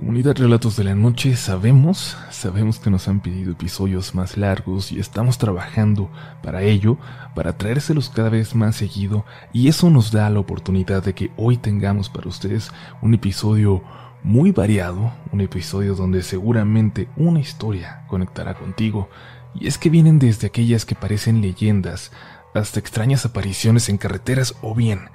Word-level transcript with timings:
Comunidad 0.00 0.38
Relatos 0.38 0.76
de 0.76 0.84
la 0.84 0.94
Noche, 0.94 1.36
sabemos, 1.36 2.16
sabemos 2.30 2.78
que 2.78 2.88
nos 2.88 3.06
han 3.06 3.20
pedido 3.20 3.52
episodios 3.52 4.14
más 4.14 4.38
largos 4.38 4.92
y 4.92 4.98
estamos 4.98 5.36
trabajando 5.36 6.10
para 6.42 6.62
ello, 6.62 6.96
para 7.34 7.58
traérselos 7.58 8.08
cada 8.08 8.30
vez 8.30 8.54
más 8.54 8.76
seguido 8.76 9.26
y 9.52 9.68
eso 9.68 9.90
nos 9.90 10.10
da 10.10 10.30
la 10.30 10.40
oportunidad 10.40 11.04
de 11.04 11.12
que 11.12 11.30
hoy 11.36 11.58
tengamos 11.58 12.08
para 12.08 12.30
ustedes 12.30 12.72
un 13.02 13.12
episodio 13.12 13.84
muy 14.22 14.52
variado, 14.52 15.12
un 15.32 15.42
episodio 15.42 15.94
donde 15.94 16.22
seguramente 16.22 17.10
una 17.18 17.40
historia 17.40 18.06
conectará 18.08 18.54
contigo. 18.54 19.10
Y 19.54 19.66
es 19.66 19.76
que 19.76 19.90
vienen 19.90 20.18
desde 20.18 20.46
aquellas 20.46 20.86
que 20.86 20.94
parecen 20.94 21.42
leyendas 21.42 22.10
hasta 22.54 22.80
extrañas 22.80 23.26
apariciones 23.26 23.90
en 23.90 23.98
carreteras 23.98 24.54
o 24.62 24.74
bien 24.74 25.10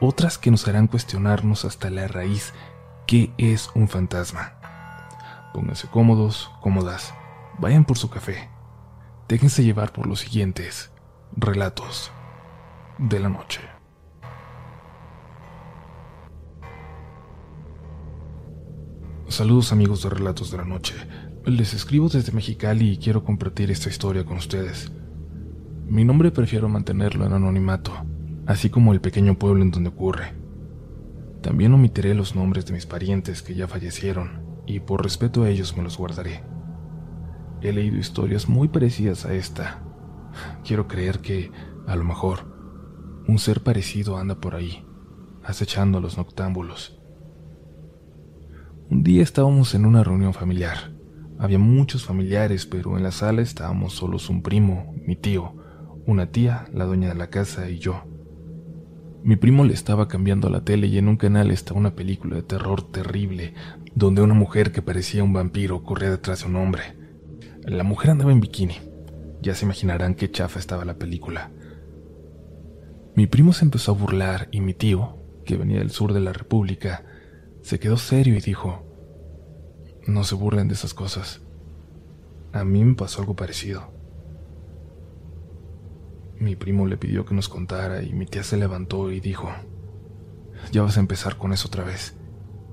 otras 0.00 0.38
que 0.38 0.50
nos 0.50 0.66
harán 0.68 0.86
cuestionarnos 0.86 1.64
hasta 1.64 1.90
la 1.90 2.06
raíz 2.06 2.54
¿Qué 3.08 3.32
es 3.38 3.70
un 3.74 3.88
fantasma? 3.88 4.52
Pónganse 5.54 5.88
cómodos, 5.88 6.50
cómodas, 6.60 7.14
vayan 7.58 7.86
por 7.86 7.96
su 7.96 8.10
café. 8.10 8.50
Déjense 9.26 9.64
llevar 9.64 9.94
por 9.94 10.06
los 10.06 10.20
siguientes 10.20 10.92
relatos 11.34 12.12
de 12.98 13.18
la 13.18 13.30
noche. 13.30 13.62
Saludos 19.28 19.72
amigos 19.72 20.02
de 20.02 20.10
Relatos 20.10 20.50
de 20.50 20.58
la 20.58 20.66
Noche. 20.66 20.94
Les 21.46 21.72
escribo 21.72 22.10
desde 22.10 22.32
Mexicali 22.32 22.90
y 22.90 22.98
quiero 22.98 23.24
compartir 23.24 23.70
esta 23.70 23.88
historia 23.88 24.26
con 24.26 24.36
ustedes. 24.36 24.92
Mi 25.86 26.04
nombre 26.04 26.30
prefiero 26.30 26.68
mantenerlo 26.68 27.24
en 27.24 27.32
anonimato, 27.32 27.90
así 28.44 28.68
como 28.68 28.92
el 28.92 29.00
pequeño 29.00 29.38
pueblo 29.38 29.62
en 29.62 29.70
donde 29.70 29.88
ocurre. 29.88 30.47
También 31.42 31.72
omitiré 31.72 32.14
los 32.14 32.34
nombres 32.34 32.66
de 32.66 32.72
mis 32.72 32.86
parientes 32.86 33.42
que 33.42 33.54
ya 33.54 33.68
fallecieron, 33.68 34.42
y 34.66 34.80
por 34.80 35.02
respeto 35.02 35.44
a 35.44 35.48
ellos 35.48 35.76
me 35.76 35.82
los 35.82 35.96
guardaré. 35.96 36.42
He 37.62 37.72
leído 37.72 37.96
historias 37.96 38.48
muy 38.48 38.68
parecidas 38.68 39.24
a 39.24 39.34
esta. 39.34 39.82
Quiero 40.64 40.88
creer 40.88 41.20
que, 41.20 41.50
a 41.86 41.96
lo 41.96 42.04
mejor, 42.04 42.58
un 43.26 43.38
ser 43.38 43.62
parecido 43.62 44.16
anda 44.16 44.40
por 44.40 44.54
ahí, 44.54 44.84
acechando 45.44 45.98
a 45.98 46.00
los 46.00 46.16
noctámbulos. 46.18 47.00
Un 48.90 49.02
día 49.02 49.22
estábamos 49.22 49.74
en 49.74 49.86
una 49.86 50.02
reunión 50.02 50.34
familiar. 50.34 50.92
Había 51.38 51.58
muchos 51.58 52.04
familiares, 52.04 52.66
pero 52.66 52.96
en 52.96 53.02
la 53.02 53.12
sala 53.12 53.42
estábamos 53.42 53.92
solos 53.92 54.28
un 54.28 54.42
primo, 54.42 54.94
mi 55.04 55.14
tío, 55.14 55.54
una 56.06 56.32
tía, 56.32 56.66
la 56.72 56.84
dueña 56.84 57.08
de 57.08 57.14
la 57.14 57.30
casa 57.30 57.68
y 57.70 57.78
yo. 57.78 58.02
Mi 59.28 59.36
primo 59.36 59.62
le 59.66 59.74
estaba 59.74 60.08
cambiando 60.08 60.48
la 60.48 60.64
tele 60.64 60.86
y 60.86 60.96
en 60.96 61.06
un 61.06 61.18
canal 61.18 61.50
estaba 61.50 61.78
una 61.78 61.94
película 61.94 62.36
de 62.36 62.42
terror 62.42 62.90
terrible, 62.90 63.52
donde 63.94 64.22
una 64.22 64.32
mujer 64.32 64.72
que 64.72 64.80
parecía 64.80 65.22
un 65.22 65.34
vampiro 65.34 65.84
corría 65.84 66.08
detrás 66.08 66.40
de 66.40 66.46
un 66.46 66.56
hombre. 66.56 66.96
La 67.60 67.84
mujer 67.84 68.12
andaba 68.12 68.32
en 68.32 68.40
bikini. 68.40 68.78
Ya 69.42 69.54
se 69.54 69.66
imaginarán 69.66 70.14
qué 70.14 70.30
chafa 70.30 70.58
estaba 70.58 70.86
la 70.86 70.94
película. 70.94 71.50
Mi 73.16 73.26
primo 73.26 73.52
se 73.52 73.66
empezó 73.66 73.92
a 73.92 73.96
burlar 73.96 74.48
y 74.50 74.62
mi 74.62 74.72
tío, 74.72 75.18
que 75.44 75.58
venía 75.58 75.80
del 75.80 75.90
sur 75.90 76.14
de 76.14 76.20
la 76.20 76.32
República, 76.32 77.04
se 77.60 77.78
quedó 77.78 77.98
serio 77.98 78.34
y 78.34 78.40
dijo, 78.40 78.82
no 80.06 80.24
se 80.24 80.36
burlen 80.36 80.68
de 80.68 80.74
esas 80.74 80.94
cosas. 80.94 81.42
A 82.54 82.64
mí 82.64 82.82
me 82.82 82.94
pasó 82.94 83.20
algo 83.20 83.36
parecido. 83.36 83.97
Mi 86.40 86.54
primo 86.54 86.86
le 86.86 86.96
pidió 86.96 87.24
que 87.24 87.34
nos 87.34 87.48
contara 87.48 88.02
y 88.02 88.12
mi 88.12 88.24
tía 88.24 88.44
se 88.44 88.56
levantó 88.56 89.10
y 89.10 89.18
dijo, 89.18 89.50
ya 90.70 90.82
vas 90.82 90.96
a 90.96 91.00
empezar 91.00 91.36
con 91.36 91.52
eso 91.52 91.66
otra 91.66 91.82
vez. 91.82 92.16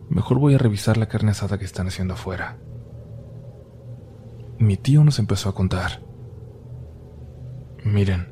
Mejor 0.07 0.37
voy 0.37 0.53
a 0.53 0.59
revisar 0.59 0.97
la 0.97 1.07
carne 1.07 1.31
asada 1.31 1.57
que 1.57 1.65
están 1.65 1.87
haciendo 1.87 2.13
afuera. 2.13 2.59
Mi 4.59 4.77
tío 4.77 5.03
nos 5.03 5.17
empezó 5.17 5.49
a 5.49 5.55
contar. 5.55 6.03
Miren, 7.83 8.31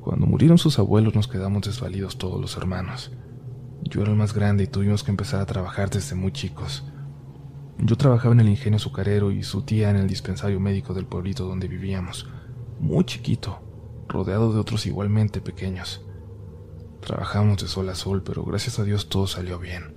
cuando 0.00 0.26
murieron 0.26 0.58
sus 0.58 0.80
abuelos 0.80 1.14
nos 1.14 1.28
quedamos 1.28 1.62
desvalidos 1.62 2.18
todos 2.18 2.40
los 2.40 2.56
hermanos. 2.56 3.12
Yo 3.82 4.02
era 4.02 4.10
el 4.10 4.16
más 4.16 4.34
grande 4.34 4.64
y 4.64 4.66
tuvimos 4.66 5.04
que 5.04 5.12
empezar 5.12 5.40
a 5.40 5.46
trabajar 5.46 5.90
desde 5.90 6.16
muy 6.16 6.32
chicos. 6.32 6.84
Yo 7.78 7.96
trabajaba 7.96 8.34
en 8.34 8.40
el 8.40 8.48
ingenio 8.48 8.78
azucarero 8.78 9.30
y 9.30 9.44
su 9.44 9.62
tía 9.62 9.90
en 9.90 9.96
el 9.96 10.08
dispensario 10.08 10.58
médico 10.58 10.92
del 10.92 11.06
pueblito 11.06 11.46
donde 11.46 11.68
vivíamos, 11.68 12.28
muy 12.80 13.04
chiquito 13.04 13.65
rodeado 14.16 14.52
de 14.52 14.58
otros 14.58 14.86
igualmente 14.86 15.42
pequeños. 15.42 16.02
Trabajamos 17.02 17.62
de 17.62 17.68
sol 17.68 17.88
a 17.90 17.94
sol, 17.94 18.22
pero 18.22 18.44
gracias 18.44 18.78
a 18.78 18.84
Dios 18.84 19.10
todo 19.10 19.26
salió 19.26 19.58
bien. 19.58 19.94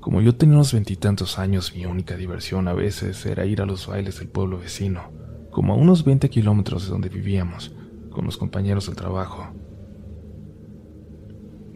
Como 0.00 0.20
yo 0.20 0.36
tenía 0.36 0.54
unos 0.54 0.72
veintitantos 0.72 1.40
años, 1.40 1.74
mi 1.74 1.86
única 1.86 2.16
diversión 2.16 2.68
a 2.68 2.72
veces 2.72 3.26
era 3.26 3.46
ir 3.46 3.60
a 3.60 3.66
los 3.66 3.88
bailes 3.88 4.20
del 4.20 4.28
pueblo 4.28 4.58
vecino, 4.58 5.10
como 5.50 5.72
a 5.72 5.76
unos 5.76 6.04
20 6.04 6.30
kilómetros 6.30 6.84
de 6.84 6.90
donde 6.90 7.08
vivíamos, 7.08 7.72
con 8.10 8.24
los 8.24 8.36
compañeros 8.36 8.86
del 8.86 8.94
trabajo. 8.94 9.48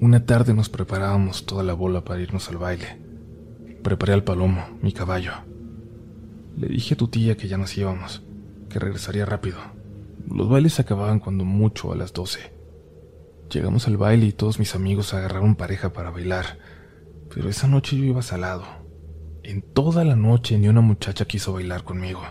Una 0.00 0.24
tarde 0.24 0.54
nos 0.54 0.68
preparábamos 0.68 1.46
toda 1.46 1.64
la 1.64 1.74
bola 1.74 2.04
para 2.04 2.20
irnos 2.20 2.48
al 2.48 2.58
baile. 2.58 2.98
Preparé 3.82 4.12
al 4.12 4.22
palomo, 4.22 4.78
mi 4.80 4.92
caballo. 4.92 5.32
Le 6.56 6.68
dije 6.68 6.94
a 6.94 6.96
tu 6.96 7.08
tía 7.08 7.36
que 7.36 7.48
ya 7.48 7.58
nos 7.58 7.76
íbamos, 7.76 8.22
que 8.68 8.78
regresaría 8.78 9.26
rápido, 9.26 9.58
los 10.28 10.48
bailes 10.48 10.80
acababan 10.80 11.20
cuando 11.20 11.44
mucho 11.44 11.92
a 11.92 11.96
las 11.96 12.12
doce. 12.12 12.52
Llegamos 13.50 13.86
al 13.86 13.96
baile 13.96 14.26
y 14.26 14.32
todos 14.32 14.58
mis 14.58 14.74
amigos 14.74 15.12
agarraron 15.12 15.56
pareja 15.56 15.92
para 15.92 16.10
bailar, 16.10 16.58
pero 17.34 17.48
esa 17.48 17.66
noche 17.66 17.96
yo 17.96 18.04
iba 18.04 18.22
salado. 18.22 18.64
En 19.42 19.62
toda 19.62 20.04
la 20.04 20.16
noche 20.16 20.56
ni 20.58 20.68
una 20.68 20.80
muchacha 20.80 21.24
quiso 21.24 21.52
bailar 21.52 21.84
conmigo. 21.84 22.22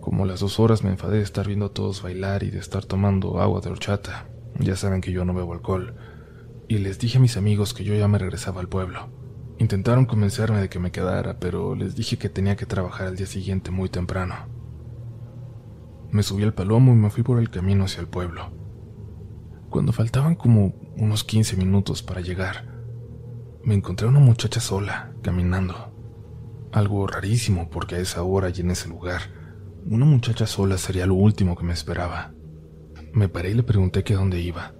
Como 0.00 0.24
a 0.24 0.26
las 0.26 0.40
dos 0.40 0.58
horas 0.58 0.82
me 0.82 0.90
enfadé 0.90 1.18
de 1.18 1.22
estar 1.22 1.46
viendo 1.46 1.66
a 1.66 1.72
todos 1.72 2.02
bailar 2.02 2.42
y 2.42 2.50
de 2.50 2.58
estar 2.58 2.84
tomando 2.84 3.40
agua 3.40 3.60
de 3.60 3.70
horchata. 3.70 4.28
Ya 4.58 4.74
saben 4.74 5.00
que 5.00 5.12
yo 5.12 5.24
no 5.24 5.32
bebo 5.32 5.52
alcohol. 5.52 5.94
Y 6.68 6.78
les 6.78 6.98
dije 6.98 7.18
a 7.18 7.20
mis 7.20 7.36
amigos 7.36 7.72
que 7.72 7.84
yo 7.84 7.94
ya 7.94 8.08
me 8.08 8.18
regresaba 8.18 8.60
al 8.60 8.68
pueblo. 8.68 9.08
Intentaron 9.58 10.06
convencerme 10.06 10.60
de 10.60 10.68
que 10.68 10.80
me 10.80 10.90
quedara, 10.90 11.38
pero 11.38 11.76
les 11.76 11.94
dije 11.94 12.18
que 12.18 12.28
tenía 12.28 12.56
que 12.56 12.66
trabajar 12.66 13.06
al 13.06 13.16
día 13.16 13.26
siguiente 13.26 13.70
muy 13.70 13.88
temprano. 13.88 14.34
Me 16.12 16.22
subí 16.22 16.44
al 16.44 16.52
palomo 16.52 16.92
y 16.92 16.96
me 16.96 17.08
fui 17.08 17.22
por 17.22 17.38
el 17.38 17.48
camino 17.48 17.84
hacia 17.84 18.02
el 18.02 18.06
pueblo. 18.06 18.52
Cuando 19.70 19.92
faltaban 19.92 20.34
como 20.34 20.74
unos 20.98 21.24
15 21.24 21.56
minutos 21.56 22.02
para 22.02 22.20
llegar, 22.20 22.66
me 23.64 23.74
encontré 23.74 24.06
a 24.06 24.10
una 24.10 24.20
muchacha 24.20 24.60
sola, 24.60 25.14
caminando. 25.22 25.90
Algo 26.70 27.06
rarísimo 27.06 27.70
porque 27.70 27.94
a 27.94 27.98
esa 27.98 28.22
hora 28.22 28.50
y 28.54 28.60
en 28.60 28.72
ese 28.72 28.90
lugar, 28.90 29.22
una 29.86 30.04
muchacha 30.04 30.46
sola 30.46 30.76
sería 30.76 31.06
lo 31.06 31.14
último 31.14 31.56
que 31.56 31.64
me 31.64 31.72
esperaba. 31.72 32.34
Me 33.14 33.30
paré 33.30 33.52
y 33.52 33.54
le 33.54 33.62
pregunté 33.62 34.04
que 34.04 34.14
dónde 34.14 34.38
iba. 34.38 34.74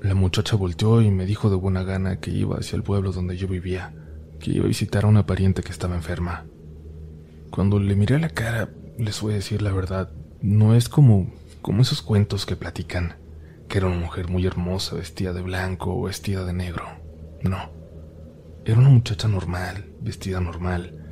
La 0.00 0.14
muchacha 0.14 0.56
volteó 0.56 1.02
y 1.02 1.10
me 1.10 1.26
dijo 1.26 1.50
de 1.50 1.56
buena 1.56 1.82
gana 1.82 2.20
que 2.20 2.30
iba 2.30 2.56
hacia 2.56 2.76
el 2.76 2.82
pueblo 2.82 3.12
donde 3.12 3.36
yo 3.36 3.48
vivía, 3.48 3.94
que 4.40 4.52
iba 4.52 4.64
a 4.64 4.68
visitar 4.68 5.04
a 5.04 5.08
una 5.08 5.26
pariente 5.26 5.62
que 5.62 5.72
estaba 5.72 5.94
enferma. 5.94 6.46
Cuando 7.50 7.78
le 7.78 7.94
miré 7.96 8.14
a 8.14 8.18
la 8.18 8.30
cara, 8.30 8.70
les 8.96 9.20
voy 9.20 9.32
a 9.32 9.36
decir 9.36 9.60
la 9.60 9.70
verdad, 9.70 10.10
no 10.44 10.74
es 10.74 10.90
como, 10.90 11.32
como 11.62 11.80
esos 11.80 12.02
cuentos 12.02 12.44
que 12.44 12.54
platican, 12.54 13.16
que 13.66 13.78
era 13.78 13.86
una 13.86 13.96
mujer 13.96 14.28
muy 14.28 14.44
hermosa 14.46 14.94
vestida 14.94 15.32
de 15.32 15.40
blanco 15.40 15.96
o 15.96 16.02
vestida 16.02 16.44
de 16.44 16.52
negro. 16.52 16.84
No. 17.42 17.70
Era 18.66 18.78
una 18.78 18.90
muchacha 18.90 19.26
normal, 19.26 19.86
vestida 20.02 20.40
normal. 20.40 21.02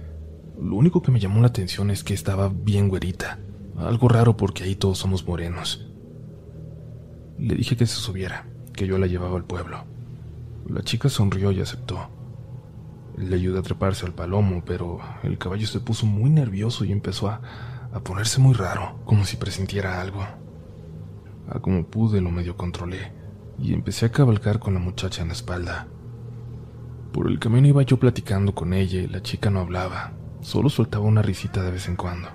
Lo 0.60 0.76
único 0.76 1.00
que 1.00 1.10
me 1.10 1.18
llamó 1.18 1.40
la 1.40 1.46
atención 1.46 1.90
es 1.90 2.04
que 2.04 2.12
estaba 2.12 2.50
bien 2.50 2.90
güerita. 2.90 3.38
Algo 3.78 4.06
raro 4.06 4.36
porque 4.36 4.64
ahí 4.64 4.74
todos 4.74 4.98
somos 4.98 5.26
morenos. 5.26 5.90
Le 7.38 7.54
dije 7.54 7.74
que 7.74 7.86
se 7.86 7.96
subiera, 7.96 8.44
que 8.74 8.86
yo 8.86 8.98
la 8.98 9.06
llevaba 9.06 9.38
al 9.38 9.46
pueblo. 9.46 9.86
La 10.68 10.82
chica 10.82 11.08
sonrió 11.08 11.52
y 11.52 11.62
aceptó. 11.62 12.10
Le 13.16 13.34
ayudé 13.34 13.60
a 13.60 13.62
treparse 13.62 14.04
al 14.04 14.12
palomo, 14.12 14.62
pero 14.66 15.00
el 15.22 15.38
caballo 15.38 15.66
se 15.66 15.80
puso 15.80 16.04
muy 16.04 16.28
nervioso 16.28 16.84
y 16.84 16.92
empezó 16.92 17.30
a, 17.30 17.40
a 17.92 18.00
ponerse 18.00 18.40
muy 18.40 18.54
raro, 18.54 19.00
como 19.04 19.24
si 19.24 19.36
presintiera 19.36 20.00
algo. 20.00 20.22
A 21.48 21.60
como 21.60 21.86
pude 21.86 22.20
lo 22.20 22.30
medio 22.30 22.56
controlé 22.56 23.12
y 23.58 23.74
empecé 23.74 24.06
a 24.06 24.12
cabalgar 24.12 24.58
con 24.58 24.74
la 24.74 24.80
muchacha 24.80 25.22
en 25.22 25.28
la 25.28 25.34
espalda. 25.34 25.86
Por 27.12 27.30
el 27.30 27.38
camino 27.38 27.68
iba 27.68 27.82
yo 27.82 27.98
platicando 27.98 28.54
con 28.54 28.72
ella 28.72 29.00
y 29.00 29.06
la 29.06 29.22
chica 29.22 29.50
no 29.50 29.60
hablaba, 29.60 30.12
solo 30.40 30.70
soltaba 30.70 31.04
una 31.04 31.22
risita 31.22 31.62
de 31.62 31.70
vez 31.70 31.88
en 31.88 31.96
cuando. 31.96 32.28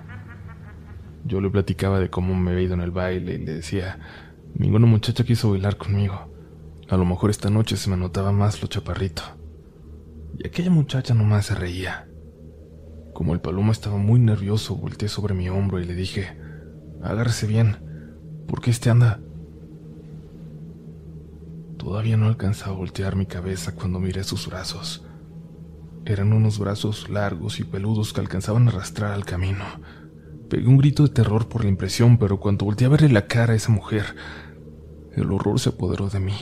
Yo 1.24 1.40
le 1.40 1.50
platicaba 1.50 1.98
de 1.98 2.10
cómo 2.10 2.34
me 2.34 2.52
había 2.52 2.62
ido 2.62 2.74
en 2.74 2.80
el 2.80 2.92
baile 2.92 3.34
y 3.34 3.38
le 3.38 3.54
decía, 3.54 3.98
ninguna 4.54 4.86
muchacha 4.86 5.24
quiso 5.24 5.50
bailar 5.50 5.76
conmigo. 5.76 6.32
A 6.88 6.96
lo 6.96 7.04
mejor 7.04 7.30
esta 7.30 7.50
noche 7.50 7.76
se 7.76 7.90
me 7.90 7.96
notaba 7.96 8.32
más 8.32 8.62
lo 8.62 8.68
chaparrito. 8.68 9.22
Y 10.38 10.46
aquella 10.46 10.70
muchacha 10.70 11.12
nomás 11.12 11.46
se 11.46 11.54
reía. 11.54 12.07
Como 13.18 13.34
el 13.34 13.40
palomo 13.40 13.72
estaba 13.72 13.96
muy 13.96 14.20
nervioso, 14.20 14.76
volteé 14.76 15.08
sobre 15.08 15.34
mi 15.34 15.48
hombro 15.48 15.80
y 15.80 15.84
le 15.84 15.96
dije, 15.96 16.38
agárrese 17.02 17.48
bien, 17.48 17.78
porque 18.46 18.70
este 18.70 18.90
anda... 18.90 19.18
Todavía 21.76 22.16
no 22.16 22.28
alcanzaba 22.28 22.74
a 22.74 22.78
voltear 22.78 23.16
mi 23.16 23.26
cabeza 23.26 23.74
cuando 23.74 23.98
miré 23.98 24.22
sus 24.22 24.46
brazos. 24.46 25.04
Eran 26.04 26.32
unos 26.32 26.60
brazos 26.60 27.08
largos 27.08 27.58
y 27.58 27.64
peludos 27.64 28.12
que 28.12 28.20
alcanzaban 28.20 28.68
a 28.68 28.70
arrastrar 28.70 29.10
al 29.10 29.24
camino. 29.24 29.64
Pegué 30.48 30.68
un 30.68 30.78
grito 30.78 31.02
de 31.02 31.08
terror 31.12 31.48
por 31.48 31.64
la 31.64 31.70
impresión, 31.70 32.18
pero 32.18 32.38
cuando 32.38 32.66
volteé 32.66 32.86
a 32.86 32.90
verle 32.90 33.08
la 33.08 33.26
cara 33.26 33.52
a 33.52 33.56
esa 33.56 33.72
mujer, 33.72 34.14
el 35.16 35.32
horror 35.32 35.58
se 35.58 35.70
apoderó 35.70 36.08
de 36.08 36.20
mí. 36.20 36.36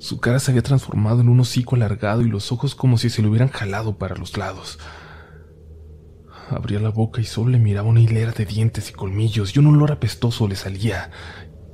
Su 0.00 0.18
cara 0.18 0.40
se 0.40 0.50
había 0.50 0.64
transformado 0.64 1.20
en 1.20 1.28
un 1.28 1.38
hocico 1.38 1.76
alargado 1.76 2.22
y 2.22 2.28
los 2.28 2.50
ojos 2.50 2.74
como 2.74 2.98
si 2.98 3.08
se 3.08 3.22
le 3.22 3.28
hubieran 3.28 3.50
jalado 3.50 3.98
para 3.98 4.16
los 4.16 4.36
lados. 4.36 4.80
Abría 6.50 6.80
la 6.80 6.90
boca 6.90 7.20
y 7.20 7.24
solo 7.24 7.50
le 7.50 7.58
miraba 7.58 7.88
una 7.88 8.00
hilera 8.00 8.32
de 8.32 8.44
dientes 8.44 8.90
y 8.90 8.92
colmillos 8.92 9.54
y 9.54 9.60
un 9.60 9.68
olor 9.68 9.92
apestoso 9.92 10.48
le 10.48 10.56
salía 10.56 11.10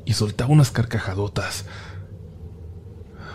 y 0.05 0.13
soltaba 0.13 0.53
unas 0.53 0.71
carcajadotas. 0.71 1.65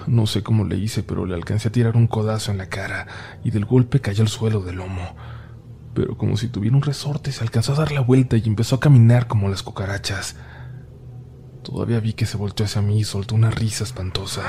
No 0.05 0.27
sé 0.27 0.43
cómo 0.43 0.65
le 0.65 0.77
hice, 0.77 1.01
pero 1.01 1.25
le 1.25 1.33
alcancé 1.33 1.69
a 1.69 1.71
tirar 1.71 1.97
un 1.97 2.07
codazo 2.07 2.51
en 2.51 2.59
la 2.59 2.67
cara 2.67 3.07
y 3.43 3.49
del 3.49 3.65
golpe 3.65 4.01
cayó 4.01 4.21
al 4.21 4.29
suelo 4.29 4.61
del 4.61 4.77
lomo. 4.77 5.15
Pero 5.95 6.15
como 6.15 6.38
si 6.38 6.47
tuviera 6.47 6.77
un 6.77 6.83
resorte, 6.83 7.31
se 7.31 7.43
alcanzó 7.43 7.73
a 7.73 7.77
dar 7.77 7.91
la 7.91 8.01
vuelta 8.01 8.38
y 8.38 8.43
empezó 8.45 8.75
a 8.75 8.79
caminar 8.79 9.27
como 9.27 9.49
las 9.49 9.63
cucarachas. 9.63 10.35
Todavía 11.63 11.99
vi 11.99 12.13
que 12.13 12.25
se 12.25 12.38
volteó 12.38 12.65
hacia 12.65 12.81
mí 12.81 12.99
y 12.99 13.03
soltó 13.03 13.35
una 13.35 13.49
risa 13.49 13.83
espantosa. 13.83 14.41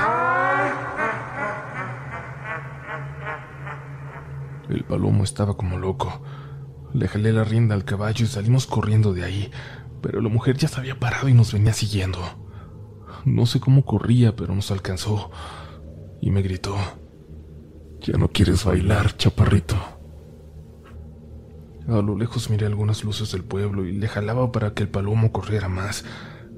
El 4.69 4.83
palomo 4.85 5.23
estaba 5.23 5.57
como 5.57 5.77
loco. 5.77 6.21
Le 6.93 7.07
jalé 7.07 7.33
la 7.33 7.43
rienda 7.43 7.75
al 7.75 7.85
caballo 7.85 8.25
y 8.25 8.27
salimos 8.27 8.67
corriendo 8.67 9.13
de 9.13 9.23
ahí, 9.23 9.51
pero 10.01 10.21
la 10.21 10.29
mujer 10.29 10.57
ya 10.57 10.67
se 10.67 10.79
había 10.79 10.99
parado 10.99 11.29
y 11.29 11.33
nos 11.33 11.53
venía 11.53 11.73
siguiendo. 11.73 12.19
No 13.25 13.45
sé 13.45 13.59
cómo 13.59 13.85
corría, 13.85 14.35
pero 14.35 14.53
nos 14.53 14.69
alcanzó 14.69 15.31
y 16.21 16.29
me 16.29 16.41
gritó, 16.41 16.75
Ya 18.01 18.17
no 18.17 18.29
quieres 18.29 18.63
bailar, 18.63 19.17
chaparrito. 19.17 19.75
A 21.87 22.01
lo 22.01 22.17
lejos 22.17 22.49
miré 22.49 22.65
algunas 22.65 23.03
luces 23.03 23.31
del 23.33 23.43
pueblo 23.43 23.85
y 23.85 23.91
le 23.91 24.07
jalaba 24.07 24.51
para 24.51 24.73
que 24.73 24.83
el 24.83 24.89
palomo 24.89 25.33
corriera 25.33 25.67
más, 25.67 26.05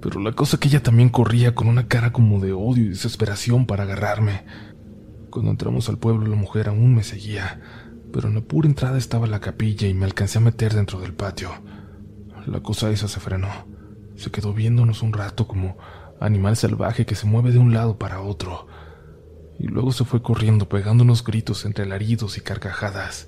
pero 0.02 0.20
la 0.20 0.34
cosa 0.34 0.60
que 0.60 0.68
ella 0.68 0.84
también 0.84 1.10
corría 1.10 1.56
con 1.56 1.68
una 1.68 1.88
cara 1.88 2.12
como 2.12 2.40
de 2.40 2.54
odio 2.54 2.84
y 2.84 2.90
desesperación 2.90 3.66
para 3.66 3.84
agarrarme. 3.84 4.46
Cuando 5.32 5.50
entramos 5.50 5.90
al 5.90 5.98
pueblo 5.98 6.28
la 6.28 6.36
mujer 6.36 6.70
aún 6.70 6.94
me 6.94 7.04
seguía, 7.04 7.60
pero 8.12 8.30
en 8.30 8.36
la 8.36 8.42
pura 8.42 8.68
entrada 8.68 8.98
estaba 8.98 9.28
la 9.28 9.40
capilla 9.40 9.88
y 9.88 9.94
me 9.94 10.06
alcancé 10.06 10.38
a 10.38 10.42
meter 10.42 10.74
dentro 10.74 11.00
del 11.00 11.14
patio. 11.14 11.50
La 12.46 12.62
cosa 12.62 12.90
esa 12.90 13.08
se 13.08 13.20
frenó. 13.20 13.50
Se 14.16 14.32
quedó 14.32 14.54
viéndonos 14.54 15.02
un 15.02 15.14
rato 15.14 15.48
como 15.48 15.78
animal 16.20 16.56
salvaje 16.56 17.06
que 17.06 17.16
se 17.16 17.26
mueve 17.26 17.52
de 17.52 17.58
un 17.58 17.74
lado 17.74 17.98
para 17.98 18.22
otro, 18.22 18.68
y 19.60 19.68
luego 19.68 19.92
se 19.92 20.06
fue 20.06 20.22
corriendo 20.22 20.70
pegando 20.70 21.04
unos 21.04 21.24
gritos 21.24 21.66
entre 21.66 21.84
alaridos 21.86 22.38
y 22.38 22.42
carcajadas. 22.42 23.28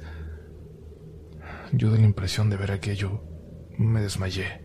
Yo 1.73 1.91
de 1.91 1.99
la 1.99 2.05
impresión 2.05 2.49
de 2.49 2.57
ver 2.57 2.71
aquello 2.71 3.23
me 3.77 4.01
desmayé. 4.01 4.61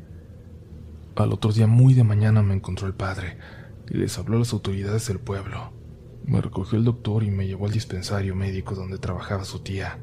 Al 1.16 1.32
otro 1.32 1.52
día 1.52 1.66
muy 1.66 1.94
de 1.94 2.04
mañana 2.04 2.42
me 2.42 2.54
encontró 2.54 2.86
el 2.86 2.94
padre 2.94 3.38
y 3.90 3.96
les 3.96 4.18
habló 4.18 4.36
a 4.36 4.40
las 4.40 4.52
autoridades 4.52 5.08
del 5.08 5.18
pueblo. 5.18 5.72
Me 6.24 6.40
recogió 6.40 6.78
el 6.78 6.84
doctor 6.84 7.24
y 7.24 7.30
me 7.30 7.46
llevó 7.46 7.66
al 7.66 7.72
dispensario 7.72 8.34
médico 8.34 8.74
donde 8.74 8.98
trabajaba 8.98 9.44
su 9.44 9.60
tía. 9.60 9.98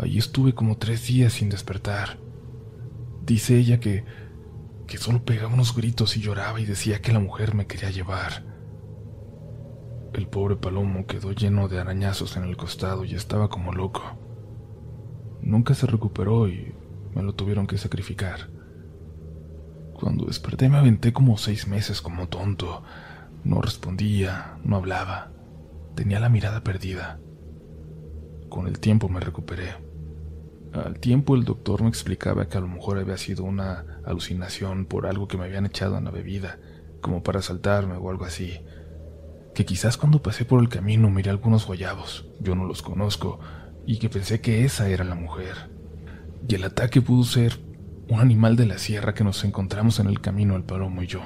Allí 0.00 0.18
estuve 0.18 0.54
como 0.54 0.78
tres 0.78 1.06
días 1.06 1.34
sin 1.34 1.48
despertar. 1.48 2.18
Dice 3.24 3.56
ella 3.56 3.78
que 3.78 4.04
que 4.86 4.98
solo 4.98 5.24
pegaba 5.24 5.54
unos 5.54 5.74
gritos 5.74 6.18
y 6.18 6.20
lloraba 6.20 6.60
y 6.60 6.66
decía 6.66 7.00
que 7.00 7.12
la 7.12 7.18
mujer 7.18 7.54
me 7.54 7.66
quería 7.66 7.90
llevar. 7.90 8.44
El 10.12 10.26
pobre 10.26 10.56
palomo 10.56 11.06
quedó 11.06 11.32
lleno 11.32 11.68
de 11.68 11.78
arañazos 11.80 12.36
en 12.36 12.44
el 12.44 12.58
costado 12.58 13.04
y 13.04 13.14
estaba 13.14 13.48
como 13.48 13.72
loco. 13.72 14.02
Nunca 15.40 15.72
se 15.72 15.86
recuperó 15.86 16.46
y 16.46 16.74
me 17.14 17.22
lo 17.22 17.34
tuvieron 17.34 17.66
que 17.66 17.78
sacrificar. 17.78 18.50
Cuando 19.94 20.26
desperté 20.26 20.68
me 20.68 20.76
aventé 20.76 21.14
como 21.14 21.38
seis 21.38 21.66
meses 21.66 22.02
como 22.02 22.28
tonto. 22.28 22.82
No 23.44 23.60
respondía, 23.60 24.58
no 24.62 24.76
hablaba. 24.76 25.32
Tenía 25.96 26.20
la 26.20 26.28
mirada 26.28 26.62
perdida. 26.62 27.18
Con 28.48 28.68
el 28.68 28.78
tiempo 28.78 29.08
me 29.08 29.20
recuperé. 29.20 29.74
Al 30.72 31.00
tiempo 31.00 31.34
el 31.34 31.44
doctor 31.44 31.82
me 31.82 31.88
explicaba 31.88 32.48
que 32.48 32.56
a 32.56 32.60
lo 32.60 32.68
mejor 32.68 32.98
había 32.98 33.18
sido 33.18 33.44
una 33.44 34.00
alucinación 34.06 34.86
por 34.86 35.06
algo 35.06 35.28
que 35.28 35.36
me 35.36 35.44
habían 35.44 35.66
echado 35.66 35.98
en 35.98 36.04
la 36.04 36.10
bebida, 36.10 36.60
como 37.00 37.22
para 37.22 37.40
asaltarme 37.40 37.96
o 37.96 38.10
algo 38.10 38.24
así. 38.24 38.60
Que 39.54 39.66
quizás 39.66 39.98
cuando 39.98 40.22
pasé 40.22 40.44
por 40.44 40.62
el 40.62 40.68
camino 40.68 41.10
miré 41.10 41.30
algunos 41.30 41.66
guayabos, 41.66 42.26
yo 42.40 42.54
no 42.54 42.64
los 42.64 42.80
conozco, 42.80 43.40
y 43.86 43.98
que 43.98 44.08
pensé 44.08 44.40
que 44.40 44.64
esa 44.64 44.88
era 44.88 45.04
la 45.04 45.14
mujer. 45.14 45.70
Y 46.48 46.54
el 46.54 46.64
ataque 46.64 47.02
pudo 47.02 47.24
ser 47.24 47.58
un 48.08 48.20
animal 48.20 48.56
de 48.56 48.66
la 48.66 48.78
sierra 48.78 49.14
que 49.14 49.24
nos 49.24 49.44
encontramos 49.44 49.98
en 49.98 50.06
el 50.06 50.20
camino 50.20 50.56
el 50.56 50.64
palomo 50.64 51.02
y 51.02 51.06
yo. 51.06 51.20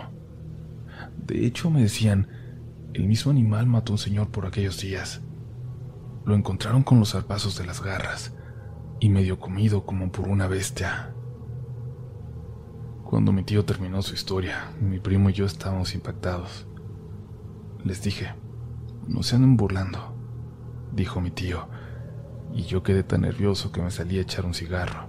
De 1.16 1.46
hecho, 1.46 1.70
me 1.70 1.82
decían, 1.82 2.28
el 2.94 3.06
mismo 3.06 3.30
animal 3.30 3.66
mató 3.66 3.92
a 3.92 3.94
un 3.94 3.98
señor 3.98 4.30
por 4.30 4.46
aquellos 4.46 4.80
días. 4.80 5.20
Lo 6.24 6.34
encontraron 6.34 6.82
con 6.82 6.98
los 6.98 7.12
zarpazos 7.12 7.58
de 7.58 7.66
las 7.66 7.82
garras 7.82 8.34
y 9.00 9.08
medio 9.08 9.38
comido 9.38 9.84
como 9.84 10.10
por 10.10 10.28
una 10.28 10.46
bestia. 10.46 11.12
Cuando 13.04 13.32
mi 13.32 13.44
tío 13.44 13.64
terminó 13.64 14.02
su 14.02 14.14
historia, 14.14 14.72
mi 14.80 14.98
primo 14.98 15.30
y 15.30 15.32
yo 15.32 15.46
estábamos 15.46 15.94
impactados. 15.94 16.66
Les 17.84 18.02
dije, 18.02 18.34
no 19.06 19.22
se 19.22 19.36
anden 19.36 19.56
burlando, 19.56 20.16
dijo 20.92 21.20
mi 21.20 21.30
tío, 21.30 21.68
y 22.52 22.62
yo 22.62 22.82
quedé 22.82 23.02
tan 23.02 23.20
nervioso 23.20 23.70
que 23.70 23.82
me 23.82 23.90
salí 23.90 24.18
a 24.18 24.22
echar 24.22 24.44
un 24.44 24.54
cigarro. 24.54 25.08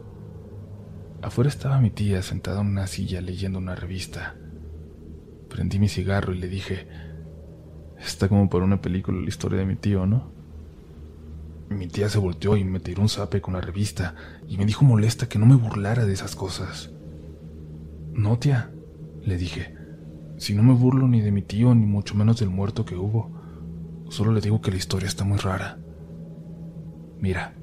Afuera 1.21 1.49
estaba 1.49 1.79
mi 1.79 1.89
tía 1.89 2.21
sentada 2.21 2.61
en 2.61 2.67
una 2.67 2.85
silla 2.85 3.21
leyendo 3.21 3.57
una 3.57 3.75
revista. 3.75 4.35
Prendí 5.49 5.79
mi 5.79 5.89
cigarro 5.89 6.33
y 6.33 6.39
le 6.39 6.47
dije, 6.47 6.88
está 7.99 8.27
como 8.27 8.49
para 8.49 8.65
una 8.65 8.81
película 8.81 9.19
la 9.19 9.27
historia 9.27 9.59
de 9.59 9.65
mi 9.65 9.75
tío, 9.75 10.05
¿no? 10.05 10.31
Mi 11.69 11.88
tía 11.88 12.09
se 12.09 12.19
volteó 12.19 12.55
y 12.55 12.63
me 12.63 12.79
tiró 12.79 13.01
un 13.01 13.09
zape 13.09 13.41
con 13.41 13.53
la 13.53 13.61
revista 13.61 14.15
y 14.47 14.57
me 14.57 14.65
dijo 14.65 14.85
molesta 14.85 15.27
que 15.27 15.39
no 15.39 15.45
me 15.45 15.55
burlara 15.55 16.05
de 16.05 16.13
esas 16.13 16.35
cosas. 16.35 16.91
No, 18.13 18.39
tía, 18.39 18.71
le 19.21 19.38
dije. 19.38 19.75
Si 20.38 20.53
no 20.53 20.63
me 20.63 20.73
burlo 20.73 21.07
ni 21.07 21.21
de 21.21 21.31
mi 21.31 21.41
tío, 21.41 21.73
ni 21.75 21.85
mucho 21.85 22.15
menos 22.15 22.39
del 22.39 22.49
muerto 22.49 22.85
que 22.85 22.95
hubo, 22.95 23.31
solo 24.09 24.31
le 24.31 24.41
digo 24.41 24.61
que 24.61 24.71
la 24.71 24.77
historia 24.77 25.07
está 25.07 25.23
muy 25.23 25.38
rara. 25.38 25.77
Mira, 27.19 27.53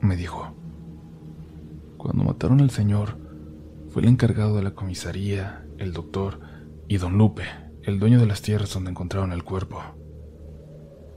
me 0.00 0.16
dijo. 0.16 0.54
Cuando 1.98 2.24
mataron 2.24 2.60
al 2.60 2.70
señor, 2.70 3.18
fue 3.90 4.02
el 4.02 4.08
encargado 4.08 4.56
de 4.56 4.62
la 4.62 4.72
comisaría, 4.72 5.66
el 5.78 5.92
doctor 5.92 6.40
y 6.88 6.98
don 6.98 7.18
Lupe, 7.18 7.44
el 7.82 7.98
dueño 7.98 8.20
de 8.20 8.26
las 8.26 8.42
tierras 8.42 8.72
donde 8.72 8.90
encontraron 8.90 9.32
el 9.32 9.42
cuerpo. 9.42 9.82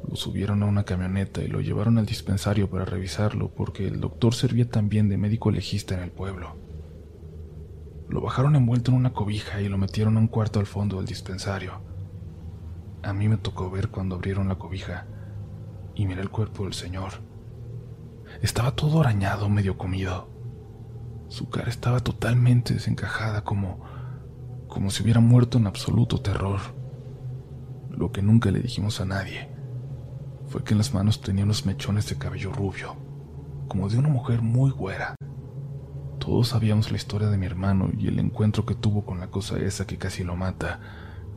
Lo 0.07 0.15
subieron 0.15 0.63
a 0.63 0.65
una 0.65 0.83
camioneta 0.83 1.43
y 1.43 1.47
lo 1.47 1.61
llevaron 1.61 1.99
al 1.99 2.07
dispensario 2.07 2.69
para 2.69 2.85
revisarlo 2.85 3.53
porque 3.53 3.87
el 3.87 3.99
doctor 3.99 4.33
servía 4.33 4.67
también 4.67 5.09
de 5.09 5.17
médico 5.17 5.51
legista 5.51 5.93
en 5.93 6.01
el 6.01 6.11
pueblo. 6.11 6.55
Lo 8.07 8.21
bajaron 8.21 8.55
envuelto 8.55 8.89
en 8.89 8.97
una 8.97 9.13
cobija 9.13 9.61
y 9.61 9.69
lo 9.69 9.77
metieron 9.77 10.17
a 10.17 10.19
un 10.19 10.27
cuarto 10.27 10.59
al 10.59 10.65
fondo 10.65 10.97
del 10.97 11.05
dispensario. 11.05 11.81
A 13.03 13.13
mí 13.13 13.29
me 13.29 13.37
tocó 13.37 13.69
ver 13.69 13.89
cuando 13.89 14.15
abrieron 14.15 14.47
la 14.47 14.55
cobija 14.55 15.05
y 15.93 16.07
miré 16.07 16.21
el 16.21 16.31
cuerpo 16.31 16.63
del 16.63 16.73
señor. 16.73 17.11
Estaba 18.41 18.71
todo 18.71 19.01
arañado, 19.01 19.49
medio 19.49 19.77
comido. 19.77 20.29
Su 21.27 21.49
cara 21.49 21.69
estaba 21.69 21.99
totalmente 21.99 22.73
desencajada 22.73 23.43
como 23.43 23.81
como 24.69 24.91
si 24.91 25.03
hubiera 25.03 25.19
muerto 25.19 25.57
en 25.57 25.67
absoluto 25.67 26.21
terror. 26.21 26.59
Lo 27.89 28.11
que 28.11 28.21
nunca 28.21 28.51
le 28.51 28.59
dijimos 28.59 29.01
a 29.01 29.05
nadie 29.05 29.49
fue 30.47 30.63
que 30.63 30.73
en 30.73 30.77
las 30.77 30.93
manos 30.93 31.21
tenía 31.21 31.43
unos 31.43 31.65
mechones 31.65 32.07
de 32.07 32.17
cabello 32.17 32.51
rubio, 32.53 32.95
como 33.67 33.89
de 33.89 33.97
una 33.97 34.09
mujer 34.09 34.41
muy 34.41 34.71
güera. 34.71 35.15
Todos 36.19 36.49
sabíamos 36.49 36.91
la 36.91 36.97
historia 36.97 37.29
de 37.29 37.37
mi 37.37 37.45
hermano 37.45 37.89
y 37.97 38.07
el 38.07 38.19
encuentro 38.19 38.65
que 38.65 38.75
tuvo 38.75 39.05
con 39.05 39.19
la 39.19 39.31
cosa 39.31 39.57
esa 39.59 39.85
que 39.85 39.97
casi 39.97 40.23
lo 40.23 40.35
mata, 40.35 40.79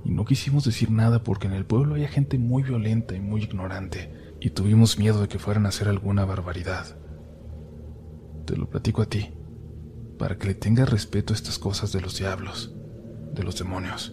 y 0.05 0.11
no 0.11 0.25
quisimos 0.25 0.65
decir 0.65 0.91
nada 0.91 1.23
porque 1.23 1.47
en 1.47 1.55
el 1.55 1.65
pueblo 1.65 1.95
había 1.95 2.09
gente 2.09 2.39
muy 2.39 2.63
violenta 2.63 3.15
y 3.15 3.21
muy 3.21 3.43
ignorante, 3.43 4.37
y 4.41 4.51
tuvimos 4.51 4.99
miedo 4.99 5.21
de 5.21 5.29
que 5.29 5.39
fueran 5.39 5.67
a 5.67 5.71
hacer 5.71 5.89
alguna 5.89 6.25
barbaridad. 6.25 6.97
Te 8.47 8.57
lo 8.57 8.69
platico 8.69 9.03
a 9.03 9.07
ti, 9.07 9.31
para 10.19 10.37
que 10.37 10.49
le 10.49 10.55
tengas 10.55 10.91
respeto 10.91 11.33
a 11.33 11.37
estas 11.37 11.59
cosas 11.59 11.93
de 11.93 12.01
los 12.01 12.19
diablos, 12.19 12.75
de 13.33 13.43
los 13.43 13.59
demonios. 13.59 14.13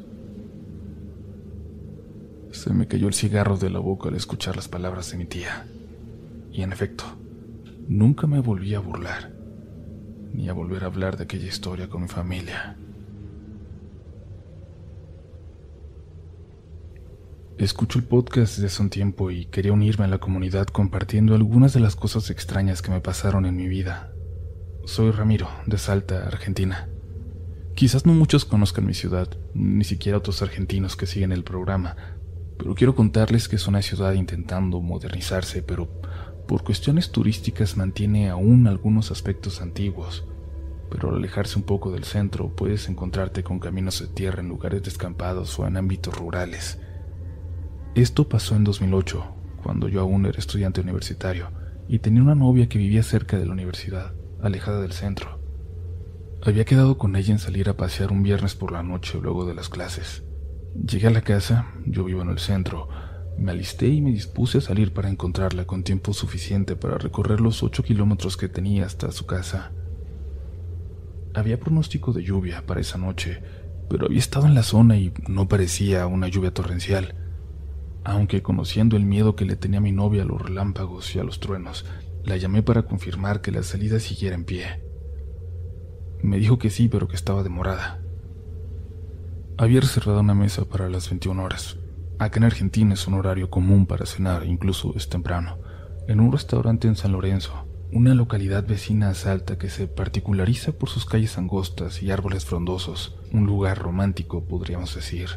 Se 2.51 2.73
me 2.73 2.87
cayó 2.87 3.07
el 3.07 3.13
cigarro 3.13 3.57
de 3.57 3.69
la 3.69 3.79
boca 3.79 4.09
al 4.09 4.15
escuchar 4.15 4.55
las 4.55 4.67
palabras 4.67 5.11
de 5.11 5.17
mi 5.17 5.25
tía. 5.25 5.67
Y 6.51 6.63
en 6.63 6.73
efecto, 6.73 7.03
nunca 7.87 8.27
me 8.27 8.39
volví 8.39 8.73
a 8.73 8.79
burlar, 8.79 9.31
ni 10.33 10.49
a 10.49 10.53
volver 10.53 10.83
a 10.83 10.87
hablar 10.87 11.17
de 11.17 11.25
aquella 11.25 11.47
historia 11.47 11.89
con 11.89 12.01
mi 12.01 12.07
familia. 12.07 12.75
Escucho 17.59 17.99
el 17.99 18.05
podcast 18.05 18.55
desde 18.55 18.67
hace 18.67 18.81
un 18.81 18.89
tiempo 18.89 19.31
y 19.31 19.45
quería 19.45 19.73
unirme 19.73 20.05
a 20.05 20.07
la 20.07 20.19
comunidad 20.19 20.67
compartiendo 20.67 21.35
algunas 21.35 21.73
de 21.73 21.81
las 21.81 21.95
cosas 21.95 22.29
extrañas 22.29 22.81
que 22.81 22.89
me 22.89 23.01
pasaron 23.01 23.45
en 23.45 23.57
mi 23.57 23.67
vida. 23.67 24.13
Soy 24.85 25.11
Ramiro, 25.11 25.49
de 25.65 25.77
Salta, 25.77 26.25
Argentina. 26.25 26.87
Quizás 27.79 28.05
no 28.05 28.11
muchos 28.11 28.43
conozcan 28.43 28.85
mi 28.85 28.93
ciudad, 28.93 29.29
ni 29.53 29.85
siquiera 29.85 30.17
otros 30.17 30.41
argentinos 30.41 30.97
que 30.97 31.05
siguen 31.05 31.31
el 31.31 31.45
programa, 31.45 31.95
pero 32.57 32.75
quiero 32.75 32.93
contarles 32.93 33.47
que 33.47 33.55
es 33.55 33.67
una 33.67 33.81
ciudad 33.81 34.11
intentando 34.11 34.81
modernizarse, 34.81 35.63
pero 35.63 35.87
por 36.45 36.65
cuestiones 36.65 37.13
turísticas 37.13 37.77
mantiene 37.77 38.29
aún 38.29 38.67
algunos 38.67 39.11
aspectos 39.11 39.61
antiguos. 39.61 40.25
Pero 40.91 41.07
al 41.07 41.15
alejarse 41.15 41.57
un 41.57 41.63
poco 41.63 41.89
del 41.89 42.03
centro 42.03 42.53
puedes 42.53 42.89
encontrarte 42.89 43.43
con 43.43 43.59
caminos 43.59 44.01
de 44.01 44.07
tierra 44.07 44.41
en 44.41 44.49
lugares 44.49 44.83
descampados 44.83 45.57
o 45.57 45.65
en 45.65 45.77
ámbitos 45.77 46.17
rurales 46.17 46.79
esto 47.95 48.29
pasó 48.29 48.55
en 48.55 48.63
2008, 48.63 49.23
cuando 49.63 49.89
yo 49.89 50.01
aún 50.01 50.25
era 50.25 50.37
estudiante 50.37 50.79
universitario 50.79 51.49
y 51.87 51.99
tenía 51.99 52.21
una 52.21 52.35
novia 52.35 52.69
que 52.69 52.77
vivía 52.77 53.01
cerca 53.01 53.37
de 53.37 53.45
la 53.45 53.51
universidad, 53.51 54.13
alejada 54.41 54.79
del 54.79 54.91
centro. 54.91 55.38
Había 56.41 56.65
quedado 56.65 56.97
con 56.97 57.15
ella 57.15 57.31
en 57.31 57.39
salir 57.39 57.69
a 57.69 57.77
pasear 57.77 58.11
un 58.11 58.23
viernes 58.23 58.55
por 58.55 58.71
la 58.71 58.83
noche 58.83 59.19
luego 59.21 59.45
de 59.45 59.53
las 59.53 59.69
clases. 59.69 60.23
Llegué 60.73 61.07
a 61.07 61.11
la 61.11 61.21
casa, 61.21 61.73
yo 61.85 62.03
vivo 62.03 62.21
en 62.21 62.29
el 62.29 62.39
centro, 62.39 62.87
me 63.37 63.51
alisté 63.51 63.87
y 63.87 64.01
me 64.01 64.11
dispuse 64.11 64.59
a 64.59 64.61
salir 64.61 64.93
para 64.93 65.09
encontrarla 65.09 65.65
con 65.65 65.83
tiempo 65.83 66.13
suficiente 66.13 66.75
para 66.75 66.97
recorrer 66.97 67.41
los 67.41 67.63
ocho 67.63 67.83
kilómetros 67.83 68.37
que 68.37 68.47
tenía 68.47 68.85
hasta 68.85 69.11
su 69.11 69.25
casa. 69.25 69.71
Había 71.33 71.59
pronóstico 71.59 72.13
de 72.13 72.23
lluvia 72.23 72.65
para 72.65 72.81
esa 72.81 72.97
noche, 72.97 73.41
pero 73.89 74.05
había 74.05 74.19
estado 74.19 74.45
en 74.45 74.55
la 74.55 74.63
zona 74.63 74.97
y 74.97 75.13
no 75.27 75.47
parecía 75.47 76.07
una 76.07 76.27
lluvia 76.27 76.53
torrencial 76.53 77.15
aunque 78.03 78.41
conociendo 78.41 78.97
el 78.97 79.05
miedo 79.05 79.35
que 79.35 79.45
le 79.45 79.55
tenía 79.55 79.81
mi 79.81 79.91
novia 79.91 80.23
a 80.23 80.25
los 80.25 80.41
relámpagos 80.41 81.15
y 81.15 81.19
a 81.19 81.23
los 81.23 81.39
truenos, 81.39 81.85
la 82.23 82.37
llamé 82.37 82.63
para 82.63 82.83
confirmar 82.83 83.41
que 83.41 83.51
la 83.51 83.63
salida 83.63 83.99
siguiera 83.99 84.35
en 84.35 84.45
pie. 84.45 84.88
Me 86.21 86.37
dijo 86.37 86.59
que 86.59 86.69
sí, 86.69 86.87
pero 86.89 87.07
que 87.07 87.15
estaba 87.15 87.43
demorada. 87.43 87.99
Había 89.57 89.81
reservado 89.81 90.19
una 90.19 90.33
mesa 90.33 90.65
para 90.65 90.89
las 90.89 91.09
21 91.09 91.43
horas. 91.43 91.77
Acá 92.17 92.39
en 92.39 92.45
Argentina 92.45 92.93
es 92.93 93.07
un 93.07 93.13
horario 93.13 93.49
común 93.49 93.85
para 93.85 94.05
cenar, 94.05 94.45
incluso 94.45 94.93
es 94.95 95.09
temprano, 95.09 95.57
en 96.07 96.19
un 96.19 96.31
restaurante 96.31 96.87
en 96.87 96.95
San 96.95 97.13
Lorenzo, 97.13 97.65
una 97.91 98.13
localidad 98.13 98.65
vecina 98.67 99.09
a 99.09 99.13
Salta 99.13 99.57
que 99.57 99.69
se 99.69 99.87
particulariza 99.87 100.73
por 100.73 100.89
sus 100.89 101.05
calles 101.05 101.37
angostas 101.37 102.03
y 102.03 102.11
árboles 102.11 102.45
frondosos, 102.45 103.17
un 103.31 103.45
lugar 103.45 103.79
romántico, 103.79 104.43
podríamos 104.43 104.93
decir. 104.93 105.29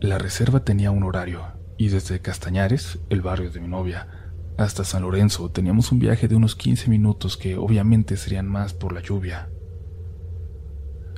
La 0.00 0.18
reserva 0.18 0.64
tenía 0.64 0.90
un 0.90 1.04
horario, 1.04 1.42
y 1.78 1.88
desde 1.88 2.20
Castañares, 2.20 2.98
el 3.08 3.22
barrio 3.22 3.50
de 3.50 3.60
mi 3.60 3.68
novia, 3.68 4.08
hasta 4.56 4.84
San 4.84 5.02
Lorenzo 5.02 5.50
teníamos 5.50 5.92
un 5.92 5.98
viaje 6.00 6.28
de 6.28 6.36
unos 6.36 6.56
15 6.56 6.90
minutos 6.90 7.36
que 7.36 7.56
obviamente 7.56 8.16
serían 8.16 8.46
más 8.46 8.74
por 8.74 8.92
la 8.92 9.00
lluvia. 9.00 9.48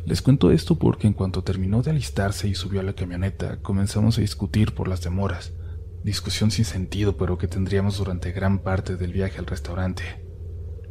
Les 0.04 0.20
cuento 0.20 0.50
esto 0.50 0.78
porque 0.78 1.06
en 1.06 1.12
cuanto 1.12 1.44
terminó 1.44 1.82
de 1.82 1.92
alistarse 1.92 2.48
y 2.48 2.54
subió 2.54 2.80
a 2.80 2.82
la 2.82 2.94
camioneta, 2.94 3.58
comenzamos 3.62 4.18
a 4.18 4.20
discutir 4.20 4.74
por 4.74 4.88
las 4.88 5.02
demoras, 5.02 5.52
discusión 6.02 6.50
sin 6.50 6.64
sentido 6.64 7.16
pero 7.16 7.38
que 7.38 7.46
tendríamos 7.46 7.98
durante 7.98 8.32
gran 8.32 8.58
parte 8.58 8.96
del 8.96 9.12
viaje 9.12 9.38
al 9.38 9.46
restaurante. 9.46 10.02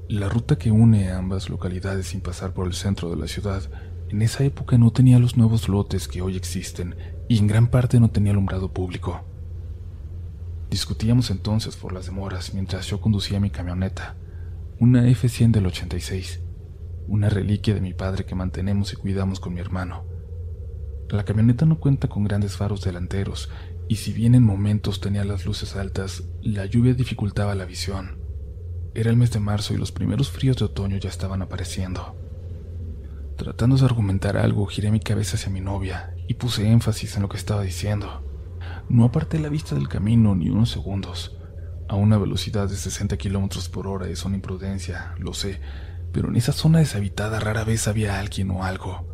La 0.07 0.29
ruta 0.29 0.57
que 0.57 0.71
une 0.71 1.09
a 1.09 1.17
ambas 1.17 1.49
localidades 1.49 2.07
sin 2.07 2.21
pasar 2.21 2.53
por 2.53 2.67
el 2.67 2.73
centro 2.73 3.09
de 3.09 3.17
la 3.17 3.27
ciudad 3.27 3.69
en 4.09 4.21
esa 4.21 4.43
época 4.43 4.77
no 4.77 4.91
tenía 4.91 5.19
los 5.19 5.37
nuevos 5.37 5.69
lotes 5.69 6.07
que 6.07 6.21
hoy 6.21 6.35
existen 6.35 6.95
y 7.29 7.37
en 7.37 7.47
gran 7.47 7.67
parte 7.67 7.99
no 7.99 8.11
tenía 8.11 8.31
alumbrado 8.31 8.73
público. 8.73 9.21
Discutíamos 10.69 11.31
entonces 11.31 11.75
por 11.75 11.93
las 11.93 12.05
demoras 12.05 12.53
mientras 12.53 12.87
yo 12.87 13.01
conducía 13.01 13.39
mi 13.39 13.49
camioneta, 13.49 14.15
una 14.79 15.05
F100 15.05 15.51
del 15.51 15.67
86, 15.67 16.41
una 17.11 17.27
reliquia 17.27 17.73
de 17.73 17.81
mi 17.81 17.93
padre 17.93 18.25
que 18.25 18.35
mantenemos 18.35 18.93
y 18.93 18.95
cuidamos 18.95 19.41
con 19.41 19.53
mi 19.53 19.59
hermano. 19.59 20.05
La 21.09 21.25
camioneta 21.25 21.65
no 21.65 21.77
cuenta 21.77 22.07
con 22.07 22.23
grandes 22.23 22.55
faros 22.55 22.85
delanteros 22.85 23.49
y 23.89 23.97
si 23.97 24.13
bien 24.13 24.33
en 24.33 24.43
momentos 24.43 25.01
tenía 25.01 25.25
las 25.25 25.45
luces 25.45 25.75
altas, 25.75 26.23
la 26.41 26.65
lluvia 26.65 26.93
dificultaba 26.93 27.53
la 27.53 27.65
visión. 27.65 28.21
Era 28.95 29.09
el 29.09 29.17
mes 29.17 29.29
de 29.31 29.41
marzo 29.41 29.73
y 29.73 29.77
los 29.77 29.91
primeros 29.91 30.31
fríos 30.31 30.55
de 30.55 30.65
otoño 30.65 30.95
ya 30.97 31.09
estaban 31.09 31.41
apareciendo. 31.41 32.15
Tratando 33.35 33.75
de 33.75 33.83
argumentar 33.83 34.37
algo, 34.37 34.65
giré 34.67 34.89
mi 34.89 35.01
cabeza 35.01 35.35
hacia 35.35 35.51
mi 35.51 35.59
novia 35.59 36.15
y 36.29 36.35
puse 36.35 36.65
énfasis 36.65 37.17
en 37.17 37.23
lo 37.23 37.29
que 37.29 37.37
estaba 37.37 37.61
diciendo. 37.61 38.23
No 38.87 39.03
aparté 39.03 39.37
la 39.37 39.49
vista 39.49 39.75
del 39.75 39.89
camino 39.89 40.33
ni 40.33 40.49
unos 40.49 40.71
segundos. 40.71 41.37
A 41.89 41.95
una 41.95 42.17
velocidad 42.17 42.69
de 42.69 42.77
60 42.77 43.17
kilómetros 43.17 43.67
por 43.67 43.85
hora 43.85 44.07
es 44.07 44.23
una 44.23 44.35
imprudencia, 44.35 45.13
lo 45.19 45.33
sé, 45.33 45.59
pero 46.11 46.29
en 46.29 46.35
esa 46.35 46.51
zona 46.51 46.79
deshabitada 46.79 47.39
rara 47.39 47.63
vez 47.63 47.87
había 47.87 48.19
alguien 48.19 48.51
o 48.51 48.63
algo. 48.63 49.07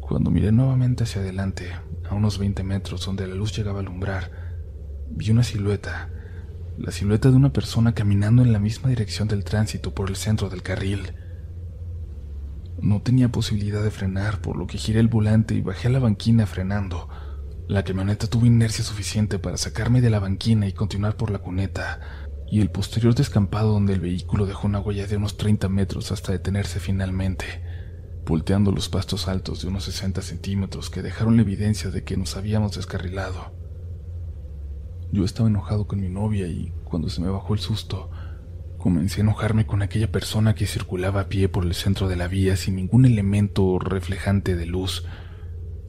Cuando 0.00 0.30
miré 0.30 0.52
nuevamente 0.52 1.04
hacia 1.04 1.22
adelante, 1.22 1.72
a 2.08 2.14
unos 2.14 2.38
20 2.38 2.62
metros 2.62 3.06
donde 3.06 3.26
la 3.26 3.34
luz 3.34 3.56
llegaba 3.56 3.78
a 3.78 3.82
alumbrar, 3.82 4.30
vi 5.10 5.30
una 5.30 5.42
silueta, 5.42 6.10
la 6.76 6.90
silueta 6.90 7.30
de 7.30 7.36
una 7.36 7.52
persona 7.52 7.94
caminando 7.94 8.42
en 8.42 8.52
la 8.52 8.58
misma 8.58 8.88
dirección 8.88 9.28
del 9.28 9.44
tránsito 9.44 9.94
por 9.94 10.10
el 10.10 10.16
centro 10.16 10.48
del 10.50 10.62
carril. 10.62 11.14
No 12.80 13.00
tenía 13.00 13.30
posibilidad 13.30 13.82
de 13.82 13.90
frenar, 13.90 14.40
por 14.40 14.56
lo 14.56 14.66
que 14.66 14.78
giré 14.78 15.00
el 15.00 15.08
volante 15.08 15.54
y 15.54 15.60
bajé 15.60 15.88
a 15.88 15.92
la 15.92 16.00
banquina 16.00 16.46
frenando. 16.46 17.08
La 17.68 17.84
camioneta 17.84 18.26
tuvo 18.26 18.44
inercia 18.44 18.84
suficiente 18.84 19.38
para 19.38 19.56
sacarme 19.56 20.00
de 20.00 20.10
la 20.10 20.18
banquina 20.18 20.66
y 20.66 20.72
continuar 20.72 21.16
por 21.16 21.30
la 21.30 21.38
cuneta, 21.38 22.00
y 22.54 22.60
el 22.60 22.70
posterior 22.70 23.16
descampado 23.16 23.72
donde 23.72 23.94
el 23.94 24.00
vehículo 24.00 24.46
dejó 24.46 24.68
una 24.68 24.78
huella 24.78 25.08
de 25.08 25.16
unos 25.16 25.36
30 25.36 25.68
metros 25.68 26.12
hasta 26.12 26.30
detenerse 26.30 26.78
finalmente, 26.78 27.46
volteando 28.24 28.70
los 28.70 28.88
pastos 28.88 29.26
altos 29.26 29.62
de 29.62 29.66
unos 29.66 29.82
60 29.86 30.22
centímetros 30.22 30.88
que 30.88 31.02
dejaron 31.02 31.34
la 31.34 31.42
evidencia 31.42 31.90
de 31.90 32.04
que 32.04 32.16
nos 32.16 32.36
habíamos 32.36 32.76
descarrilado. 32.76 33.52
Yo 35.10 35.24
estaba 35.24 35.48
enojado 35.48 35.88
con 35.88 36.00
mi 36.00 36.08
novia 36.08 36.46
y 36.46 36.72
cuando 36.84 37.08
se 37.08 37.20
me 37.22 37.28
bajó 37.28 37.54
el 37.54 37.60
susto, 37.60 38.08
Comencé 38.78 39.22
a 39.22 39.24
enojarme 39.24 39.66
con 39.66 39.82
aquella 39.82 40.12
persona 40.12 40.54
que 40.54 40.66
circulaba 40.66 41.22
a 41.22 41.28
pie 41.28 41.48
por 41.48 41.64
el 41.64 41.74
centro 41.74 42.06
de 42.06 42.14
la 42.14 42.28
vía 42.28 42.54
sin 42.56 42.76
ningún 42.76 43.04
elemento 43.04 43.80
reflejante 43.80 44.54
de 44.54 44.66
luz. 44.66 45.06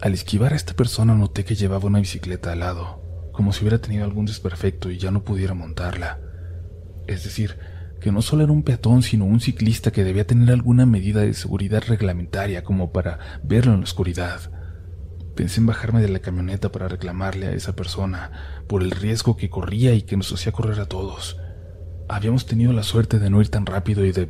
Al 0.02 0.14
esquivar 0.14 0.54
a 0.54 0.56
esta 0.56 0.74
persona 0.74 1.14
noté 1.14 1.46
que 1.46 1.54
llevaba 1.54 1.86
una 1.86 2.00
bicicleta 2.00 2.54
al 2.54 2.62
lado, 2.62 3.30
como 3.34 3.54
si 3.54 3.62
hubiera 3.62 3.82
tenido 3.82 4.04
algún 4.06 4.26
desperfecto 4.26 4.90
y 4.90 4.98
ya 4.98 5.12
no 5.12 5.24
pudiera 5.24 5.54
montarla. 5.54 6.25
Es 7.08 7.24
decir, 7.24 7.58
que 8.00 8.12
no 8.12 8.22
solo 8.22 8.44
era 8.44 8.54
un 8.54 8.64
peatón, 8.64 9.02
sino 9.02 9.26
un 9.26 9.40
ciclista 9.40 9.92
que 9.92 10.04
debía 10.04 10.28
tener 10.28 10.52
alguna 10.52 10.86
medida 10.86 11.22
de 11.22 11.34
seguridad 11.34 11.84
reglamentaria 11.88 12.64
como 12.64 12.92
para 12.92 13.42
verlo 13.44 13.74
en 13.74 13.80
la 13.80 13.86
oscuridad. 13.86 14.52
Pensé 15.36 15.60
en 15.60 15.66
bajarme 15.66 16.02
de 16.02 16.10
la 16.10 16.20
camioneta 16.20 16.72
para 16.72 16.88
reclamarle 16.88 17.48
a 17.48 17.54
esa 17.54 17.76
persona 17.76 18.32
por 18.68 18.84
el 18.84 18.92
riesgo 18.92 19.36
que 19.36 19.50
corría 19.50 19.94
y 19.94 20.04
que 20.04 20.18
nos 20.18 20.32
hacía 20.32 20.52
correr 20.52 20.80
a 20.80 20.86
todos. 20.86 21.38
Habíamos 22.08 22.46
tenido 22.46 22.72
la 22.74 22.84
suerte 22.84 23.18
de 23.20 23.30
no 23.30 23.42
ir 23.42 23.50
tan 23.50 23.66
rápido 23.66 24.06
y 24.06 24.12
de 24.12 24.30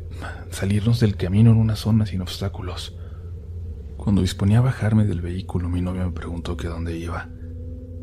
salirnos 0.50 0.98
del 0.98 1.16
camino 1.16 1.50
en 1.50 1.58
una 1.58 1.76
zona 1.76 2.06
sin 2.06 2.22
obstáculos. 2.22 2.96
Cuando 3.96 4.22
disponía 4.22 4.58
a 4.58 4.62
bajarme 4.62 5.04
del 5.04 5.20
vehículo, 5.20 5.68
mi 5.68 5.82
novia 5.82 6.04
me 6.04 6.12
preguntó 6.12 6.56
que 6.56 6.68
dónde 6.68 6.96
iba. 6.96 7.28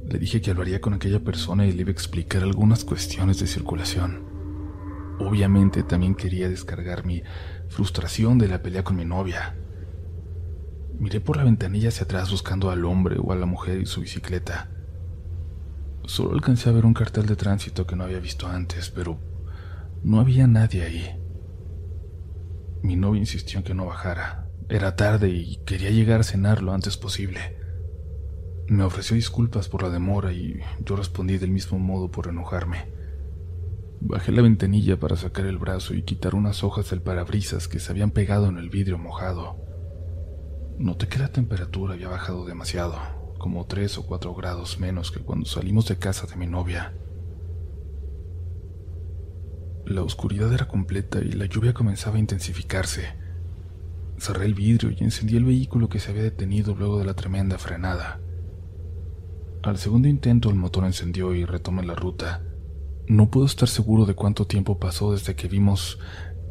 Le 0.05 0.19
dije 0.19 0.41
que 0.41 0.51
hablaría 0.51 0.81
con 0.81 0.93
aquella 0.93 1.21
persona 1.21 1.65
y 1.65 1.71
le 1.71 1.81
iba 1.81 1.89
a 1.89 1.93
explicar 1.93 2.43
algunas 2.43 2.85
cuestiones 2.85 3.39
de 3.39 3.47
circulación. 3.47 4.32
Obviamente 5.25 5.83
también 5.83 6.15
quería 6.15 6.49
descargar 6.49 7.05
mi 7.05 7.23
frustración 7.69 8.37
de 8.37 8.49
la 8.49 8.61
pelea 8.61 8.83
con 8.83 8.97
mi 8.97 9.05
novia. 9.05 9.55
Miré 10.99 11.21
por 11.21 11.37
la 11.37 11.45
ventanilla 11.45 11.89
hacia 11.89 12.03
atrás 12.03 12.29
buscando 12.29 12.69
al 12.69 12.83
hombre 12.83 13.17
o 13.19 13.31
a 13.31 13.35
la 13.35 13.45
mujer 13.45 13.79
y 13.79 13.85
su 13.85 14.01
bicicleta. 14.01 14.69
Solo 16.05 16.33
alcancé 16.33 16.69
a 16.69 16.73
ver 16.73 16.85
un 16.85 16.93
cartel 16.93 17.25
de 17.25 17.37
tránsito 17.37 17.87
que 17.87 17.95
no 17.95 18.03
había 18.03 18.19
visto 18.19 18.47
antes, 18.47 18.89
pero 18.89 19.17
no 20.03 20.19
había 20.19 20.45
nadie 20.45 20.83
ahí. 20.83 21.19
Mi 22.81 22.97
novia 22.97 23.21
insistió 23.21 23.59
en 23.59 23.63
que 23.63 23.73
no 23.73 23.85
bajara. 23.85 24.49
Era 24.67 24.97
tarde 24.97 25.29
y 25.29 25.57
quería 25.65 25.89
llegar 25.89 26.19
a 26.19 26.23
cenar 26.23 26.61
lo 26.61 26.73
antes 26.73 26.97
posible. 26.97 27.57
Me 28.67 28.83
ofreció 28.83 29.15
disculpas 29.15 29.69
por 29.69 29.83
la 29.83 29.89
demora 29.89 30.33
y 30.33 30.59
yo 30.83 30.97
respondí 30.97 31.37
del 31.37 31.51
mismo 31.51 31.79
modo 31.79 32.11
por 32.11 32.27
enojarme. 32.27 32.92
Bajé 34.05 34.33
la 34.33 34.41
ventanilla 34.41 34.99
para 34.99 35.15
sacar 35.15 35.45
el 35.45 35.57
brazo 35.57 35.93
y 35.93 36.03
quitar 36.03 36.35
unas 36.35 36.65
hojas 36.65 36.89
del 36.89 37.01
parabrisas 37.01 37.69
que 37.69 37.79
se 37.79 37.89
habían 37.89 38.11
pegado 38.11 38.47
en 38.47 38.57
el 38.57 38.69
vidrio 38.69 38.97
mojado. 38.97 39.55
Noté 40.77 41.07
que 41.07 41.19
la 41.19 41.29
temperatura 41.29 41.93
había 41.93 42.09
bajado 42.09 42.43
demasiado, 42.43 42.97
como 43.37 43.65
tres 43.65 43.97
o 43.97 44.05
cuatro 44.05 44.35
grados 44.35 44.77
menos 44.77 45.09
que 45.09 45.21
cuando 45.21 45.45
salimos 45.45 45.87
de 45.87 45.99
casa 45.99 46.27
de 46.27 46.35
mi 46.35 46.47
novia. 46.47 46.93
La 49.85 50.03
oscuridad 50.03 50.51
era 50.51 50.67
completa 50.67 51.19
y 51.19 51.31
la 51.31 51.45
lluvia 51.45 51.73
comenzaba 51.73 52.17
a 52.17 52.19
intensificarse. 52.19 53.15
Cerré 54.17 54.43
el 54.43 54.53
vidrio 54.53 54.91
y 54.91 55.01
encendí 55.01 55.37
el 55.37 55.45
vehículo 55.45 55.87
que 55.87 55.99
se 55.99 56.11
había 56.11 56.23
detenido 56.23 56.75
luego 56.75 56.99
de 56.99 57.05
la 57.05 57.13
tremenda 57.13 57.57
frenada. 57.57 58.19
Al 59.61 59.77
segundo 59.77 60.09
intento 60.09 60.49
el 60.49 60.55
motor 60.55 60.83
encendió 60.83 61.33
y 61.33 61.45
retomé 61.45 61.85
la 61.85 61.95
ruta. 61.95 62.41
No 63.07 63.29
puedo 63.29 63.45
estar 63.45 63.67
seguro 63.67 64.05
de 64.05 64.15
cuánto 64.15 64.47
tiempo 64.47 64.79
pasó 64.79 65.11
desde 65.11 65.35
que 65.35 65.49
vimos 65.49 65.99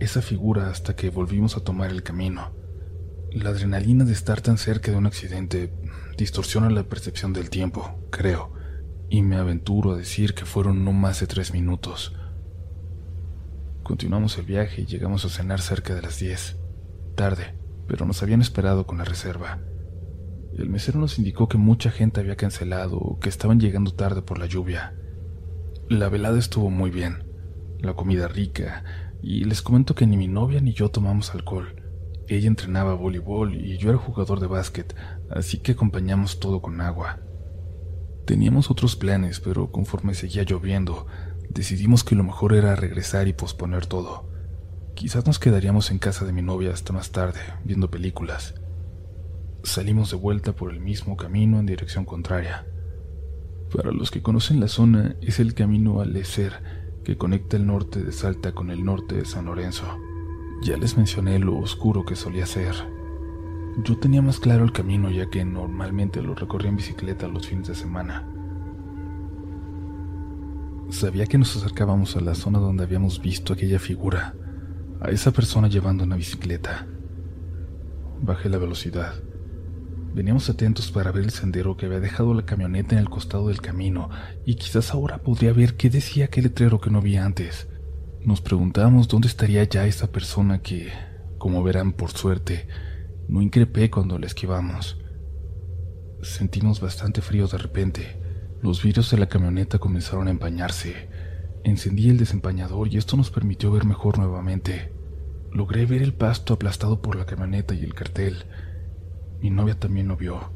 esa 0.00 0.20
figura 0.20 0.68
hasta 0.68 0.94
que 0.94 1.08
volvimos 1.08 1.56
a 1.56 1.60
tomar 1.60 1.90
el 1.90 2.02
camino. 2.02 2.52
La 3.30 3.50
adrenalina 3.50 4.04
de 4.04 4.12
estar 4.12 4.42
tan 4.42 4.58
cerca 4.58 4.90
de 4.90 4.98
un 4.98 5.06
accidente 5.06 5.72
distorsiona 6.18 6.68
la 6.68 6.82
percepción 6.82 7.32
del 7.32 7.48
tiempo, 7.48 7.98
creo, 8.10 8.52
y 9.08 9.22
me 9.22 9.36
aventuro 9.36 9.92
a 9.92 9.96
decir 9.96 10.34
que 10.34 10.44
fueron 10.44 10.84
no 10.84 10.92
más 10.92 11.20
de 11.20 11.26
tres 11.26 11.54
minutos. 11.54 12.14
Continuamos 13.82 14.36
el 14.36 14.44
viaje 14.44 14.82
y 14.82 14.86
llegamos 14.86 15.24
a 15.24 15.30
cenar 15.30 15.62
cerca 15.62 15.94
de 15.94 16.02
las 16.02 16.18
diez. 16.18 16.58
Tarde, 17.14 17.54
pero 17.88 18.04
nos 18.04 18.22
habían 18.22 18.42
esperado 18.42 18.86
con 18.86 18.98
la 18.98 19.04
reserva. 19.04 19.58
El 20.58 20.68
mesero 20.68 21.00
nos 21.00 21.18
indicó 21.18 21.48
que 21.48 21.56
mucha 21.56 21.90
gente 21.90 22.20
había 22.20 22.36
cancelado 22.36 22.98
o 22.98 23.18
que 23.18 23.30
estaban 23.30 23.58
llegando 23.58 23.94
tarde 23.94 24.20
por 24.20 24.38
la 24.38 24.44
lluvia. 24.44 24.94
La 25.88 26.08
velada 26.08 26.38
estuvo 26.38 26.70
muy 26.70 26.90
bien, 26.90 27.24
la 27.80 27.94
comida 27.94 28.28
rica, 28.28 28.84
y 29.20 29.44
les 29.44 29.62
comento 29.62 29.94
que 29.94 30.06
ni 30.06 30.16
mi 30.16 30.28
novia 30.28 30.60
ni 30.60 30.72
yo 30.72 30.90
tomamos 30.90 31.34
alcohol. 31.34 31.76
Ella 32.28 32.48
entrenaba 32.48 32.94
voleibol 32.94 33.54
y 33.54 33.76
yo 33.78 33.90
era 33.90 33.98
jugador 33.98 34.40
de 34.40 34.46
básquet, 34.46 34.94
así 35.28 35.58
que 35.58 35.72
acompañamos 35.72 36.40
todo 36.40 36.62
con 36.62 36.80
agua. 36.80 37.20
Teníamos 38.24 38.70
otros 38.70 38.96
planes, 38.96 39.40
pero 39.40 39.70
conforme 39.70 40.14
seguía 40.14 40.44
lloviendo, 40.44 41.06
decidimos 41.50 42.04
que 42.04 42.14
lo 42.14 42.24
mejor 42.24 42.54
era 42.54 42.76
regresar 42.76 43.28
y 43.28 43.32
posponer 43.32 43.86
todo. 43.86 44.30
Quizás 44.94 45.26
nos 45.26 45.38
quedaríamos 45.38 45.90
en 45.90 45.98
casa 45.98 46.24
de 46.24 46.32
mi 46.32 46.42
novia 46.42 46.72
hasta 46.72 46.92
más 46.92 47.10
tarde, 47.10 47.40
viendo 47.64 47.90
películas. 47.90 48.54
Salimos 49.64 50.10
de 50.10 50.16
vuelta 50.16 50.54
por 50.54 50.72
el 50.72 50.80
mismo 50.80 51.16
camino 51.16 51.58
en 51.58 51.66
dirección 51.66 52.04
contraria. 52.04 52.66
Para 53.72 53.90
los 53.90 54.10
que 54.10 54.20
conocen 54.20 54.60
la 54.60 54.68
zona, 54.68 55.16
es 55.22 55.40
el 55.40 55.54
camino 55.54 56.00
al 56.00 56.12
Lecer 56.12 56.52
que 57.04 57.16
conecta 57.16 57.56
el 57.56 57.66
norte 57.66 58.02
de 58.04 58.12
Salta 58.12 58.52
con 58.52 58.70
el 58.70 58.84
norte 58.84 59.16
de 59.16 59.24
San 59.24 59.46
Lorenzo. 59.46 59.86
Ya 60.62 60.76
les 60.76 60.96
mencioné 60.96 61.38
lo 61.38 61.56
oscuro 61.56 62.04
que 62.04 62.14
solía 62.14 62.44
ser. 62.44 62.74
Yo 63.82 63.96
tenía 63.98 64.20
más 64.20 64.38
claro 64.38 64.64
el 64.64 64.72
camino 64.72 65.10
ya 65.10 65.30
que 65.30 65.44
normalmente 65.44 66.22
lo 66.22 66.34
recorría 66.34 66.68
en 66.68 66.76
bicicleta 66.76 67.26
los 67.28 67.46
fines 67.48 67.68
de 67.68 67.74
semana. 67.74 68.28
Sabía 70.90 71.26
que 71.26 71.38
nos 71.38 71.56
acercábamos 71.56 72.14
a 72.16 72.20
la 72.20 72.34
zona 72.34 72.58
donde 72.58 72.84
habíamos 72.84 73.22
visto 73.22 73.54
aquella 73.54 73.78
figura, 73.78 74.34
a 75.00 75.10
esa 75.10 75.30
persona 75.30 75.68
llevando 75.68 76.04
una 76.04 76.16
bicicleta. 76.16 76.86
Bajé 78.20 78.50
la 78.50 78.58
velocidad. 78.58 79.14
Veníamos 80.14 80.50
atentos 80.50 80.92
para 80.92 81.10
ver 81.10 81.24
el 81.24 81.30
sendero 81.30 81.78
que 81.78 81.86
había 81.86 81.98
dejado 81.98 82.34
la 82.34 82.44
camioneta 82.44 82.94
en 82.94 82.98
el 82.98 83.08
costado 83.08 83.48
del 83.48 83.62
camino 83.62 84.10
y 84.44 84.56
quizás 84.56 84.92
ahora 84.92 85.22
podría 85.22 85.54
ver 85.54 85.74
qué 85.76 85.88
decía 85.88 86.26
aquel 86.26 86.44
letrero 86.44 86.80
que 86.80 86.90
no 86.90 87.00
vi 87.00 87.16
antes. 87.16 87.68
Nos 88.20 88.42
preguntábamos 88.42 89.08
dónde 89.08 89.28
estaría 89.28 89.64
ya 89.64 89.86
esa 89.86 90.12
persona 90.12 90.60
que, 90.60 90.92
como 91.38 91.62
verán 91.62 91.92
por 91.94 92.10
suerte, 92.10 92.68
no 93.26 93.40
increpé 93.40 93.90
cuando 93.90 94.18
la 94.18 94.26
esquivamos. 94.26 94.98
Sentimos 96.20 96.80
bastante 96.80 97.22
frío 97.22 97.48
de 97.48 97.56
repente. 97.56 98.20
Los 98.60 98.82
vidrios 98.82 99.10
de 99.10 99.16
la 99.16 99.30
camioneta 99.30 99.78
comenzaron 99.78 100.28
a 100.28 100.30
empañarse. 100.30 101.08
Encendí 101.64 102.10
el 102.10 102.18
desempañador 102.18 102.92
y 102.92 102.98
esto 102.98 103.16
nos 103.16 103.30
permitió 103.30 103.72
ver 103.72 103.86
mejor 103.86 104.18
nuevamente. 104.18 104.92
Logré 105.50 105.86
ver 105.86 106.02
el 106.02 106.12
pasto 106.12 106.52
aplastado 106.52 107.00
por 107.00 107.16
la 107.16 107.24
camioneta 107.24 107.74
y 107.74 107.82
el 107.82 107.94
cartel. 107.94 108.44
Mi 109.42 109.50
novia 109.50 109.76
también 109.76 110.06
lo 110.06 110.16
vio, 110.16 110.52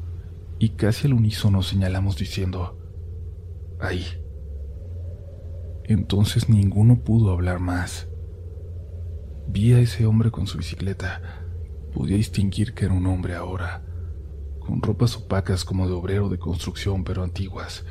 y 0.59 0.69
casi 0.69 1.07
al 1.07 1.13
unísono 1.13 1.61
señalamos 1.61 2.17
diciendo, 2.17 2.79
ahí. 3.81 4.05
Entonces 5.83 6.47
ninguno 6.47 7.03
pudo 7.03 7.31
hablar 7.31 7.59
más. 7.59 8.07
Vi 9.49 9.73
a 9.73 9.79
ese 9.79 10.05
hombre 10.05 10.31
con 10.31 10.47
su 10.47 10.57
bicicleta. 10.57 11.43
Podía 11.93 12.15
distinguir 12.15 12.73
que 12.73 12.85
era 12.85 12.93
un 12.93 13.07
hombre 13.07 13.35
ahora, 13.35 13.83
con 14.59 14.81
ropas 14.81 15.17
opacas 15.17 15.65
como 15.65 15.85
de 15.85 15.93
obrero 15.93 16.29
de 16.29 16.39
construcción 16.39 17.03
pero 17.03 17.23
antiguas, 17.23 17.85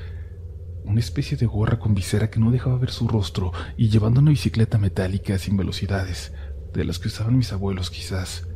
una 0.85 1.01
especie 1.01 1.37
de 1.37 1.45
gorra 1.45 1.79
con 1.79 1.95
visera 1.95 2.31
que 2.31 2.41
no 2.41 2.51
dejaba 2.51 2.79
ver 2.79 2.91
su 2.91 3.07
rostro 3.07 3.53
y 3.77 3.91
llevando 3.91 4.21
una 4.21 4.31
bicicleta 4.31 4.79
metálica 4.79 5.37
sin 5.39 5.59
velocidades, 5.59 6.33
de 6.73 6.85
las 6.85 6.99
que 6.99 7.09
usaban 7.09 7.37
mis 7.37 7.53
abuelos 7.53 7.91
quizás. 7.91 8.49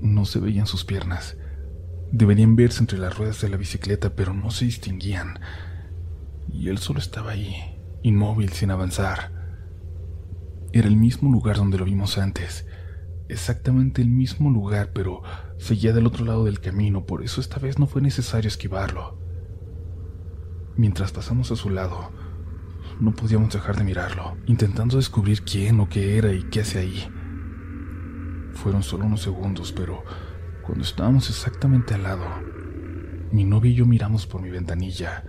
No 0.00 0.24
se 0.24 0.40
veían 0.40 0.66
sus 0.66 0.84
piernas. 0.84 1.36
Deberían 2.12 2.56
verse 2.56 2.80
entre 2.80 2.98
las 2.98 3.16
ruedas 3.16 3.40
de 3.40 3.48
la 3.48 3.56
bicicleta, 3.56 4.14
pero 4.16 4.34
no 4.34 4.50
se 4.50 4.64
distinguían. 4.64 5.38
Y 6.52 6.68
él 6.68 6.78
solo 6.78 6.98
estaba 6.98 7.32
ahí, 7.32 7.54
inmóvil, 8.02 8.50
sin 8.50 8.70
avanzar. 8.70 9.32
Era 10.72 10.88
el 10.88 10.96
mismo 10.96 11.30
lugar 11.30 11.56
donde 11.56 11.78
lo 11.78 11.84
vimos 11.84 12.18
antes. 12.18 12.66
Exactamente 13.28 14.02
el 14.02 14.08
mismo 14.08 14.50
lugar, 14.50 14.90
pero 14.92 15.22
seguía 15.58 15.92
del 15.92 16.06
otro 16.06 16.24
lado 16.24 16.44
del 16.44 16.60
camino, 16.60 17.06
por 17.06 17.22
eso 17.22 17.40
esta 17.40 17.58
vez 17.58 17.78
no 17.78 17.86
fue 17.86 18.02
necesario 18.02 18.48
esquivarlo. 18.48 19.18
Mientras 20.76 21.12
pasamos 21.12 21.50
a 21.52 21.56
su 21.56 21.70
lado, 21.70 22.10
no 23.00 23.12
podíamos 23.14 23.52
dejar 23.52 23.76
de 23.76 23.84
mirarlo, 23.84 24.36
intentando 24.46 24.96
descubrir 24.96 25.42
quién 25.42 25.78
o 25.80 25.88
qué 25.88 26.18
era 26.18 26.32
y 26.32 26.44
qué 26.44 26.62
hacía 26.62 26.80
ahí. 26.80 27.08
Fueron 28.54 28.82
solo 28.82 29.06
unos 29.06 29.22
segundos, 29.22 29.72
pero 29.72 30.04
cuando 30.62 30.84
estábamos 30.84 31.28
exactamente 31.30 31.94
al 31.94 32.02
lado, 32.02 32.26
mi 33.32 33.44
novia 33.44 33.70
y 33.70 33.74
yo 33.74 33.86
miramos 33.86 34.26
por 34.26 34.42
mi 34.42 34.50
ventanilla 34.50 35.24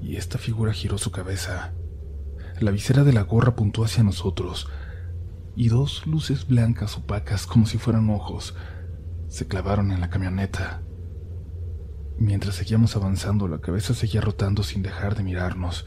y 0.00 0.16
esta 0.16 0.38
figura 0.38 0.72
giró 0.72 0.98
su 0.98 1.10
cabeza. 1.10 1.74
La 2.60 2.70
visera 2.70 3.04
de 3.04 3.12
la 3.12 3.22
gorra 3.22 3.50
apuntó 3.50 3.84
hacia 3.84 4.02
nosotros 4.02 4.68
y 5.54 5.68
dos 5.68 6.06
luces 6.06 6.46
blancas 6.46 6.96
opacas 6.96 7.46
como 7.46 7.66
si 7.66 7.78
fueran 7.78 8.10
ojos 8.10 8.54
se 9.28 9.46
clavaron 9.46 9.92
en 9.92 10.00
la 10.00 10.10
camioneta. 10.10 10.82
Mientras 12.18 12.54
seguíamos 12.54 12.96
avanzando, 12.96 13.48
la 13.48 13.60
cabeza 13.60 13.92
seguía 13.92 14.20
rotando 14.20 14.62
sin 14.62 14.82
dejar 14.82 15.16
de 15.16 15.22
mirarnos. 15.22 15.86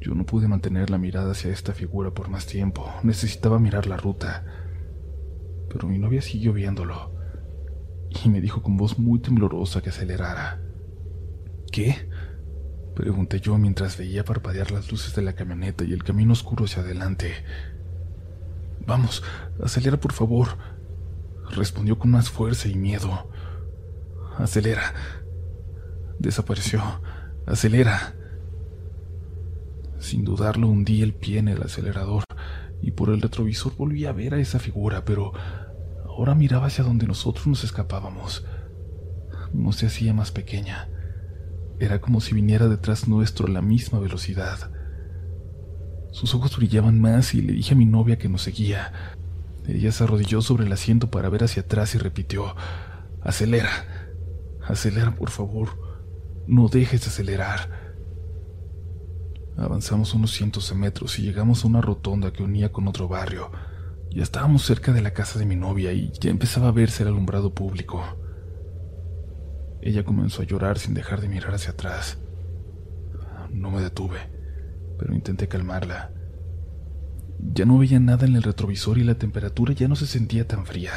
Yo 0.00 0.14
no 0.14 0.26
pude 0.26 0.48
mantener 0.48 0.90
la 0.90 0.98
mirada 0.98 1.32
hacia 1.32 1.52
esta 1.52 1.72
figura 1.72 2.10
por 2.10 2.28
más 2.28 2.46
tiempo. 2.46 2.92
Necesitaba 3.02 3.58
mirar 3.58 3.86
la 3.86 3.96
ruta 3.96 4.44
pero 5.72 5.88
mi 5.88 5.98
novia 5.98 6.20
siguió 6.20 6.52
viéndolo 6.52 7.10
y 8.24 8.28
me 8.28 8.40
dijo 8.40 8.62
con 8.62 8.76
voz 8.76 8.98
muy 8.98 9.20
temblorosa 9.20 9.80
que 9.80 9.88
acelerara. 9.88 10.60
¿Qué? 11.70 12.08
Pregunté 12.94 13.40
yo 13.40 13.56
mientras 13.56 13.96
veía 13.96 14.24
parpadear 14.24 14.70
las 14.70 14.90
luces 14.90 15.14
de 15.14 15.22
la 15.22 15.32
camioneta 15.32 15.84
y 15.84 15.92
el 15.92 16.04
camino 16.04 16.34
oscuro 16.34 16.66
hacia 16.66 16.82
adelante. 16.82 17.32
Vamos, 18.86 19.22
acelera 19.62 19.98
por 19.98 20.12
favor, 20.12 20.58
respondió 21.50 21.98
con 21.98 22.10
más 22.10 22.28
fuerza 22.28 22.68
y 22.68 22.74
miedo. 22.74 23.30
Acelera. 24.36 24.92
Desapareció. 26.18 26.82
Acelera. 27.46 28.14
Sin 29.98 30.24
dudarlo 30.24 30.68
hundí 30.68 31.00
el 31.02 31.14
pie 31.14 31.38
en 31.38 31.48
el 31.48 31.62
acelerador 31.62 32.24
y 32.82 32.90
por 32.90 33.10
el 33.10 33.22
retrovisor 33.22 33.74
volví 33.76 34.04
a 34.04 34.12
ver 34.12 34.34
a 34.34 34.40
esa 34.40 34.58
figura, 34.58 35.04
pero 35.04 35.32
ahora 36.16 36.34
miraba 36.34 36.66
hacia 36.66 36.84
donde 36.84 37.06
nosotros 37.06 37.46
nos 37.46 37.64
escapábamos. 37.64 38.44
No 39.52 39.72
se 39.72 39.86
hacía 39.86 40.14
más 40.14 40.30
pequeña. 40.30 40.88
Era 41.78 42.00
como 42.00 42.20
si 42.20 42.34
viniera 42.34 42.68
detrás 42.68 43.08
nuestro 43.08 43.46
a 43.46 43.50
la 43.50 43.62
misma 43.62 43.98
velocidad. 43.98 44.70
Sus 46.12 46.34
ojos 46.34 46.56
brillaban 46.56 47.00
más 47.00 47.34
y 47.34 47.42
le 47.42 47.54
dije 47.54 47.74
a 47.74 47.76
mi 47.76 47.86
novia 47.86 48.18
que 48.18 48.28
nos 48.28 48.42
seguía. 48.42 48.92
Ella 49.66 49.92
se 49.92 50.04
arrodilló 50.04 50.42
sobre 50.42 50.66
el 50.66 50.72
asiento 50.72 51.10
para 51.10 51.28
ver 51.28 51.44
hacia 51.44 51.62
atrás 51.62 51.94
y 51.94 51.98
repitió, 51.98 52.54
Acelera, 53.22 53.70
acelera 54.66 55.14
por 55.14 55.30
favor, 55.30 55.68
no 56.46 56.68
dejes 56.68 57.02
de 57.02 57.06
acelerar. 57.06 57.94
Avanzamos 59.56 60.14
unos 60.14 60.32
cientos 60.32 60.68
de 60.68 60.74
metros 60.74 61.18
y 61.18 61.22
llegamos 61.22 61.64
a 61.64 61.68
una 61.68 61.80
rotonda 61.80 62.32
que 62.32 62.42
unía 62.42 62.72
con 62.72 62.88
otro 62.88 63.08
barrio. 63.08 63.50
Ya 64.14 64.22
estábamos 64.22 64.62
cerca 64.62 64.92
de 64.92 65.00
la 65.00 65.14
casa 65.14 65.38
de 65.38 65.46
mi 65.46 65.56
novia 65.56 65.94
y 65.94 66.12
ya 66.20 66.28
empezaba 66.28 66.68
a 66.68 66.72
verse 66.72 67.02
el 67.02 67.08
alumbrado 67.08 67.54
público. 67.54 68.04
Ella 69.80 70.04
comenzó 70.04 70.42
a 70.42 70.44
llorar 70.44 70.78
sin 70.78 70.92
dejar 70.92 71.22
de 71.22 71.30
mirar 71.30 71.54
hacia 71.54 71.70
atrás. 71.70 72.18
No 73.50 73.70
me 73.70 73.80
detuve, 73.80 74.18
pero 74.98 75.14
intenté 75.14 75.48
calmarla. 75.48 76.12
Ya 77.38 77.64
no 77.64 77.78
veía 77.78 77.98
nada 78.00 78.26
en 78.26 78.36
el 78.36 78.42
retrovisor 78.42 78.98
y 78.98 79.04
la 79.04 79.14
temperatura 79.14 79.72
ya 79.72 79.88
no 79.88 79.96
se 79.96 80.06
sentía 80.06 80.46
tan 80.46 80.66
fría. 80.66 80.92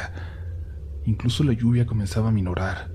Incluso 1.06 1.42
la 1.42 1.54
lluvia 1.54 1.86
comenzaba 1.86 2.28
a 2.28 2.32
minorar. 2.32 2.90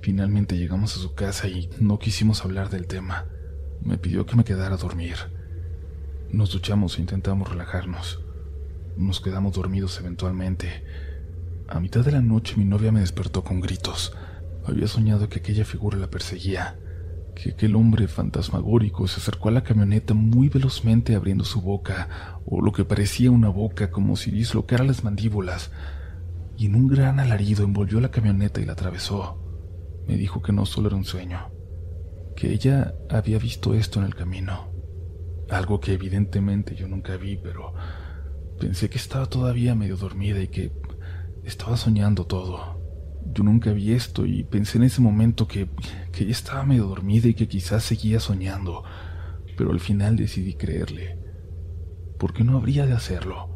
Finalmente 0.00 0.56
llegamos 0.56 0.96
a 0.96 1.00
su 1.00 1.16
casa 1.16 1.48
y 1.48 1.70
no 1.80 1.98
quisimos 1.98 2.44
hablar 2.44 2.70
del 2.70 2.86
tema. 2.86 3.26
Me 3.82 3.98
pidió 3.98 4.26
que 4.26 4.36
me 4.36 4.44
quedara 4.44 4.76
a 4.76 4.78
dormir. 4.78 5.16
Nos 6.30 6.52
duchamos 6.52 6.98
e 6.98 7.00
intentamos 7.00 7.50
relajarnos. 7.50 8.27
Nos 8.98 9.20
quedamos 9.20 9.52
dormidos 9.52 9.96
eventualmente. 10.00 10.82
A 11.68 11.78
mitad 11.78 12.04
de 12.04 12.10
la 12.10 12.20
noche 12.20 12.56
mi 12.56 12.64
novia 12.64 12.90
me 12.90 12.98
despertó 12.98 13.44
con 13.44 13.60
gritos. 13.60 14.12
Había 14.66 14.88
soñado 14.88 15.28
que 15.28 15.38
aquella 15.38 15.64
figura 15.64 15.96
la 15.96 16.10
perseguía, 16.10 16.80
que 17.36 17.50
aquel 17.50 17.76
hombre 17.76 18.08
fantasmagórico 18.08 19.06
se 19.06 19.20
acercó 19.20 19.50
a 19.50 19.52
la 19.52 19.62
camioneta 19.62 20.14
muy 20.14 20.48
velozmente 20.48 21.14
abriendo 21.14 21.44
su 21.44 21.60
boca, 21.60 22.40
o 22.44 22.60
lo 22.60 22.72
que 22.72 22.84
parecía 22.84 23.30
una 23.30 23.50
boca 23.50 23.92
como 23.92 24.16
si 24.16 24.32
dislocara 24.32 24.82
las 24.82 25.04
mandíbulas, 25.04 25.70
y 26.56 26.66
en 26.66 26.74
un 26.74 26.88
gran 26.88 27.20
alarido 27.20 27.62
envolvió 27.62 28.00
la 28.00 28.10
camioneta 28.10 28.60
y 28.60 28.64
la 28.64 28.72
atravesó. 28.72 29.40
Me 30.08 30.16
dijo 30.16 30.42
que 30.42 30.52
no 30.52 30.66
solo 30.66 30.88
era 30.88 30.96
un 30.96 31.04
sueño, 31.04 31.52
que 32.34 32.52
ella 32.52 32.94
había 33.08 33.38
visto 33.38 33.74
esto 33.74 34.00
en 34.00 34.06
el 34.06 34.16
camino, 34.16 34.72
algo 35.50 35.78
que 35.78 35.92
evidentemente 35.92 36.74
yo 36.74 36.88
nunca 36.88 37.16
vi, 37.16 37.36
pero 37.36 37.74
pensé 38.58 38.90
que 38.90 38.98
estaba 38.98 39.26
todavía 39.26 39.74
medio 39.74 39.96
dormida 39.96 40.40
y 40.40 40.48
que 40.48 40.72
estaba 41.44 41.76
soñando 41.76 42.26
todo. 42.26 42.78
Yo 43.32 43.44
nunca 43.44 43.72
vi 43.72 43.92
esto 43.92 44.26
y 44.26 44.44
pensé 44.44 44.78
en 44.78 44.84
ese 44.84 45.00
momento 45.00 45.46
que, 45.46 45.68
que 46.12 46.24
ella 46.24 46.32
estaba 46.32 46.64
medio 46.64 46.86
dormida 46.86 47.28
y 47.28 47.34
que 47.34 47.48
quizás 47.48 47.84
seguía 47.84 48.20
soñando, 48.20 48.84
pero 49.56 49.70
al 49.70 49.80
final 49.80 50.16
decidí 50.16 50.54
creerle. 50.54 51.18
¿Por 52.18 52.32
qué 52.32 52.44
no 52.44 52.56
habría 52.56 52.86
de 52.86 52.94
hacerlo? 52.94 53.48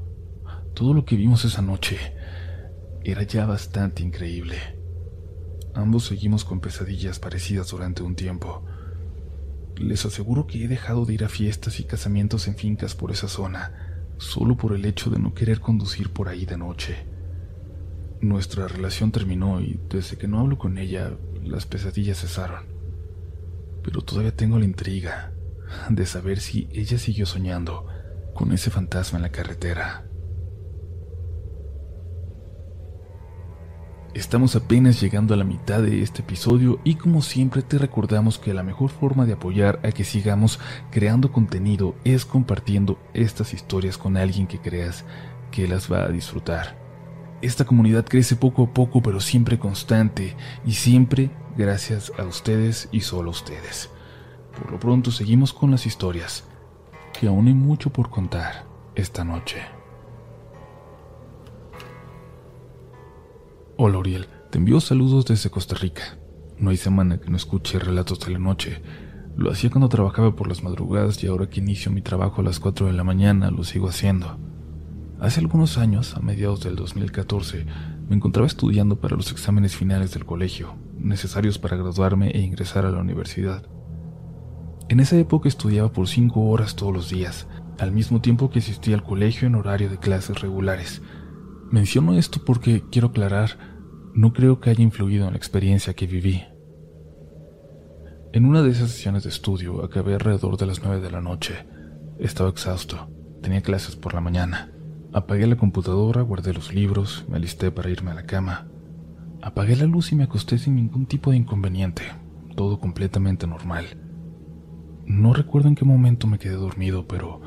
Todo 0.74 0.94
lo 0.94 1.04
que 1.04 1.16
vimos 1.16 1.44
esa 1.44 1.62
noche 1.62 1.98
era 3.04 3.22
ya 3.24 3.46
bastante 3.46 4.02
increíble. 4.02 4.56
Ambos 5.74 6.04
seguimos 6.04 6.44
con 6.44 6.60
pesadillas 6.60 7.18
parecidas 7.18 7.70
durante 7.70 8.02
un 8.02 8.14
tiempo. 8.14 8.64
Les 9.76 10.04
aseguro 10.04 10.46
que 10.46 10.64
he 10.64 10.68
dejado 10.68 11.06
de 11.06 11.14
ir 11.14 11.24
a 11.24 11.28
fiestas 11.28 11.80
y 11.80 11.84
casamientos 11.84 12.46
en 12.46 12.56
fincas 12.56 12.94
por 12.94 13.10
esa 13.10 13.26
zona, 13.26 13.81
solo 14.18 14.56
por 14.56 14.72
el 14.72 14.84
hecho 14.84 15.10
de 15.10 15.18
no 15.18 15.34
querer 15.34 15.60
conducir 15.60 16.10
por 16.10 16.28
ahí 16.28 16.44
de 16.46 16.56
noche. 16.56 17.06
Nuestra 18.20 18.68
relación 18.68 19.10
terminó 19.10 19.60
y 19.60 19.80
desde 19.88 20.16
que 20.16 20.28
no 20.28 20.40
hablo 20.40 20.58
con 20.58 20.78
ella, 20.78 21.12
las 21.42 21.66
pesadillas 21.66 22.20
cesaron. 22.20 22.66
Pero 23.82 24.02
todavía 24.02 24.34
tengo 24.34 24.58
la 24.58 24.64
intriga 24.64 25.32
de 25.88 26.06
saber 26.06 26.40
si 26.40 26.68
ella 26.72 26.98
siguió 26.98 27.26
soñando 27.26 27.86
con 28.34 28.52
ese 28.52 28.70
fantasma 28.70 29.18
en 29.18 29.22
la 29.22 29.32
carretera. 29.32 30.04
Estamos 34.14 34.56
apenas 34.56 35.00
llegando 35.00 35.32
a 35.32 35.38
la 35.38 35.44
mitad 35.44 35.80
de 35.80 36.02
este 36.02 36.20
episodio 36.20 36.78
y 36.84 36.96
como 36.96 37.22
siempre 37.22 37.62
te 37.62 37.78
recordamos 37.78 38.38
que 38.38 38.52
la 38.52 38.62
mejor 38.62 38.90
forma 38.90 39.24
de 39.24 39.32
apoyar 39.32 39.80
a 39.84 39.90
que 39.90 40.04
sigamos 40.04 40.60
creando 40.90 41.32
contenido 41.32 41.94
es 42.04 42.26
compartiendo 42.26 42.98
estas 43.14 43.54
historias 43.54 43.96
con 43.96 44.18
alguien 44.18 44.46
que 44.46 44.58
creas 44.58 45.06
que 45.50 45.66
las 45.66 45.90
va 45.90 46.04
a 46.04 46.08
disfrutar. 46.08 46.76
Esta 47.40 47.64
comunidad 47.64 48.04
crece 48.04 48.36
poco 48.36 48.64
a 48.64 48.74
poco, 48.74 49.02
pero 49.02 49.18
siempre 49.18 49.58
constante 49.58 50.36
y 50.66 50.72
siempre 50.72 51.30
gracias 51.56 52.12
a 52.18 52.24
ustedes 52.24 52.90
y 52.92 53.00
solo 53.00 53.30
a 53.30 53.32
ustedes. 53.32 53.88
Por 54.58 54.72
lo 54.72 54.78
pronto 54.78 55.10
seguimos 55.10 55.54
con 55.54 55.70
las 55.70 55.86
historias, 55.86 56.44
que 57.18 57.28
aún 57.28 57.46
hay 57.46 57.54
mucho 57.54 57.90
por 57.90 58.10
contar 58.10 58.66
esta 58.94 59.24
noche. 59.24 59.62
Hola 63.84 63.98
Uriel, 63.98 64.28
te 64.48 64.58
envío 64.58 64.80
saludos 64.80 65.24
desde 65.24 65.50
Costa 65.50 65.74
Rica. 65.74 66.16
No 66.56 66.70
hay 66.70 66.76
semana 66.76 67.18
que 67.18 67.28
no 67.30 67.36
escuche 67.36 67.80
relatos 67.80 68.20
de 68.20 68.30
la 68.30 68.38
noche. 68.38 68.80
Lo 69.36 69.50
hacía 69.50 69.70
cuando 69.70 69.88
trabajaba 69.88 70.36
por 70.36 70.46
las 70.46 70.62
madrugadas 70.62 71.20
y 71.24 71.26
ahora 71.26 71.50
que 71.50 71.58
inicio 71.58 71.90
mi 71.90 72.00
trabajo 72.00 72.42
a 72.42 72.44
las 72.44 72.60
4 72.60 72.86
de 72.86 72.92
la 72.92 73.02
mañana 73.02 73.50
lo 73.50 73.64
sigo 73.64 73.88
haciendo. 73.88 74.38
Hace 75.18 75.40
algunos 75.40 75.78
años, 75.78 76.16
a 76.16 76.20
mediados 76.20 76.62
del 76.62 76.76
2014, 76.76 77.66
me 78.08 78.14
encontraba 78.14 78.46
estudiando 78.46 79.00
para 79.00 79.16
los 79.16 79.32
exámenes 79.32 79.74
finales 79.74 80.14
del 80.14 80.26
colegio, 80.26 80.76
necesarios 80.96 81.58
para 81.58 81.76
graduarme 81.76 82.30
e 82.30 82.40
ingresar 82.40 82.86
a 82.86 82.92
la 82.92 83.00
universidad. 83.00 83.66
En 84.90 85.00
esa 85.00 85.16
época 85.16 85.48
estudiaba 85.48 85.90
por 85.90 86.06
cinco 86.06 86.42
horas 86.50 86.76
todos 86.76 86.92
los 86.94 87.10
días, 87.10 87.48
al 87.80 87.90
mismo 87.90 88.20
tiempo 88.20 88.48
que 88.48 88.60
asistía 88.60 88.94
al 88.94 89.02
colegio 89.02 89.48
en 89.48 89.56
horario 89.56 89.90
de 89.90 89.98
clases 89.98 90.40
regulares. 90.40 91.02
Menciono 91.72 92.18
esto 92.18 92.44
porque 92.44 92.84
quiero 92.90 93.08
aclarar, 93.08 93.71
no 94.14 94.32
creo 94.32 94.60
que 94.60 94.70
haya 94.70 94.82
influido 94.82 95.26
en 95.26 95.32
la 95.32 95.38
experiencia 95.38 95.94
que 95.94 96.06
viví. 96.06 96.42
En 98.32 98.44
una 98.44 98.62
de 98.62 98.70
esas 98.70 98.90
sesiones 98.90 99.24
de 99.24 99.30
estudio 99.30 99.84
acabé 99.84 100.14
alrededor 100.14 100.56
de 100.56 100.66
las 100.66 100.82
nueve 100.82 101.00
de 101.00 101.10
la 101.10 101.20
noche. 101.20 101.66
Estaba 102.18 102.50
exhausto, 102.50 103.10
tenía 103.42 103.62
clases 103.62 103.96
por 103.96 104.14
la 104.14 104.20
mañana. 104.20 104.72
Apagué 105.12 105.46
la 105.46 105.56
computadora, 105.56 106.22
guardé 106.22 106.54
los 106.54 106.74
libros, 106.74 107.24
me 107.28 107.36
alisté 107.36 107.70
para 107.70 107.90
irme 107.90 108.10
a 108.10 108.14
la 108.14 108.24
cama. 108.24 108.68
Apagué 109.42 109.76
la 109.76 109.84
luz 109.84 110.12
y 110.12 110.14
me 110.14 110.24
acosté 110.24 110.56
sin 110.56 110.76
ningún 110.76 111.06
tipo 111.06 111.30
de 111.30 111.36
inconveniente, 111.36 112.02
todo 112.54 112.78
completamente 112.78 113.46
normal. 113.46 113.84
No 115.04 115.34
recuerdo 115.34 115.68
en 115.68 115.74
qué 115.74 115.84
momento 115.84 116.26
me 116.26 116.38
quedé 116.38 116.54
dormido, 116.54 117.06
pero 117.06 117.40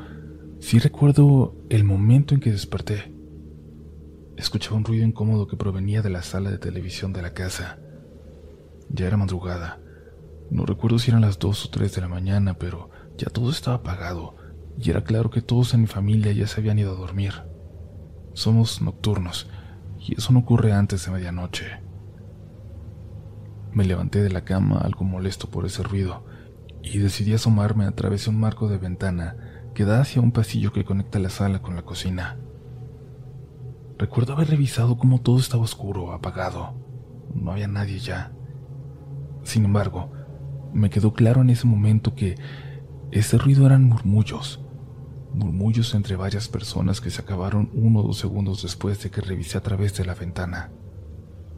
sí 0.60 0.78
recuerdo 0.78 1.56
el 1.70 1.84
momento 1.84 2.34
en 2.34 2.40
que 2.40 2.52
desperté. 2.52 3.15
Escuchaba 4.36 4.76
un 4.76 4.84
ruido 4.84 5.04
incómodo 5.04 5.46
que 5.46 5.56
provenía 5.56 6.02
de 6.02 6.10
la 6.10 6.22
sala 6.22 6.50
de 6.50 6.58
televisión 6.58 7.12
de 7.12 7.22
la 7.22 7.32
casa. 7.32 7.78
Ya 8.88 9.06
era 9.06 9.16
madrugada. 9.16 9.80
No 10.50 10.66
recuerdo 10.66 10.98
si 10.98 11.10
eran 11.10 11.22
las 11.22 11.38
dos 11.38 11.64
o 11.64 11.70
tres 11.70 11.94
de 11.94 12.02
la 12.02 12.08
mañana, 12.08 12.54
pero 12.54 12.90
ya 13.16 13.28
todo 13.30 13.50
estaba 13.50 13.76
apagado 13.76 14.36
y 14.78 14.90
era 14.90 15.04
claro 15.04 15.30
que 15.30 15.42
todos 15.42 15.74
en 15.74 15.82
mi 15.82 15.86
familia 15.86 16.32
ya 16.32 16.46
se 16.46 16.60
habían 16.60 16.78
ido 16.78 16.92
a 16.92 16.98
dormir. 16.98 17.32
Somos 18.34 18.82
nocturnos, 18.82 19.48
y 19.98 20.16
eso 20.16 20.32
no 20.32 20.40
ocurre 20.40 20.72
antes 20.72 21.04
de 21.04 21.12
medianoche. 21.12 21.80
Me 23.72 23.84
levanté 23.84 24.22
de 24.22 24.30
la 24.30 24.44
cama 24.44 24.78
algo 24.78 25.04
molesto 25.04 25.50
por 25.50 25.64
ese 25.64 25.82
ruido, 25.82 26.24
y 26.82 26.98
decidí 26.98 27.32
asomarme 27.32 27.86
a 27.86 27.92
través 27.92 28.24
de 28.24 28.30
un 28.30 28.40
marco 28.40 28.68
de 28.68 28.78
ventana 28.78 29.36
que 29.74 29.84
da 29.84 30.00
hacia 30.00 30.22
un 30.22 30.32
pasillo 30.32 30.72
que 30.72 30.84
conecta 30.84 31.18
la 31.18 31.30
sala 31.30 31.62
con 31.62 31.74
la 31.74 31.82
cocina. 31.82 32.38
Recuerdo 33.98 34.34
haber 34.34 34.50
revisado 34.50 34.98
cómo 34.98 35.20
todo 35.20 35.38
estaba 35.38 35.62
oscuro, 35.62 36.12
apagado. 36.12 36.74
No 37.34 37.52
había 37.52 37.66
nadie 37.66 37.98
ya. 37.98 38.32
Sin 39.42 39.64
embargo, 39.64 40.12
me 40.74 40.90
quedó 40.90 41.14
claro 41.14 41.40
en 41.40 41.50
ese 41.50 41.66
momento 41.66 42.14
que 42.14 42.34
ese 43.10 43.38
ruido 43.38 43.64
eran 43.64 43.84
murmullos, 43.84 44.60
murmullos 45.32 45.94
entre 45.94 46.16
varias 46.16 46.48
personas 46.48 47.00
que 47.00 47.10
se 47.10 47.22
acabaron 47.22 47.70
uno 47.72 48.00
o 48.00 48.02
dos 48.02 48.18
segundos 48.18 48.62
después 48.62 49.02
de 49.02 49.10
que 49.10 49.22
revisé 49.22 49.56
a 49.56 49.62
través 49.62 49.96
de 49.96 50.04
la 50.04 50.14
ventana. 50.14 50.72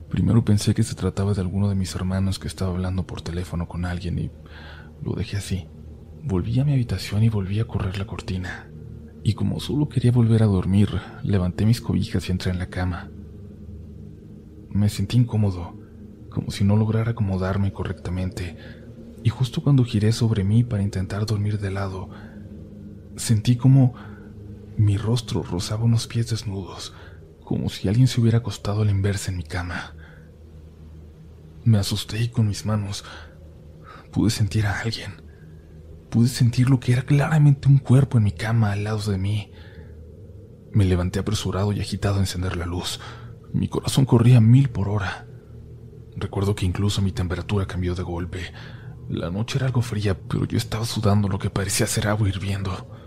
Primero 0.09 0.45
pensé 0.45 0.75
que 0.75 0.85
se 0.85 0.95
trataba 0.95 1.35
de 1.35 1.41
alguno 1.41 1.69
de 1.69 1.75
mis 1.75 1.95
hermanos 1.95 2.39
que 2.39 2.47
estaba 2.47 2.71
hablando 2.71 3.07
por 3.07 3.21
teléfono 3.21 3.67
con 3.67 3.85
alguien 3.85 4.19
y 4.19 4.31
lo 5.03 5.15
dejé 5.15 5.39
así. 5.39 5.67
Volví 6.23 6.61
a 6.61 6.65
mi 6.65 6.73
habitación 6.73 7.25
y 7.25 7.29
volví 7.29 7.59
a 7.59 7.67
correr 7.67 7.99
la 7.99 8.07
cortina. 8.07 8.68
Y 9.23 9.35
como 9.35 9.61
solo 9.61 9.89
quería 9.89 10.13
volver 10.13 10.43
a 10.43 10.47
dormir, 10.47 10.89
levanté 11.23 11.67
mis 11.67 11.81
cobijas 11.81 12.29
y 12.29 12.33
entré 12.33 12.51
en 12.51 12.59
la 12.59 12.67
cama. 12.67 13.11
Me 14.71 14.89
sentí 14.89 15.17
incómodo, 15.17 15.75
como 16.31 16.51
si 16.51 16.65
no 16.65 16.77
lograra 16.77 17.13
acomodarme 17.13 17.73
correctamente, 17.73 18.57
y 19.23 19.31
justo 19.31 19.63
cuando 19.63 19.85
giré 19.85 20.13
sobre 20.13 20.45
mí 20.45 20.63
para 20.63 20.83
intentar 20.83 21.27
dormir 21.27 21.59
de 21.59 21.71
lado, 21.71 22.09
Sentí 23.19 23.57
como 23.57 23.95
mi 24.77 24.97
rostro 24.97 25.43
rozaba 25.43 25.83
unos 25.83 26.07
pies 26.07 26.31
desnudos, 26.31 26.95
como 27.45 27.69
si 27.69 27.89
alguien 27.89 28.07
se 28.07 28.21
hubiera 28.21 28.39
acostado 28.39 28.83
al 28.83 28.91
inverse 28.91 29.33
en 29.33 29.39
mi 29.39 29.43
cama. 29.43 29.95
Me 31.65 31.79
asusté 31.79 32.23
y 32.23 32.29
con 32.29 32.47
mis 32.47 32.65
manos 32.65 33.05
pude 34.13 34.31
sentir 34.31 34.67
a 34.67 34.81
alguien. 34.81 35.15
Pude 36.11 36.29
sentir 36.29 36.71
lo 36.71 36.81
que 36.81 36.93
era 36.93 37.03
claramente 37.03 37.69
un 37.69 37.79
cuerpo 37.79 38.19
en 38.19 38.25
mi 38.25 38.33
cama 38.33 38.73
al 38.73 38.85
lado 38.85 39.11
de 39.11 39.19
mí. 39.19 39.53
Me 40.73 40.85
levanté 40.85 41.19
apresurado 41.19 41.73
y 41.73 41.81
agitado 41.81 42.17
a 42.17 42.21
encender 42.21 42.57
la 42.57 42.67
luz. 42.67 43.01
Mi 43.53 43.69
corazón 43.69 44.05
corría 44.05 44.41
mil 44.41 44.71
por 44.71 44.89
hora. 44.89 45.27
Recuerdo 46.17 46.55
que 46.55 46.67
incluso 46.67 47.03
mi 47.03 47.13
temperatura 47.13 47.67
cambió 47.67 47.95
de 47.95 48.03
golpe. 48.03 48.41
La 49.09 49.31
noche 49.31 49.59
era 49.59 49.67
algo 49.67 49.83
fría, 49.83 50.19
pero 50.19 50.45
yo 50.45 50.59
estaba 50.59 50.85
sudando 50.85 51.29
lo 51.29 51.39
que 51.39 51.51
parecía 51.51 51.87
ser 51.87 52.09
agua 52.09 52.29
hirviendo 52.29 52.99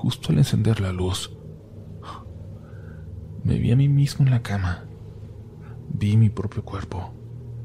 justo 0.00 0.32
al 0.32 0.38
encender 0.38 0.80
la 0.80 0.92
luz. 0.92 1.30
Me 3.44 3.58
vi 3.58 3.70
a 3.70 3.76
mí 3.76 3.86
mismo 3.86 4.24
en 4.24 4.30
la 4.30 4.42
cama. 4.42 4.86
Vi 5.92 6.16
mi 6.16 6.30
propio 6.30 6.64
cuerpo, 6.64 7.12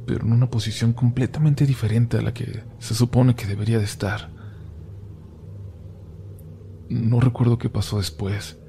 pero 0.06 0.26
en 0.26 0.34
una 0.34 0.50
posición 0.50 0.94
completamente 0.94 1.66
diferente 1.66 2.18
a 2.18 2.22
la 2.22 2.34
que 2.34 2.64
se 2.80 2.94
supone 2.94 3.36
que 3.36 3.48
debería 3.48 3.80
de 3.80 3.86
estar. 3.86 4.30
No 6.90 7.20
recuerdo 7.20 7.58
qué 7.58 7.70
pasó 7.70 7.98
después, 7.98 8.60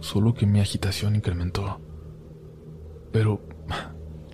solo 0.00 0.34
que 0.34 0.46
mi 0.46 0.60
agitación 0.60 1.16
incrementó. 1.16 1.80
Pero 3.12 3.40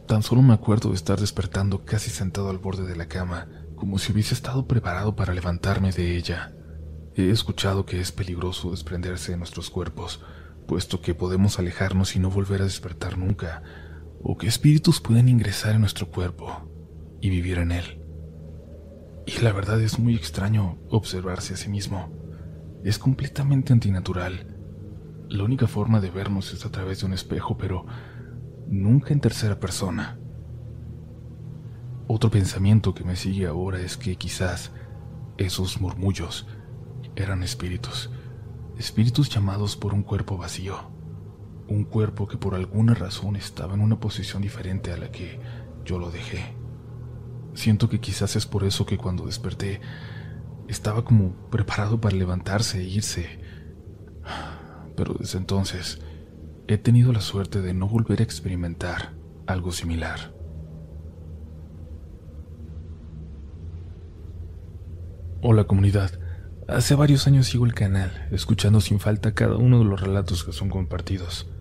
tan 0.07 0.23
solo 0.23 0.43
me 0.43 0.53
acuerdo 0.53 0.91
de 0.91 0.97
estar 0.97 1.19
despertando 1.19 1.85
casi 1.85 2.11
sentado 2.11 2.51
al 2.51 2.59
borde 2.59 2.87
de 2.87 2.97
la 2.97 3.07
cama, 3.07 3.49
como 3.75 3.99
si 3.99 4.13
hubiese 4.13 4.35
estado 4.35 4.67
preparado 4.67 5.17
para 5.17 5.33
levantarme 5.33 5.93
de 5.93 6.17
ella. 6.17 6.53
He 7.15 7.31
escuchado 7.31 7.87
que 7.87 8.01
es 8.01 8.13
peligroso 8.13 8.71
desprenderse 8.71 9.33
de 9.33 9.39
nuestros 9.39 9.71
cuerpos, 9.71 10.21
puesto 10.67 11.01
que 11.01 11.15
podemos 11.15 11.59
alejarnos 11.59 12.15
y 12.17 12.19
no 12.19 12.31
volver 12.31 12.61
a 12.61 12.65
despertar 12.65 13.19
nunca, 13.19 13.63
o 14.23 14.37
que 14.37 14.47
espíritus 14.47 15.01
pueden 15.01 15.29
ingresar 15.29 15.75
en 15.75 15.81
nuestro 15.81 16.11
cuerpo. 16.11 16.69
y 17.25 17.31
vivir 17.31 17.59
en 17.59 17.71
él. 17.71 18.03
Y 19.27 19.41
la 19.43 19.53
verdad 19.53 19.81
es 19.81 20.01
muy 20.01 20.17
extraño 20.17 20.79
observarse 20.89 21.55
a 21.55 21.57
sí 21.57 21.69
mismo. 21.69 22.11
Es 22.83 22.99
completamente 22.99 23.73
antinatural. 23.73 24.57
La 25.29 25.45
única 25.45 25.69
forma 25.69 26.01
de 26.01 26.11
vernos 26.11 26.53
es 26.53 26.67
a 26.67 26.73
través 26.73 26.99
de 26.99 27.07
un 27.07 27.13
espejo, 27.13 27.57
pero 27.57 27.87
nunca 28.67 29.13
en 29.13 29.21
tercera 29.21 29.61
persona. 29.61 30.19
Otro 32.09 32.29
pensamiento 32.29 32.93
que 32.93 33.05
me 33.05 33.15
sigue 33.15 33.47
ahora 33.47 33.81
es 33.81 33.97
que 33.97 34.17
quizás 34.17 34.73
esos 35.39 35.81
murmullos 35.81 36.49
eran 37.15 37.43
espíritus, 37.43 38.11
espíritus 38.77 39.31
llamados 39.31 39.77
por 39.77 39.95
un 39.95 40.03
cuerpo 40.03 40.37
vacío, 40.37 40.91
un 41.73 41.85
cuerpo 41.85 42.29
que 42.29 42.37
por 42.37 42.55
alguna 42.55 42.95
razón 42.95 43.37
estaba 43.37 43.75
en 43.75 43.81
una 43.81 43.99
posición 43.99 44.43
diferente 44.43 44.93
a 44.93 44.97
la 44.97 45.11
que 45.11 45.41
yo 45.85 45.99
lo 45.99 46.11
dejé. 46.11 46.55
Siento 47.55 47.89
que 47.89 48.01
quizás 48.01 48.37
es 48.37 48.47
por 48.47 48.65
eso 48.65 48.87
que 48.87 48.99
cuando 48.99 49.27
desperté 49.27 49.81
estaba 50.69 51.05
como 51.05 51.33
preparado 51.51 52.01
para 52.01 52.17
levantarse 52.17 52.81
e 52.81 52.85
irse. 52.85 53.41
Pero 54.97 55.15
desde 55.15 55.39
entonces 55.39 56.01
he 56.69 56.79
tenido 56.79 57.13
la 57.13 57.21
suerte 57.21 57.61
de 57.61 57.75
no 57.75 57.89
volver 57.89 58.21
a 58.21 58.25
experimentar 58.25 59.13
algo 59.47 59.73
similar. 59.73 60.33
Hola 65.43 65.65
comunidad, 65.65 66.21
hace 66.69 66.95
varios 66.95 67.27
años 67.27 67.49
sigo 67.49 67.67
el 67.67 67.75
canal, 67.75 68.29
escuchando 68.31 68.81
sin 68.81 69.01
falta 69.01 69.35
cada 69.35 69.57
uno 69.57 69.81
de 69.81 69.85
los 69.85 70.01
relatos 70.01 70.45
que 70.45 70.53
son 70.53 70.69
compartidos. 70.69 71.52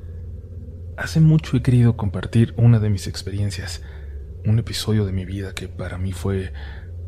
Hace 1.01 1.19
mucho 1.19 1.57
he 1.57 1.63
querido 1.63 1.97
compartir 1.97 2.53
una 2.57 2.77
de 2.77 2.91
mis 2.91 3.07
experiencias, 3.07 3.81
un 4.45 4.59
episodio 4.59 5.03
de 5.03 5.11
mi 5.11 5.25
vida 5.25 5.55
que 5.55 5.67
para 5.67 5.97
mí 5.97 6.11
fue 6.11 6.53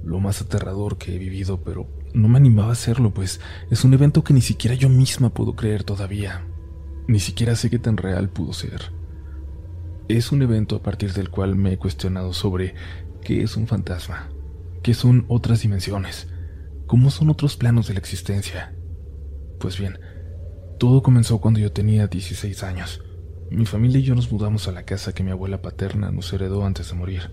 lo 0.04 0.20
más 0.20 0.42
aterrador 0.42 0.98
que 0.98 1.16
he 1.16 1.20
vivido, 1.20 1.64
pero 1.64 1.88
no 2.12 2.28
me 2.28 2.38
animaba 2.38 2.70
a 2.70 2.72
hacerlo, 2.72 3.14
pues 3.14 3.40
es 3.70 3.84
un 3.84 3.94
evento 3.94 4.24
que 4.24 4.34
ni 4.34 4.42
siquiera 4.42 4.76
yo 4.76 4.90
misma 4.90 5.32
puedo 5.32 5.56
creer 5.56 5.84
todavía. 5.84 6.44
Ni 7.08 7.20
siquiera 7.20 7.56
sé 7.56 7.70
qué 7.70 7.78
tan 7.78 7.98
real 7.98 8.30
pudo 8.30 8.54
ser. 8.54 8.82
Es 10.08 10.32
un 10.32 10.42
evento 10.42 10.76
a 10.76 10.82
partir 10.82 11.14
del 11.14 11.30
cual 11.30 11.56
me 11.56 11.74
he 11.74 11.78
cuestionado 11.78 12.34
sobre 12.34 12.74
qué 13.22 13.44
es 13.44 13.56
un 13.58 13.68
fantasma, 13.68 14.32
qué 14.82 14.96
son 14.96 15.26
otras 15.28 15.62
dimensiones, 15.62 16.30
cómo 16.88 17.12
son 17.12 17.30
otros 17.30 17.58
planos 17.58 17.88
de 17.90 17.94
la 17.94 18.00
existencia. 18.00 18.74
Pues 19.60 19.78
bien, 19.78 20.00
todo 20.80 21.04
comenzó 21.04 21.40
cuando 21.40 21.60
yo 21.60 21.72
tenía 21.72 22.08
16 22.08 22.64
años. 22.64 23.00
Mi 23.54 23.68
familia 23.68 24.00
y 24.00 24.04
yo 24.04 24.16
nos 24.16 24.32
mudamos 24.32 24.68
a 24.68 24.72
la 24.72 24.82
casa 24.82 25.14
que 25.14 25.24
mi 25.24 25.30
abuela 25.30 25.62
paterna 25.62 26.10
nos 26.12 26.34
heredó 26.34 26.66
antes 26.66 26.90
de 26.90 26.96
morir, 26.96 27.30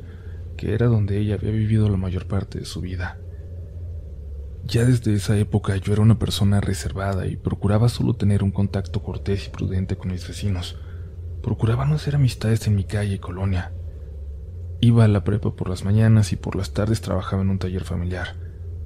que 0.58 0.74
era 0.74 0.84
donde 0.84 1.16
ella 1.16 1.36
había 1.36 1.50
vivido 1.50 1.88
la 1.88 1.96
mayor 1.96 2.26
parte 2.26 2.58
de 2.58 2.66
su 2.66 2.82
vida. 2.82 3.18
Ya 4.66 4.84
desde 4.84 5.14
esa 5.14 5.38
época 5.38 5.78
yo 5.78 5.94
era 5.94 6.02
una 6.02 6.18
persona 6.18 6.60
reservada 6.60 7.26
y 7.26 7.38
procuraba 7.38 7.88
solo 7.88 8.16
tener 8.16 8.42
un 8.42 8.50
contacto 8.50 9.02
cortés 9.02 9.46
y 9.46 9.50
prudente 9.50 9.96
con 9.96 10.12
mis 10.12 10.28
vecinos. 10.28 10.78
Procuraba 11.42 11.86
no 11.86 11.94
hacer 11.94 12.16
amistades 12.16 12.66
en 12.66 12.74
mi 12.76 12.84
calle 12.84 13.14
y 13.14 13.18
colonia. 13.18 13.72
Iba 14.82 15.04
a 15.04 15.08
la 15.08 15.24
prepa 15.24 15.56
por 15.56 15.70
las 15.70 15.86
mañanas 15.86 16.34
y 16.34 16.36
por 16.36 16.54
las 16.54 16.74
tardes 16.74 17.00
trabajaba 17.00 17.40
en 17.40 17.48
un 17.48 17.58
taller 17.58 17.84
familiar. 17.84 18.36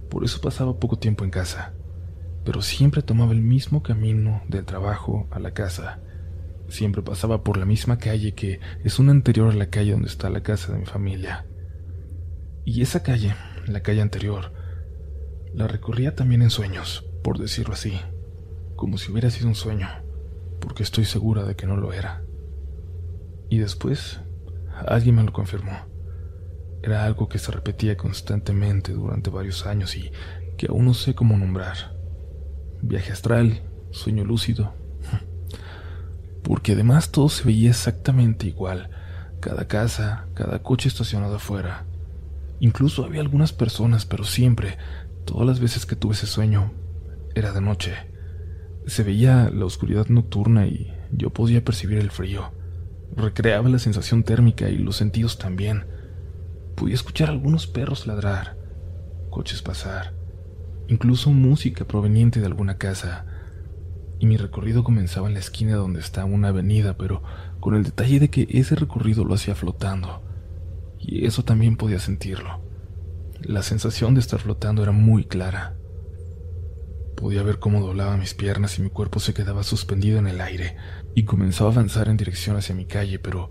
Por 0.08 0.22
eso 0.22 0.40
pasaba 0.40 0.78
poco 0.78 1.00
tiempo 1.00 1.24
en 1.24 1.30
casa. 1.30 1.74
Pero 2.44 2.62
siempre 2.62 3.02
tomaba 3.02 3.32
el 3.32 3.40
mismo 3.40 3.82
camino 3.82 4.40
del 4.46 4.64
trabajo 4.64 5.26
a 5.32 5.40
la 5.40 5.50
casa 5.50 5.98
Siempre 6.68 7.02
pasaba 7.02 7.42
por 7.42 7.56
la 7.56 7.66
misma 7.66 7.98
calle 7.98 8.34
que 8.34 8.60
es 8.82 8.98
una 8.98 9.12
anterior 9.12 9.52
a 9.52 9.56
la 9.56 9.70
calle 9.70 9.92
donde 9.92 10.08
está 10.08 10.30
la 10.30 10.42
casa 10.42 10.72
de 10.72 10.78
mi 10.78 10.86
familia. 10.86 11.46
Y 12.64 12.82
esa 12.82 13.02
calle, 13.02 13.34
la 13.66 13.80
calle 13.80 14.00
anterior, 14.00 14.52
la 15.52 15.68
recorría 15.68 16.14
también 16.14 16.42
en 16.42 16.50
sueños, 16.50 17.06
por 17.22 17.38
decirlo 17.38 17.74
así, 17.74 18.00
como 18.76 18.98
si 18.98 19.12
hubiera 19.12 19.30
sido 19.30 19.48
un 19.48 19.54
sueño, 19.54 19.88
porque 20.60 20.82
estoy 20.82 21.04
segura 21.04 21.44
de 21.44 21.56
que 21.56 21.66
no 21.66 21.76
lo 21.76 21.92
era. 21.92 22.24
Y 23.50 23.58
después, 23.58 24.20
alguien 24.86 25.16
me 25.16 25.22
lo 25.22 25.32
confirmó. 25.32 25.72
Era 26.82 27.04
algo 27.04 27.28
que 27.28 27.38
se 27.38 27.52
repetía 27.52 27.96
constantemente 27.96 28.92
durante 28.92 29.30
varios 29.30 29.66
años 29.66 29.96
y 29.96 30.10
que 30.56 30.66
aún 30.68 30.86
no 30.86 30.94
sé 30.94 31.14
cómo 31.14 31.36
nombrar. 31.36 31.96
Viaje 32.82 33.12
astral, 33.12 33.62
sueño 33.90 34.24
lúcido, 34.24 34.74
porque 36.44 36.72
además 36.72 37.10
todo 37.10 37.30
se 37.30 37.42
veía 37.42 37.70
exactamente 37.70 38.46
igual, 38.46 38.90
cada 39.40 39.66
casa, 39.66 40.26
cada 40.34 40.62
coche 40.62 40.88
estacionado 40.88 41.36
afuera. 41.36 41.86
Incluso 42.60 43.04
había 43.04 43.22
algunas 43.22 43.52
personas, 43.52 44.04
pero 44.04 44.24
siempre, 44.24 44.76
todas 45.24 45.46
las 45.46 45.58
veces 45.58 45.86
que 45.86 45.96
tuve 45.96 46.12
ese 46.12 46.26
sueño, 46.26 46.72
era 47.34 47.52
de 47.52 47.62
noche. 47.62 47.94
Se 48.86 49.02
veía 49.02 49.50
la 49.50 49.64
oscuridad 49.64 50.08
nocturna 50.08 50.66
y 50.66 50.92
yo 51.10 51.30
podía 51.30 51.64
percibir 51.64 51.98
el 51.98 52.10
frío. 52.10 52.52
Recreaba 53.16 53.70
la 53.70 53.78
sensación 53.78 54.22
térmica 54.22 54.68
y 54.68 54.76
los 54.76 54.96
sentidos 54.96 55.38
también. 55.38 55.86
Podía 56.76 56.94
escuchar 56.94 57.30
algunos 57.30 57.66
perros 57.66 58.06
ladrar, 58.06 58.58
coches 59.30 59.62
pasar, 59.62 60.12
incluso 60.88 61.30
música 61.30 61.86
proveniente 61.86 62.40
de 62.40 62.46
alguna 62.46 62.76
casa 62.76 63.24
y 64.18 64.26
mi 64.26 64.36
recorrido 64.36 64.84
comenzaba 64.84 65.28
en 65.28 65.34
la 65.34 65.40
esquina 65.40 65.76
donde 65.76 66.00
está 66.00 66.24
una 66.24 66.48
avenida, 66.48 66.96
pero 66.96 67.22
con 67.60 67.74
el 67.74 67.84
detalle 67.84 68.20
de 68.20 68.30
que 68.30 68.46
ese 68.50 68.74
recorrido 68.74 69.24
lo 69.24 69.34
hacía 69.34 69.54
flotando. 69.54 70.22
Y 70.98 71.26
eso 71.26 71.44
también 71.44 71.76
podía 71.76 71.98
sentirlo. 71.98 72.60
La 73.42 73.62
sensación 73.62 74.14
de 74.14 74.20
estar 74.20 74.40
flotando 74.40 74.82
era 74.82 74.92
muy 74.92 75.24
clara. 75.24 75.76
Podía 77.16 77.42
ver 77.42 77.58
cómo 77.58 77.80
doblaba 77.80 78.16
mis 78.16 78.34
piernas 78.34 78.78
y 78.78 78.82
mi 78.82 78.90
cuerpo 78.90 79.20
se 79.20 79.34
quedaba 79.34 79.62
suspendido 79.62 80.18
en 80.18 80.26
el 80.26 80.40
aire 80.40 80.76
y 81.14 81.24
comenzaba 81.24 81.70
a 81.70 81.72
avanzar 81.74 82.08
en 82.08 82.16
dirección 82.16 82.56
hacia 82.56 82.74
mi 82.74 82.86
calle, 82.86 83.18
pero 83.18 83.50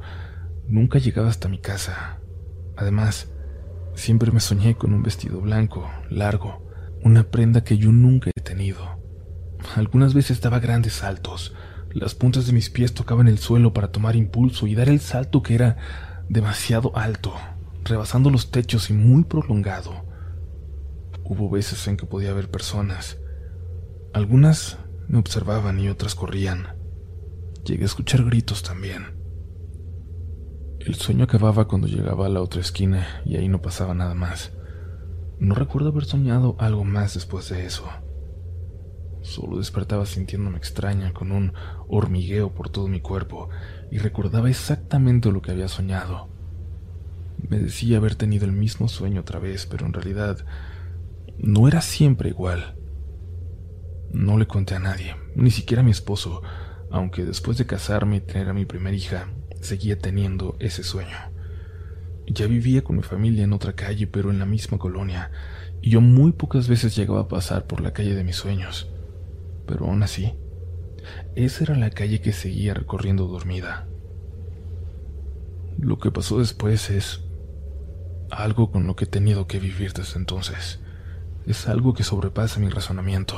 nunca 0.67 0.99
llegaba 0.99 1.29
hasta 1.29 1.47
mi 1.47 1.59
casa. 1.59 2.19
Además, 2.75 3.31
siempre 3.95 4.31
me 4.31 4.39
soñé 4.39 4.75
con 4.75 4.93
un 4.93 5.03
vestido 5.03 5.39
blanco, 5.41 5.89
largo, 6.09 6.65
una 7.03 7.23
prenda 7.23 7.63
que 7.63 7.77
yo 7.77 7.91
nunca 7.91 8.31
he 8.35 8.41
tenido. 8.41 8.99
Algunas 9.75 10.13
veces 10.13 10.41
daba 10.41 10.59
grandes 10.59 10.93
saltos. 10.93 11.53
Las 11.91 12.15
puntas 12.15 12.47
de 12.47 12.53
mis 12.53 12.69
pies 12.69 12.93
tocaban 12.93 13.27
el 13.27 13.37
suelo 13.37 13.73
para 13.73 13.91
tomar 13.91 14.15
impulso 14.15 14.67
y 14.67 14.75
dar 14.75 14.89
el 14.89 14.99
salto 14.99 15.43
que 15.43 15.55
era 15.55 15.77
demasiado 16.29 16.95
alto, 16.97 17.33
rebasando 17.83 18.29
los 18.29 18.51
techos 18.51 18.89
y 18.89 18.93
muy 18.93 19.23
prolongado. 19.23 20.05
Hubo 21.23 21.49
veces 21.49 21.87
en 21.87 21.97
que 21.97 22.05
podía 22.05 22.33
ver 22.33 22.49
personas. 22.49 23.17
Algunas 24.13 24.77
me 25.07 25.19
observaban 25.19 25.79
y 25.79 25.89
otras 25.89 26.15
corrían. 26.15 26.75
Llegué 27.63 27.83
a 27.83 27.85
escuchar 27.85 28.23
gritos 28.25 28.63
también. 28.63 29.21
El 30.79 30.95
sueño 30.95 31.23
acababa 31.23 31.67
cuando 31.67 31.87
llegaba 31.87 32.25
a 32.25 32.29
la 32.29 32.41
otra 32.41 32.59
esquina 32.59 33.21
y 33.25 33.37
ahí 33.37 33.47
no 33.47 33.61
pasaba 33.61 33.93
nada 33.93 34.15
más. 34.15 34.51
No 35.39 35.55
recuerdo 35.55 35.89
haber 35.89 36.05
soñado 36.05 36.55
algo 36.59 36.83
más 36.83 37.13
después 37.13 37.49
de 37.49 37.65
eso. 37.65 37.85
Solo 39.23 39.57
despertaba 39.57 40.05
sintiéndome 40.05 40.57
extraña, 40.57 41.13
con 41.13 41.31
un 41.31 41.53
hormigueo 41.87 42.53
por 42.53 42.69
todo 42.69 42.89
mi 42.89 42.99
cuerpo, 42.99 43.49
y 43.89 43.97
recordaba 43.97 44.49
exactamente 44.49 45.31
lo 45.31 45.41
que 45.41 45.51
había 45.51 45.69
soñado. 45.69 46.27
Me 47.37 47.57
decía 47.57 47.97
haber 47.97 48.15
tenido 48.15 48.45
el 48.45 48.51
mismo 48.51 48.89
sueño 48.89 49.21
otra 49.21 49.39
vez, 49.39 49.65
pero 49.65 49.85
en 49.85 49.93
realidad 49.93 50.45
no 51.37 51.69
era 51.69 51.79
siempre 51.79 52.29
igual. 52.29 52.75
No 54.11 54.37
le 54.37 54.45
conté 54.45 54.75
a 54.75 54.79
nadie, 54.79 55.15
ni 55.35 55.51
siquiera 55.51 55.81
a 55.81 55.85
mi 55.85 55.91
esposo, 55.91 56.41
aunque 56.91 57.23
después 57.23 57.57
de 57.57 57.65
casarme 57.65 58.17
y 58.17 58.21
tener 58.21 58.49
a 58.49 58.53
mi 58.53 58.65
primera 58.65 58.95
hija, 58.95 59.29
seguía 59.61 59.97
teniendo 59.97 60.57
ese 60.59 60.83
sueño. 60.83 61.17
Ya 62.27 62.45
vivía 62.47 62.83
con 62.83 62.97
mi 62.97 63.03
familia 63.03 63.45
en 63.45 63.53
otra 63.53 63.71
calle, 63.73 64.05
pero 64.05 64.31
en 64.31 64.39
la 64.39 64.45
misma 64.45 64.77
colonia, 64.77 65.31
y 65.81 65.91
yo 65.91 66.01
muy 66.01 66.33
pocas 66.33 66.67
veces 66.67 66.93
llegaba 66.93 67.21
a 67.21 67.27
pasar 67.29 67.67
por 67.67 67.79
la 67.79 67.93
calle 67.93 68.15
de 68.15 68.25
mis 68.25 68.35
sueños 68.35 68.92
pero 69.65 69.85
aún 69.85 70.03
así, 70.03 70.33
esa 71.35 71.63
era 71.63 71.75
la 71.75 71.89
calle 71.89 72.21
que 72.21 72.33
seguía 72.33 72.73
recorriendo 72.73 73.27
dormida. 73.27 73.87
Lo 75.79 75.99
que 75.99 76.11
pasó 76.11 76.39
después 76.39 76.89
es 76.89 77.21
algo 78.29 78.71
con 78.71 78.87
lo 78.87 78.95
que 78.95 79.05
he 79.05 79.07
tenido 79.07 79.47
que 79.47 79.59
vivir 79.59 79.93
desde 79.93 80.19
entonces. 80.19 80.79
Es 81.45 81.67
algo 81.67 81.93
que 81.93 82.03
sobrepasa 82.03 82.59
mi 82.59 82.69
razonamiento. 82.69 83.35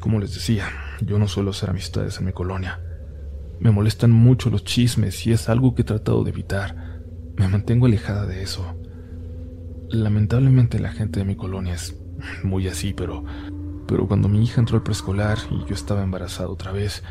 Como 0.00 0.18
les 0.18 0.34
decía, 0.34 0.66
yo 1.00 1.18
no 1.18 1.28
suelo 1.28 1.50
hacer 1.50 1.70
amistades 1.70 2.18
en 2.18 2.26
mi 2.26 2.32
colonia. 2.32 2.80
Me 3.60 3.70
molestan 3.70 4.10
mucho 4.10 4.50
los 4.50 4.64
chismes 4.64 5.26
y 5.26 5.32
es 5.32 5.48
algo 5.48 5.74
que 5.74 5.82
he 5.82 5.84
tratado 5.84 6.24
de 6.24 6.30
evitar. 6.30 7.00
Me 7.36 7.48
mantengo 7.48 7.86
alejada 7.86 8.26
de 8.26 8.42
eso. 8.42 8.76
Lamentablemente 9.90 10.78
la 10.78 10.90
gente 10.90 11.20
de 11.20 11.26
mi 11.26 11.36
colonia 11.36 11.74
es 11.74 11.96
muy 12.42 12.66
así, 12.66 12.94
pero 12.94 13.24
pero 13.92 14.08
cuando 14.08 14.26
mi 14.26 14.42
hija 14.42 14.58
entró 14.58 14.78
al 14.78 14.82
preescolar 14.82 15.36
y 15.50 15.68
yo 15.68 15.74
estaba 15.74 16.02
embarazada 16.02 16.48
otra 16.48 16.72
vez, 16.72 17.02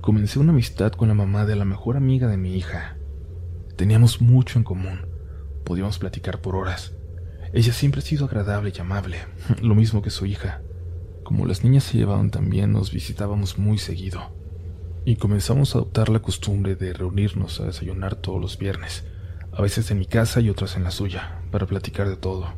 comencé 0.00 0.40
una 0.40 0.50
amistad 0.50 0.90
con 0.90 1.06
la 1.06 1.14
mamá 1.14 1.46
de 1.46 1.54
la 1.54 1.64
mejor 1.64 1.96
amiga 1.96 2.26
de 2.26 2.36
mi 2.36 2.56
hija. 2.56 2.96
Teníamos 3.76 4.20
mucho 4.20 4.58
en 4.58 4.64
común, 4.64 5.06
Podíamos 5.64 6.00
platicar 6.00 6.40
por 6.40 6.56
horas. 6.56 6.92
Ella 7.52 7.72
siempre 7.72 8.00
ha 8.00 8.04
sido 8.04 8.26
agradable 8.26 8.72
y 8.76 8.80
amable, 8.80 9.18
lo 9.62 9.76
mismo 9.76 10.02
que 10.02 10.10
su 10.10 10.26
hija. 10.26 10.60
Como 11.22 11.46
las 11.46 11.62
niñas 11.62 11.84
se 11.84 11.98
llevaban 11.98 12.32
tan 12.32 12.50
bien, 12.50 12.72
nos 12.72 12.92
visitábamos 12.92 13.56
muy 13.56 13.78
seguido. 13.78 14.34
Y 15.04 15.14
comenzamos 15.14 15.72
a 15.72 15.78
adoptar 15.78 16.08
la 16.08 16.18
costumbre 16.18 16.74
de 16.74 16.94
reunirnos 16.94 17.60
a 17.60 17.66
desayunar 17.66 18.16
todos 18.16 18.40
los 18.40 18.58
viernes, 18.58 19.04
a 19.52 19.62
veces 19.62 19.88
en 19.92 20.00
mi 20.00 20.06
casa 20.06 20.40
y 20.40 20.50
otras 20.50 20.76
en 20.76 20.82
la 20.82 20.90
suya, 20.90 21.42
para 21.52 21.66
platicar 21.66 22.08
de 22.08 22.16
todo, 22.16 22.54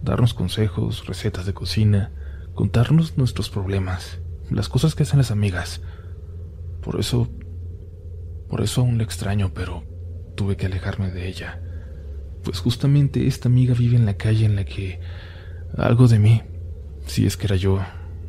darnos 0.00 0.32
consejos, 0.32 1.08
recetas 1.08 1.44
de 1.44 1.54
cocina, 1.54 2.12
contarnos 2.56 3.18
nuestros 3.18 3.50
problemas, 3.50 4.18
las 4.50 4.68
cosas 4.70 4.94
que 4.94 5.02
hacen 5.04 5.18
las 5.18 5.30
amigas. 5.30 5.82
Por 6.80 6.98
eso, 6.98 7.28
por 8.48 8.62
eso 8.62 8.80
aún 8.80 8.96
la 8.96 9.04
extraño, 9.04 9.52
pero 9.54 9.84
tuve 10.34 10.56
que 10.56 10.66
alejarme 10.66 11.10
de 11.10 11.28
ella. 11.28 11.60
Pues 12.42 12.58
justamente 12.58 13.26
esta 13.26 13.48
amiga 13.48 13.74
vive 13.74 13.96
en 13.96 14.06
la 14.06 14.16
calle 14.16 14.46
en 14.46 14.56
la 14.56 14.64
que 14.64 15.00
algo 15.76 16.08
de 16.08 16.18
mí, 16.18 16.42
si 17.06 17.26
es 17.26 17.36
que 17.36 17.46
era 17.46 17.56
yo, 17.56 17.80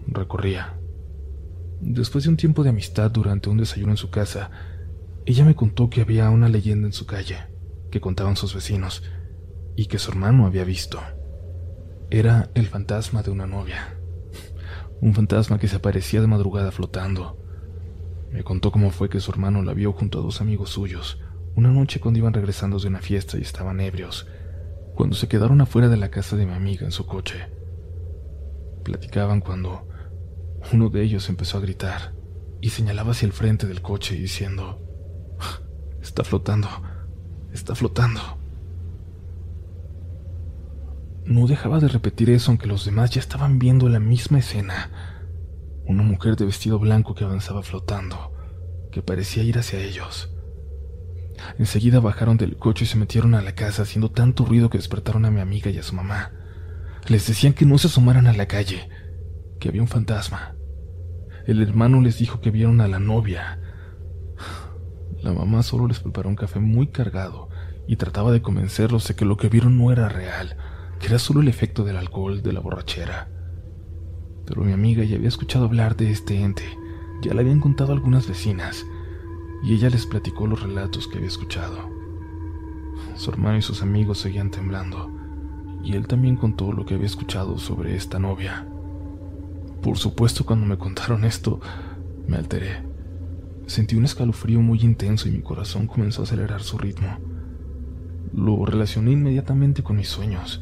recorría. 0.07 0.77
Después 1.79 2.25
de 2.25 2.29
un 2.29 2.37
tiempo 2.37 2.63
de 2.63 2.69
amistad 2.69 3.09
durante 3.09 3.49
un 3.49 3.57
desayuno 3.57 3.93
en 3.93 3.97
su 3.97 4.09
casa, 4.09 4.51
ella 5.25 5.45
me 5.45 5.55
contó 5.55 5.89
que 5.89 6.01
había 6.01 6.29
una 6.31 6.49
leyenda 6.49 6.87
en 6.87 6.93
su 6.93 7.05
calle, 7.05 7.37
que 7.91 8.01
contaban 8.01 8.35
sus 8.35 8.53
vecinos, 8.53 9.03
y 9.77 9.85
que 9.85 9.99
su 9.99 10.11
hermano 10.11 10.45
había 10.45 10.65
visto. 10.65 10.99
Era 12.09 12.49
el 12.55 12.67
fantasma 12.67 13.23
de 13.23 13.31
una 13.31 13.47
novia. 13.47 13.96
Un 15.01 15.13
fantasma 15.13 15.59
que 15.59 15.67
se 15.67 15.75
aparecía 15.75 16.21
de 16.21 16.27
madrugada 16.27 16.71
flotando. 16.71 17.37
Me 18.31 18.43
contó 18.43 18.71
cómo 18.71 18.91
fue 18.91 19.09
que 19.09 19.19
su 19.19 19.31
hermano 19.31 19.61
la 19.63 19.73
vio 19.73 19.93
junto 19.93 20.19
a 20.19 20.21
dos 20.21 20.41
amigos 20.41 20.69
suyos, 20.69 21.19
una 21.55 21.71
noche 21.71 21.99
cuando 21.99 22.19
iban 22.19 22.33
regresando 22.33 22.79
de 22.79 22.87
una 22.87 22.99
fiesta 22.99 23.37
y 23.37 23.41
estaban 23.41 23.79
ebrios, 23.79 24.27
cuando 24.95 25.15
se 25.15 25.27
quedaron 25.27 25.61
afuera 25.61 25.89
de 25.89 25.97
la 25.97 26.09
casa 26.09 26.35
de 26.35 26.45
mi 26.45 26.53
amiga 26.53 26.85
en 26.85 26.91
su 26.91 27.05
coche. 27.05 27.47
Platicaban 28.83 29.41
cuando 29.41 29.87
uno 30.73 30.89
de 30.89 31.03
ellos 31.03 31.29
empezó 31.29 31.57
a 31.57 31.61
gritar 31.61 32.13
y 32.61 32.69
señalaba 32.69 33.11
hacia 33.11 33.27
el 33.27 33.33
frente 33.33 33.67
del 33.67 33.81
coche 33.81 34.15
diciendo, 34.15 34.81
está 36.01 36.23
flotando, 36.23 36.67
está 37.53 37.75
flotando. 37.75 38.21
No 41.27 41.45
dejaba 41.45 41.81
de 41.81 41.89
repetir 41.89 42.29
eso 42.29 42.51
aunque 42.51 42.67
los 42.67 42.85
demás 42.85 43.11
ya 43.11 43.19
estaban 43.19 43.59
viendo 43.59 43.89
la 43.89 43.99
misma 43.99 44.39
escena. 44.39 44.89
Una 45.85 46.01
mujer 46.01 46.37
de 46.37 46.45
vestido 46.45 46.79
blanco 46.79 47.15
que 47.15 47.25
avanzaba 47.25 47.63
flotando, 47.63 48.31
que 48.93 49.01
parecía 49.01 49.43
ir 49.43 49.57
hacia 49.57 49.83
ellos. 49.83 50.33
Enseguida 51.59 51.99
bajaron 51.99 52.37
del 52.37 52.55
coche 52.55 52.85
y 52.85 52.87
se 52.87 52.97
metieron 52.97 53.35
a 53.35 53.41
la 53.41 53.55
casa 53.55 53.81
haciendo 53.81 54.09
tanto 54.09 54.45
ruido 54.45 54.69
que 54.69 54.77
despertaron 54.77 55.25
a 55.25 55.31
mi 55.31 55.41
amiga 55.41 55.69
y 55.69 55.77
a 55.77 55.83
su 55.83 55.95
mamá. 55.95 56.31
Les 57.09 57.27
decían 57.27 57.51
que 57.51 57.65
no 57.65 57.77
se 57.77 57.87
asomaran 57.87 58.27
a 58.27 58.33
la 58.33 58.45
calle, 58.45 58.87
que 59.59 59.67
había 59.67 59.81
un 59.81 59.89
fantasma. 59.89 60.55
El 61.45 61.61
hermano 61.61 61.99
les 61.99 62.19
dijo 62.19 62.39
que 62.39 62.51
vieron 62.51 62.79
a 62.79 62.87
la 62.87 62.99
novia. 62.99 63.59
La 65.21 65.33
mamá 65.33 65.61
solo 65.61 65.87
les 65.87 65.99
preparó 65.99 66.29
un 66.29 66.35
café 66.37 66.61
muy 66.61 66.87
cargado 66.87 67.49
y 67.85 67.97
trataba 67.97 68.31
de 68.31 68.41
convencerlos 68.41 69.05
de 69.09 69.15
que 69.15 69.25
lo 69.25 69.35
que 69.35 69.49
vieron 69.49 69.77
no 69.77 69.91
era 69.91 70.07
real, 70.07 70.55
que 70.99 71.07
era 71.07 71.19
solo 71.19 71.41
el 71.41 71.47
efecto 71.47 71.83
del 71.83 71.97
alcohol, 71.97 72.41
de 72.41 72.53
la 72.53 72.59
borrachera. 72.59 73.29
Pero 74.45 74.63
mi 74.63 74.71
amiga 74.71 75.03
ya 75.03 75.17
había 75.17 75.27
escuchado 75.27 75.65
hablar 75.65 75.95
de 75.95 76.11
este 76.11 76.41
ente, 76.41 76.63
ya 77.21 77.33
le 77.33 77.41
habían 77.41 77.59
contado 77.59 77.93
algunas 77.93 78.27
vecinas, 78.27 78.85
y 79.63 79.73
ella 79.73 79.89
les 79.89 80.05
platicó 80.05 80.47
los 80.47 80.61
relatos 80.61 81.07
que 81.07 81.17
había 81.17 81.27
escuchado. 81.27 81.89
Su 83.15 83.31
hermano 83.31 83.57
y 83.57 83.61
sus 83.61 83.81
amigos 83.81 84.19
seguían 84.19 84.51
temblando, 84.51 85.11
y 85.83 85.93
él 85.93 86.07
también 86.07 86.35
contó 86.35 86.71
lo 86.71 86.85
que 86.85 86.95
había 86.95 87.07
escuchado 87.07 87.57
sobre 87.57 87.95
esta 87.95 88.19
novia. 88.19 88.67
Por 89.81 89.97
supuesto, 89.97 90.45
cuando 90.45 90.65
me 90.65 90.77
contaron 90.77 91.23
esto, 91.23 91.59
me 92.27 92.37
alteré. 92.37 92.83
Sentí 93.67 93.95
un 93.95 94.05
escalofrío 94.05 94.61
muy 94.61 94.79
intenso 94.81 95.27
y 95.27 95.31
mi 95.31 95.41
corazón 95.41 95.87
comenzó 95.87 96.21
a 96.21 96.23
acelerar 96.25 96.61
su 96.61 96.77
ritmo. 96.77 97.17
Lo 98.33 98.65
relacioné 98.65 99.11
inmediatamente 99.11 99.83
con 99.83 99.97
mis 99.97 100.09
sueños, 100.09 100.61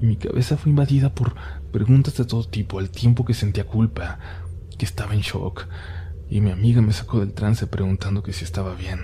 y 0.00 0.06
mi 0.06 0.16
cabeza 0.16 0.56
fue 0.56 0.70
invadida 0.70 1.14
por 1.14 1.34
preguntas 1.72 2.16
de 2.16 2.24
todo 2.24 2.44
tipo 2.44 2.78
al 2.78 2.90
tiempo 2.90 3.24
que 3.24 3.34
sentía 3.34 3.66
culpa, 3.66 4.18
que 4.76 4.84
estaba 4.84 5.14
en 5.14 5.20
shock, 5.20 5.66
y 6.30 6.40
mi 6.40 6.50
amiga 6.50 6.82
me 6.82 6.92
sacó 6.92 7.20
del 7.20 7.32
trance 7.32 7.66
preguntando 7.66 8.22
que 8.22 8.32
si 8.32 8.44
estaba 8.44 8.74
bien, 8.74 9.00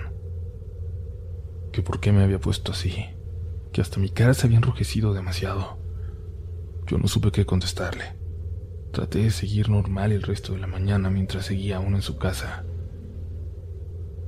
que 1.71 1.81
por 1.81 1.99
qué 1.99 2.11
me 2.11 2.23
había 2.23 2.39
puesto 2.39 2.71
así, 2.71 3.05
que 3.73 3.81
hasta 3.81 3.99
mi 3.99 4.09
cara 4.09 4.33
se 4.33 4.47
había 4.47 4.57
enrojecido 4.57 5.13
demasiado. 5.13 5.77
Yo 6.87 6.97
no 6.97 7.07
supe 7.07 7.31
qué 7.31 7.45
contestarle. 7.45 8.15
Traté 8.91 9.19
de 9.19 9.31
seguir 9.31 9.69
normal 9.69 10.11
el 10.11 10.21
resto 10.21 10.53
de 10.53 10.59
la 10.59 10.67
mañana 10.67 11.09
mientras 11.09 11.47
seguía 11.47 11.77
aún 11.77 11.95
en 11.95 12.01
su 12.01 12.17
casa. 12.17 12.63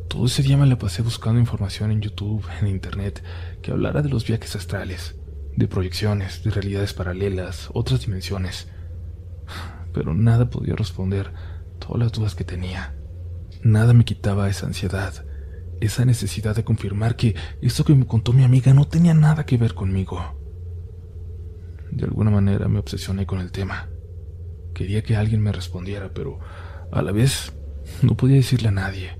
Todo 0.10 0.26
ese 0.26 0.42
día 0.42 0.58
me 0.58 0.66
la 0.66 0.78
pasé 0.78 1.02
buscando 1.04 1.40
información 1.40 1.92
en 1.92 2.02
YouTube, 2.02 2.44
en 2.60 2.68
Internet, 2.68 3.24
que 3.62 3.72
hablara 3.72 4.02
de 4.02 4.10
los 4.10 4.26
viajes 4.26 4.56
astrales, 4.56 5.17
de 5.58 5.68
proyecciones, 5.68 6.44
de 6.44 6.52
realidades 6.52 6.94
paralelas, 6.94 7.70
otras 7.74 8.02
dimensiones. 8.06 8.70
Pero 9.92 10.14
nada 10.14 10.50
podía 10.50 10.76
responder 10.76 11.34
todas 11.80 12.00
las 12.00 12.12
dudas 12.12 12.36
que 12.36 12.44
tenía. 12.44 12.96
Nada 13.64 13.94
me 13.94 14.06
quitaba 14.06 14.50
esa 14.50 14.68
ansiedad, 14.68 15.26
esa 15.82 16.06
necesidad 16.06 16.56
de 16.56 16.64
confirmar 16.64 17.16
que 17.16 17.36
esto 17.60 17.84
que 17.84 17.96
me 17.96 18.06
contó 18.06 18.34
mi 18.34 18.44
amiga 18.44 18.74
no 18.74 18.86
tenía 18.86 19.16
nada 19.16 19.48
que 19.48 19.58
ver 19.58 19.74
conmigo. 19.74 20.22
De 21.92 22.06
alguna 22.06 22.30
manera 22.30 22.68
me 22.68 22.78
obsesioné 22.78 23.26
con 23.26 23.40
el 23.40 23.52
tema. 23.52 23.90
Quería 24.76 25.02
que 25.02 25.16
alguien 25.16 25.42
me 25.42 25.52
respondiera, 25.52 26.14
pero 26.14 26.40
a 26.92 27.02
la 27.02 27.12
vez 27.12 27.52
no 28.04 28.16
podía 28.16 28.36
decirle 28.36 28.68
a 28.68 28.72
nadie. 28.72 29.20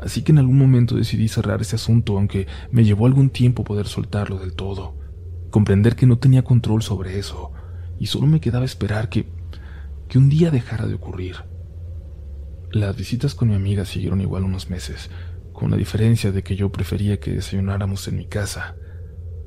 Así 0.00 0.22
que 0.22 0.32
en 0.32 0.38
algún 0.38 0.58
momento 0.58 0.96
decidí 0.96 1.28
cerrar 1.28 1.60
ese 1.60 1.76
asunto, 1.76 2.16
aunque 2.16 2.46
me 2.70 2.84
llevó 2.84 3.04
algún 3.04 3.28
tiempo 3.28 3.64
poder 3.64 3.86
soltarlo 3.86 4.38
del 4.38 4.54
todo 4.54 4.95
comprender 5.56 5.96
que 5.96 6.04
no 6.04 6.18
tenía 6.18 6.44
control 6.44 6.82
sobre 6.82 7.18
eso 7.18 7.50
y 7.98 8.08
solo 8.08 8.26
me 8.26 8.42
quedaba 8.42 8.66
esperar 8.66 9.08
que, 9.08 9.26
que 10.06 10.18
un 10.18 10.28
día 10.28 10.50
dejara 10.50 10.84
de 10.86 10.92
ocurrir. 10.92 11.36
Las 12.72 12.94
visitas 12.94 13.34
con 13.34 13.48
mi 13.48 13.54
amiga 13.54 13.86
siguieron 13.86 14.20
igual 14.20 14.44
unos 14.44 14.68
meses, 14.68 15.08
con 15.54 15.70
la 15.70 15.78
diferencia 15.78 16.30
de 16.30 16.42
que 16.42 16.56
yo 16.56 16.70
prefería 16.70 17.20
que 17.20 17.32
desayunáramos 17.32 18.06
en 18.06 18.18
mi 18.18 18.26
casa. 18.26 18.76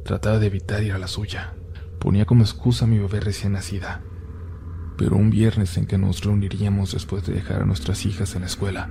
Trataba 0.04 0.40
de 0.40 0.48
evitar 0.48 0.82
ir 0.82 0.94
a 0.94 0.98
la 0.98 1.08
suya. 1.08 1.54
Ponía 2.00 2.26
como 2.26 2.42
excusa 2.42 2.86
a 2.86 2.88
mi 2.88 2.98
bebé 2.98 3.20
recién 3.20 3.52
nacida. 3.54 4.02
Pero 4.98 5.16
un 5.16 5.30
viernes 5.30 5.78
en 5.78 5.86
que 5.86 6.00
nos 6.00 6.24
reuniríamos 6.24 6.92
después 6.92 7.24
de 7.28 7.34
dejar 7.34 7.62
a 7.62 7.66
nuestras 7.68 8.08
hijas 8.08 8.34
en 8.34 8.42
la 8.42 8.48
escuela, 8.48 8.90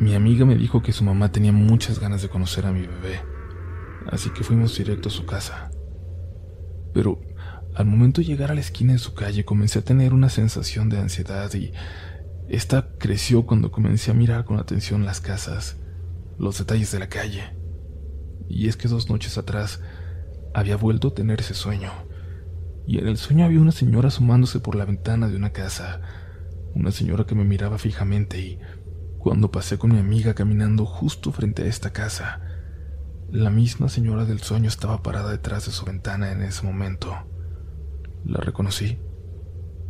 mi 0.00 0.14
amiga 0.14 0.44
me 0.44 0.56
dijo 0.56 0.82
que 0.82 0.92
su 0.92 1.02
mamá 1.02 1.32
tenía 1.32 1.52
muchas 1.52 1.98
ganas 1.98 2.20
de 2.20 2.28
conocer 2.28 2.66
a 2.66 2.72
mi 2.72 2.82
bebé. 2.82 3.22
Así 4.12 4.28
que 4.28 4.44
fuimos 4.44 4.76
directo 4.76 5.08
a 5.08 5.12
su 5.12 5.24
casa 5.24 5.70
pero 6.92 7.20
al 7.74 7.86
momento 7.86 8.20
de 8.20 8.26
llegar 8.26 8.50
a 8.50 8.54
la 8.54 8.60
esquina 8.60 8.92
de 8.92 8.98
su 8.98 9.14
calle 9.14 9.44
comencé 9.44 9.78
a 9.78 9.84
tener 9.84 10.12
una 10.12 10.28
sensación 10.28 10.88
de 10.88 10.98
ansiedad 10.98 11.52
y 11.54 11.72
esta 12.48 12.88
creció 12.98 13.46
cuando 13.46 13.70
comencé 13.70 14.10
a 14.10 14.14
mirar 14.14 14.44
con 14.44 14.58
atención 14.58 15.04
las 15.04 15.20
casas, 15.20 15.76
los 16.38 16.58
detalles 16.58 16.90
de 16.92 16.98
la 16.98 17.08
calle. 17.08 17.42
Y 18.48 18.68
es 18.68 18.76
que 18.76 18.88
dos 18.88 19.10
noches 19.10 19.36
atrás 19.36 19.80
había 20.54 20.76
vuelto 20.76 21.08
a 21.08 21.14
tener 21.14 21.40
ese 21.40 21.54
sueño. 21.54 21.92
Y 22.86 22.98
en 22.98 23.06
el 23.06 23.18
sueño 23.18 23.44
había 23.44 23.60
una 23.60 23.72
señora 23.72 24.08
asomándose 24.08 24.60
por 24.60 24.74
la 24.74 24.86
ventana 24.86 25.28
de 25.28 25.36
una 25.36 25.52
casa, 25.52 26.00
una 26.74 26.90
señora 26.90 27.26
que 27.26 27.34
me 27.34 27.44
miraba 27.44 27.76
fijamente 27.76 28.40
y 28.40 28.58
cuando 29.18 29.50
pasé 29.50 29.76
con 29.76 29.92
mi 29.92 29.98
amiga 29.98 30.34
caminando 30.34 30.86
justo 30.86 31.32
frente 31.32 31.64
a 31.64 31.66
esta 31.66 31.92
casa, 31.92 32.40
la 33.30 33.50
misma 33.50 33.90
señora 33.90 34.24
del 34.24 34.40
sueño 34.40 34.68
estaba 34.68 35.02
parada 35.02 35.30
detrás 35.30 35.66
de 35.66 35.72
su 35.72 35.84
ventana 35.84 36.32
en 36.32 36.42
ese 36.42 36.64
momento. 36.64 37.14
La 38.24 38.40
reconocí. 38.40 38.98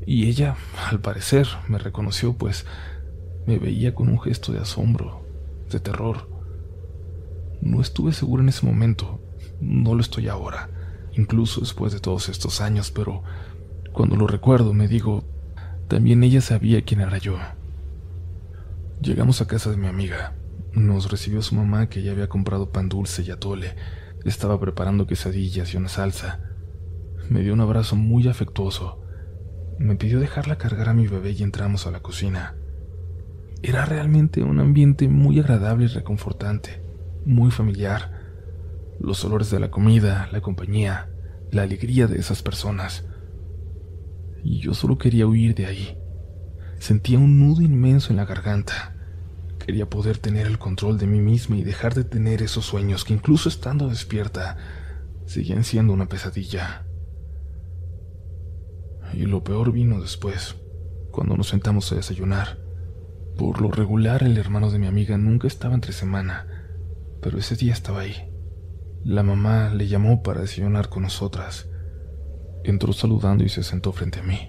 Y 0.04 0.28
ella, 0.28 0.56
al 0.90 1.00
parecer, 1.00 1.46
me 1.68 1.78
reconoció, 1.78 2.36
pues 2.36 2.66
me 3.46 3.58
veía 3.58 3.94
con 3.94 4.08
un 4.08 4.20
gesto 4.20 4.52
de 4.52 4.58
asombro, 4.58 5.24
de 5.70 5.78
terror. 5.78 6.28
No 7.60 7.80
estuve 7.80 8.12
seguro 8.12 8.42
en 8.42 8.48
ese 8.48 8.66
momento, 8.66 9.20
no 9.60 9.94
lo 9.94 10.00
estoy 10.00 10.28
ahora, 10.28 10.70
incluso 11.12 11.60
después 11.60 11.92
de 11.92 12.00
todos 12.00 12.28
estos 12.28 12.60
años, 12.60 12.90
pero 12.90 13.22
cuando 13.92 14.16
lo 14.16 14.26
recuerdo 14.26 14.74
me 14.74 14.88
digo, 14.88 15.24
también 15.88 16.22
ella 16.22 16.40
sabía 16.40 16.82
quién 16.82 17.00
era 17.00 17.18
yo. 17.18 17.36
Llegamos 19.00 19.40
a 19.40 19.46
casa 19.46 19.70
de 19.70 19.76
mi 19.76 19.86
amiga. 19.86 20.37
Nos 20.78 21.10
recibió 21.10 21.42
su 21.42 21.56
mamá 21.56 21.88
que 21.88 22.02
ya 22.02 22.12
había 22.12 22.28
comprado 22.28 22.70
pan 22.70 22.88
dulce 22.88 23.22
y 23.22 23.30
atole. 23.30 23.74
Estaba 24.24 24.60
preparando 24.60 25.06
quesadillas 25.06 25.74
y 25.74 25.76
una 25.76 25.88
salsa. 25.88 26.40
Me 27.28 27.42
dio 27.42 27.52
un 27.52 27.60
abrazo 27.60 27.96
muy 27.96 28.28
afectuoso. 28.28 29.02
Me 29.78 29.96
pidió 29.96 30.20
dejarla 30.20 30.56
cargar 30.56 30.88
a 30.88 30.94
mi 30.94 31.08
bebé 31.08 31.32
y 31.32 31.42
entramos 31.42 31.86
a 31.86 31.90
la 31.90 32.00
cocina. 32.00 32.54
Era 33.62 33.84
realmente 33.84 34.42
un 34.42 34.60
ambiente 34.60 35.08
muy 35.08 35.40
agradable 35.40 35.86
y 35.86 35.88
reconfortante, 35.88 36.80
muy 37.24 37.50
familiar. 37.50 38.16
los 39.00 39.24
olores 39.24 39.50
de 39.50 39.60
la 39.60 39.70
comida, 39.70 40.28
la 40.32 40.40
compañía, 40.40 41.08
la 41.52 41.62
alegría 41.62 42.08
de 42.08 42.18
esas 42.18 42.42
personas. 42.42 43.04
Y 44.42 44.60
yo 44.60 44.74
solo 44.74 44.98
quería 44.98 45.26
huir 45.26 45.54
de 45.54 45.66
ahí. 45.66 45.98
Sentía 46.78 47.18
un 47.18 47.38
nudo 47.38 47.62
inmenso 47.62 48.10
en 48.10 48.16
la 48.16 48.24
garganta. 48.24 48.97
Quería 49.68 49.90
poder 49.90 50.16
tener 50.16 50.46
el 50.46 50.58
control 50.58 50.96
de 50.96 51.06
mí 51.06 51.20
misma 51.20 51.58
y 51.58 51.62
dejar 51.62 51.92
de 51.92 52.02
tener 52.02 52.40
esos 52.40 52.64
sueños 52.64 53.04
que 53.04 53.12
incluso 53.12 53.50
estando 53.50 53.90
despierta 53.90 54.56
seguían 55.26 55.62
siendo 55.62 55.92
una 55.92 56.08
pesadilla. 56.08 56.86
Y 59.12 59.26
lo 59.26 59.44
peor 59.44 59.70
vino 59.72 60.00
después, 60.00 60.56
cuando 61.10 61.36
nos 61.36 61.48
sentamos 61.48 61.92
a 61.92 61.96
desayunar. 61.96 62.56
Por 63.36 63.60
lo 63.60 63.70
regular, 63.70 64.22
el 64.22 64.38
hermano 64.38 64.70
de 64.70 64.78
mi 64.78 64.86
amiga 64.86 65.18
nunca 65.18 65.46
estaba 65.46 65.74
entre 65.74 65.92
semana, 65.92 66.46
pero 67.20 67.36
ese 67.36 67.54
día 67.54 67.74
estaba 67.74 68.00
ahí. 68.00 68.32
La 69.04 69.22
mamá 69.22 69.68
le 69.68 69.86
llamó 69.86 70.22
para 70.22 70.40
desayunar 70.40 70.88
con 70.88 71.02
nosotras. 71.02 71.68
Entró 72.64 72.94
saludando 72.94 73.44
y 73.44 73.50
se 73.50 73.62
sentó 73.62 73.92
frente 73.92 74.20
a 74.20 74.22
mí. 74.22 74.48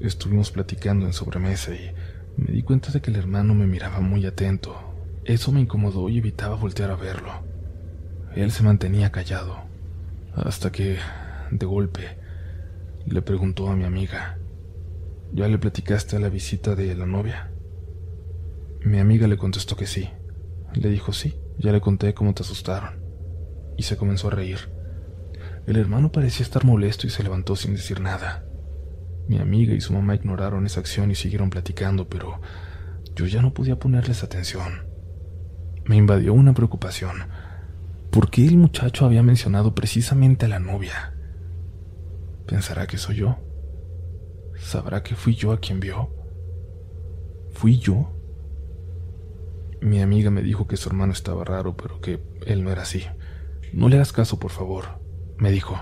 Estuvimos 0.00 0.50
platicando 0.50 1.06
en 1.06 1.12
sobremesa 1.12 1.72
y 1.72 1.94
me 2.36 2.52
di 2.52 2.62
cuenta 2.62 2.90
de 2.90 3.00
que 3.00 3.10
el 3.10 3.16
hermano 3.16 3.54
me 3.54 3.66
miraba 3.66 4.00
muy 4.00 4.26
atento. 4.26 4.74
Eso 5.24 5.52
me 5.52 5.60
incomodó 5.60 6.08
y 6.08 6.18
evitaba 6.18 6.56
voltear 6.56 6.90
a 6.90 6.96
verlo. 6.96 7.32
Él 8.34 8.50
se 8.50 8.62
mantenía 8.62 9.12
callado, 9.12 9.58
hasta 10.34 10.72
que, 10.72 10.98
de 11.50 11.66
golpe, 11.66 12.16
le 13.06 13.22
preguntó 13.22 13.68
a 13.68 13.76
mi 13.76 13.84
amiga, 13.84 14.38
¿ya 15.32 15.48
le 15.48 15.58
platicaste 15.58 16.16
a 16.16 16.20
la 16.20 16.28
visita 16.28 16.74
de 16.74 16.94
la 16.94 17.06
novia? 17.06 17.50
Mi 18.84 18.98
amiga 18.98 19.28
le 19.28 19.36
contestó 19.36 19.76
que 19.76 19.86
sí. 19.86 20.08
Le 20.74 20.88
dijo 20.88 21.12
sí, 21.12 21.34
ya 21.58 21.72
le 21.72 21.80
conté 21.80 22.14
cómo 22.14 22.34
te 22.34 22.42
asustaron. 22.42 23.02
Y 23.76 23.84
se 23.84 23.96
comenzó 23.96 24.28
a 24.28 24.32
reír. 24.32 24.58
El 25.66 25.76
hermano 25.76 26.10
parecía 26.10 26.44
estar 26.44 26.64
molesto 26.64 27.06
y 27.06 27.10
se 27.10 27.22
levantó 27.22 27.54
sin 27.54 27.74
decir 27.74 28.00
nada. 28.00 28.44
Mi 29.28 29.38
amiga 29.38 29.74
y 29.74 29.80
su 29.80 29.92
mamá 29.92 30.14
ignoraron 30.14 30.66
esa 30.66 30.80
acción 30.80 31.10
y 31.10 31.14
siguieron 31.14 31.50
platicando, 31.50 32.08
pero 32.08 32.40
yo 33.14 33.26
ya 33.26 33.42
no 33.42 33.54
podía 33.54 33.78
ponerles 33.78 34.22
atención. 34.22 34.86
Me 35.84 35.96
invadió 35.96 36.32
una 36.34 36.54
preocupación. 36.54 37.28
¿Por 38.10 38.30
qué 38.30 38.46
el 38.46 38.56
muchacho 38.56 39.06
había 39.06 39.22
mencionado 39.22 39.74
precisamente 39.74 40.46
a 40.46 40.48
la 40.48 40.58
novia? 40.58 41.14
¿Pensará 42.46 42.86
que 42.86 42.98
soy 42.98 43.16
yo? 43.16 43.38
¿Sabrá 44.58 45.02
que 45.02 45.14
fui 45.14 45.34
yo 45.34 45.52
a 45.52 45.60
quien 45.60 45.80
vio? 45.80 46.10
¿Fui 47.52 47.78
yo? 47.78 48.12
Mi 49.80 50.00
amiga 50.00 50.30
me 50.30 50.42
dijo 50.42 50.66
que 50.66 50.76
su 50.76 50.88
hermano 50.88 51.12
estaba 51.12 51.44
raro, 51.44 51.76
pero 51.76 52.00
que 52.00 52.22
él 52.46 52.62
no 52.62 52.70
era 52.70 52.82
así. 52.82 53.04
No 53.72 53.88
le 53.88 53.96
hagas 53.96 54.12
caso, 54.12 54.38
por 54.38 54.50
favor, 54.50 55.00
me 55.38 55.50
dijo. 55.50 55.76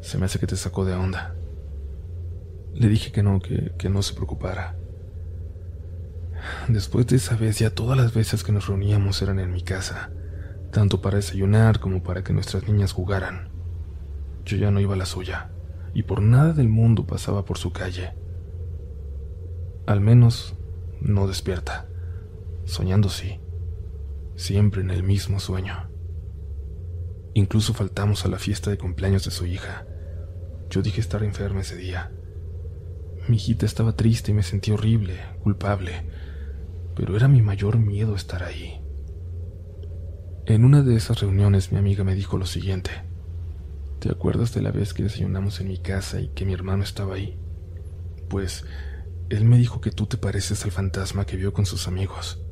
Se 0.00 0.18
me 0.18 0.26
hace 0.26 0.38
que 0.38 0.46
te 0.46 0.56
sacó 0.56 0.84
de 0.84 0.94
onda. 0.94 1.34
Le 2.78 2.88
dije 2.88 3.10
que 3.10 3.24
no, 3.24 3.40
que, 3.40 3.72
que 3.76 3.88
no 3.88 4.02
se 4.02 4.14
preocupara. 4.14 4.76
Después 6.68 7.08
de 7.08 7.16
esa 7.16 7.34
vez, 7.34 7.58
ya 7.58 7.74
todas 7.74 7.98
las 7.98 8.14
veces 8.14 8.44
que 8.44 8.52
nos 8.52 8.68
reuníamos 8.68 9.20
eran 9.20 9.40
en 9.40 9.50
mi 9.50 9.62
casa, 9.62 10.12
tanto 10.70 11.02
para 11.02 11.16
desayunar 11.16 11.80
como 11.80 12.04
para 12.04 12.22
que 12.22 12.32
nuestras 12.32 12.68
niñas 12.68 12.92
jugaran. 12.92 13.48
Yo 14.44 14.56
ya 14.56 14.70
no 14.70 14.78
iba 14.78 14.94
a 14.94 14.96
la 14.96 15.06
suya 15.06 15.50
y 15.92 16.04
por 16.04 16.22
nada 16.22 16.52
del 16.52 16.68
mundo 16.68 17.04
pasaba 17.04 17.44
por 17.44 17.58
su 17.58 17.72
calle. 17.72 18.14
Al 19.86 20.00
menos 20.00 20.54
no 21.00 21.26
despierta. 21.26 21.88
Soñando 22.64 23.08
sí, 23.08 23.40
siempre 24.36 24.82
en 24.82 24.90
el 24.92 25.02
mismo 25.02 25.40
sueño. 25.40 25.90
Incluso 27.34 27.74
faltamos 27.74 28.24
a 28.24 28.28
la 28.28 28.38
fiesta 28.38 28.70
de 28.70 28.78
cumpleaños 28.78 29.24
de 29.24 29.32
su 29.32 29.46
hija. 29.46 29.84
Yo 30.70 30.80
dije 30.80 31.00
estar 31.00 31.24
enferma 31.24 31.62
ese 31.62 31.74
día. 31.74 32.12
Mi 33.28 33.36
hijita 33.36 33.66
estaba 33.66 33.94
triste 33.94 34.30
y 34.30 34.34
me 34.34 34.42
sentí 34.42 34.70
horrible, 34.70 35.20
culpable, 35.42 35.92
pero 36.96 37.14
era 37.14 37.28
mi 37.28 37.42
mayor 37.42 37.78
miedo 37.78 38.14
estar 38.14 38.42
ahí. 38.42 38.80
En 40.46 40.64
una 40.64 40.82
de 40.82 40.96
esas 40.96 41.20
reuniones 41.20 41.70
mi 41.70 41.78
amiga 41.78 42.04
me 42.04 42.14
dijo 42.14 42.38
lo 42.38 42.46
siguiente. 42.46 42.90
¿Te 43.98 44.10
acuerdas 44.10 44.54
de 44.54 44.62
la 44.62 44.70
vez 44.70 44.94
que 44.94 45.02
desayunamos 45.02 45.60
en 45.60 45.68
mi 45.68 45.76
casa 45.76 46.22
y 46.22 46.28
que 46.28 46.46
mi 46.46 46.54
hermano 46.54 46.82
estaba 46.82 47.16
ahí? 47.16 47.38
Pues 48.30 48.64
él 49.28 49.44
me 49.44 49.58
dijo 49.58 49.82
que 49.82 49.90
tú 49.90 50.06
te 50.06 50.16
pareces 50.16 50.64
al 50.64 50.70
fantasma 50.70 51.26
que 51.26 51.36
vio 51.36 51.52
con 51.52 51.66
sus 51.66 51.86
amigos. 51.86 52.42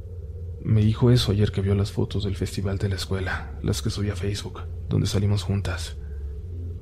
Me 0.62 0.82
dijo 0.82 1.10
eso 1.10 1.32
ayer 1.32 1.52
que 1.52 1.62
vio 1.62 1.74
las 1.74 1.90
fotos 1.90 2.24
del 2.24 2.36
festival 2.36 2.76
de 2.76 2.90
la 2.90 2.96
escuela, 2.96 3.58
las 3.62 3.80
que 3.80 3.88
subí 3.88 4.10
a 4.10 4.16
Facebook, 4.16 4.60
donde 4.90 5.06
salimos 5.06 5.42
juntas. 5.42 5.96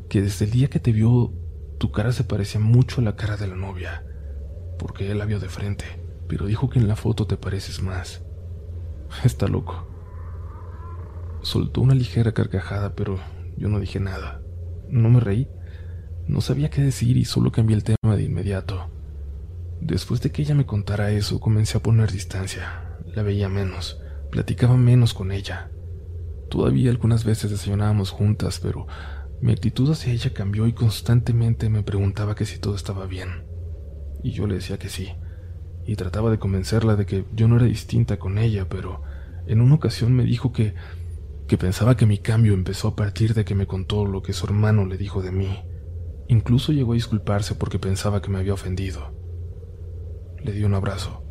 Que 0.09 0.21
desde 0.21 0.47
el 0.47 0.51
día 0.51 0.69
que 0.69 0.81
te 0.81 0.91
vio, 0.91 1.33
tu 1.79 1.91
cara 1.91 2.13
se 2.13 2.25
parecía 2.25 2.61
mucho 2.61 3.01
a 3.01 3.05
la 3.05 3.17
cara 3.17 3.37
de 3.37 3.47
la 3.47 3.57
novia, 3.57 4.05
porque 4.79 5.11
él 5.11 5.19
la 5.19 5.25
vio 5.25 5.41
de 5.41 5.49
frente, 5.49 5.85
pero 6.29 6.47
dijo 6.47 6.69
que 6.69 6.79
en 6.79 6.89
la 6.89 6.97
foto 6.97 7.27
te 7.27 7.37
pareces 7.37 7.83
más. 7.83 8.23
Está 9.25 9.47
loco. 9.47 9.89
Soltó 11.43 11.81
una 11.81 11.95
ligera 11.95 12.33
carcajada, 12.33 12.95
pero 12.95 13.19
yo 13.57 13.69
no 13.69 13.81
dije 13.81 14.01
nada. 14.01 14.41
No 14.89 15.11
me 15.11 15.21
reí. 15.21 15.49
No 16.27 16.41
sabía 16.41 16.71
qué 16.71 16.81
decir 16.81 17.17
y 17.17 17.25
solo 17.27 17.53
cambié 17.53 17.77
el 17.77 17.85
tema 17.85 18.17
de 18.17 18.23
inmediato. 18.23 18.89
Después 19.81 20.23
de 20.23 20.31
que 20.33 20.41
ella 20.41 20.55
me 20.55 20.65
contara 20.65 21.11
eso, 21.11 21.41
comencé 21.41 21.77
a 21.77 21.83
poner 21.83 22.11
distancia. 22.11 22.97
La 23.15 23.23
veía 23.23 23.51
menos, 23.51 24.01
platicaba 24.31 24.77
menos 24.77 25.13
con 25.13 25.33
ella. 25.33 25.71
Todavía 26.49 26.91
algunas 26.91 27.25
veces 27.25 27.51
desayunábamos 27.51 28.11
juntas, 28.11 28.61
pero 28.61 28.87
mi 29.45 29.53
actitud 29.53 29.91
hacia 29.91 30.11
ella 30.11 30.33
cambió 30.33 30.67
y 30.67 30.73
constantemente 30.73 31.69
me 31.69 31.83
preguntaba 31.83 32.35
que 32.35 32.47
si 32.47 32.59
todo 32.59 32.75
estaba 32.75 33.05
bien. 33.05 33.45
Y 34.23 34.31
yo 34.31 34.47
le 34.47 34.55
decía 34.55 34.79
que 34.79 34.89
sí, 34.89 35.13
y 35.87 35.97
trataba 35.97 36.31
de 36.31 36.39
convencerla 36.39 36.97
de 36.97 37.05
que 37.05 37.27
yo 37.35 37.47
no 37.47 37.57
era 37.57 37.67
distinta 37.67 38.19
con 38.19 38.39
ella, 38.39 38.69
pero 38.71 39.03
en 39.47 39.61
una 39.61 39.75
ocasión 39.75 40.15
me 40.15 40.25
dijo 40.25 40.51
que 40.51 40.75
que 41.47 41.59
pensaba 41.59 41.95
que 41.95 42.07
mi 42.07 42.17
cambio 42.17 42.55
empezó 42.55 42.89
a 42.89 42.97
partir 42.97 43.35
de 43.35 43.45
que 43.45 43.55
me 43.55 43.67
contó 43.67 44.07
lo 44.07 44.23
que 44.23 44.33
su 44.33 44.47
hermano 44.47 44.87
le 44.87 44.97
dijo 44.97 45.21
de 45.21 45.31
mí. 45.31 45.63
Incluso 46.27 46.73
llegó 46.73 46.93
a 46.93 46.95
disculparse 46.95 47.55
porque 47.55 47.79
pensaba 47.79 48.23
que 48.23 48.31
me 48.31 48.39
había 48.39 48.55
ofendido. 48.55 49.13
Le 50.43 50.53
di 50.53 50.65
un 50.65 50.73
abrazo. 50.73 51.23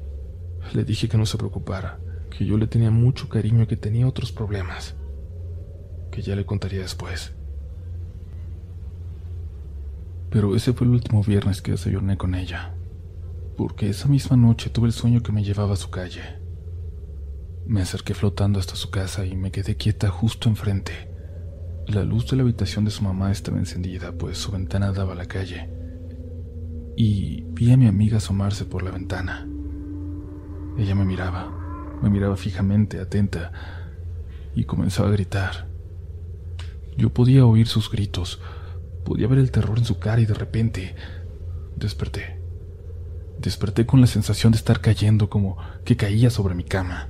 Le 0.73 0.83
dije 0.83 1.09
que 1.09 1.17
no 1.17 1.25
se 1.25 1.39
preocupara, 1.39 1.99
que 2.29 2.45
yo 2.45 2.59
le 2.59 2.67
tenía 2.67 2.91
mucho 2.91 3.27
cariño 3.27 3.63
y 3.63 3.67
que 3.67 3.75
tenía 3.75 4.07
otros 4.07 4.31
problemas, 4.31 4.95
que 6.11 6.21
ya 6.21 6.35
le 6.35 6.45
contaría 6.45 6.81
después. 6.81 7.33
Pero 10.33 10.55
ese 10.55 10.73
fue 10.73 10.87
el 10.87 10.93
último 10.93 11.23
viernes 11.23 11.61
que 11.61 11.73
desayuné 11.73 12.17
con 12.17 12.33
ella, 12.33 12.73
porque 13.55 13.87
esa 13.87 14.07
misma 14.07 14.35
noche 14.35 14.71
tuve 14.71 14.87
el 14.87 14.93
sueño 14.93 15.21
que 15.21 15.31
me 15.31 15.43
llevaba 15.43 15.73
a 15.73 15.77
su 15.77 15.91
calle. 15.91 16.23
Me 17.67 17.83
acerqué 17.83 18.15
flotando 18.15 18.59
hasta 18.59 18.75
su 18.75 18.89
casa 18.89 19.27
y 19.27 19.35
me 19.35 19.51
quedé 19.51 19.77
quieta 19.77 20.09
justo 20.09 20.49
enfrente. 20.49 21.07
La 21.85 22.03
luz 22.03 22.27
de 22.31 22.37
la 22.37 22.41
habitación 22.41 22.83
de 22.83 22.89
su 22.89 23.03
mamá 23.03 23.31
estaba 23.31 23.59
encendida, 23.59 24.13
pues 24.13 24.39
su 24.39 24.51
ventana 24.51 24.91
daba 24.91 25.13
a 25.13 25.17
la 25.17 25.27
calle. 25.27 25.69
Y 26.97 27.43
vi 27.51 27.71
a 27.71 27.77
mi 27.77 27.85
amiga 27.85 28.17
asomarse 28.17 28.65
por 28.65 28.81
la 28.81 28.89
ventana. 28.89 29.47
Ella 30.79 30.95
me 30.95 31.05
miraba, 31.05 31.99
me 32.01 32.09
miraba 32.09 32.37
fijamente, 32.37 32.99
atenta, 32.99 33.51
y 34.55 34.63
comenzó 34.63 35.05
a 35.05 35.11
gritar. 35.11 35.67
Yo 36.97 37.13
podía 37.13 37.45
oír 37.45 37.67
sus 37.67 37.91
gritos, 37.91 38.41
podía 39.03 39.27
ver 39.27 39.39
el 39.39 39.51
terror 39.51 39.77
en 39.77 39.85
su 39.85 39.99
cara 39.99 40.21
y 40.21 40.25
de 40.25 40.33
repente 40.33 40.95
desperté. 41.75 42.39
Desperté 43.39 43.85
con 43.85 44.01
la 44.01 44.07
sensación 44.07 44.51
de 44.51 44.57
estar 44.57 44.79
cayendo 44.79 45.29
como 45.29 45.57
que 45.83 45.97
caía 45.97 46.29
sobre 46.29 46.55
mi 46.55 46.63
cama 46.63 47.09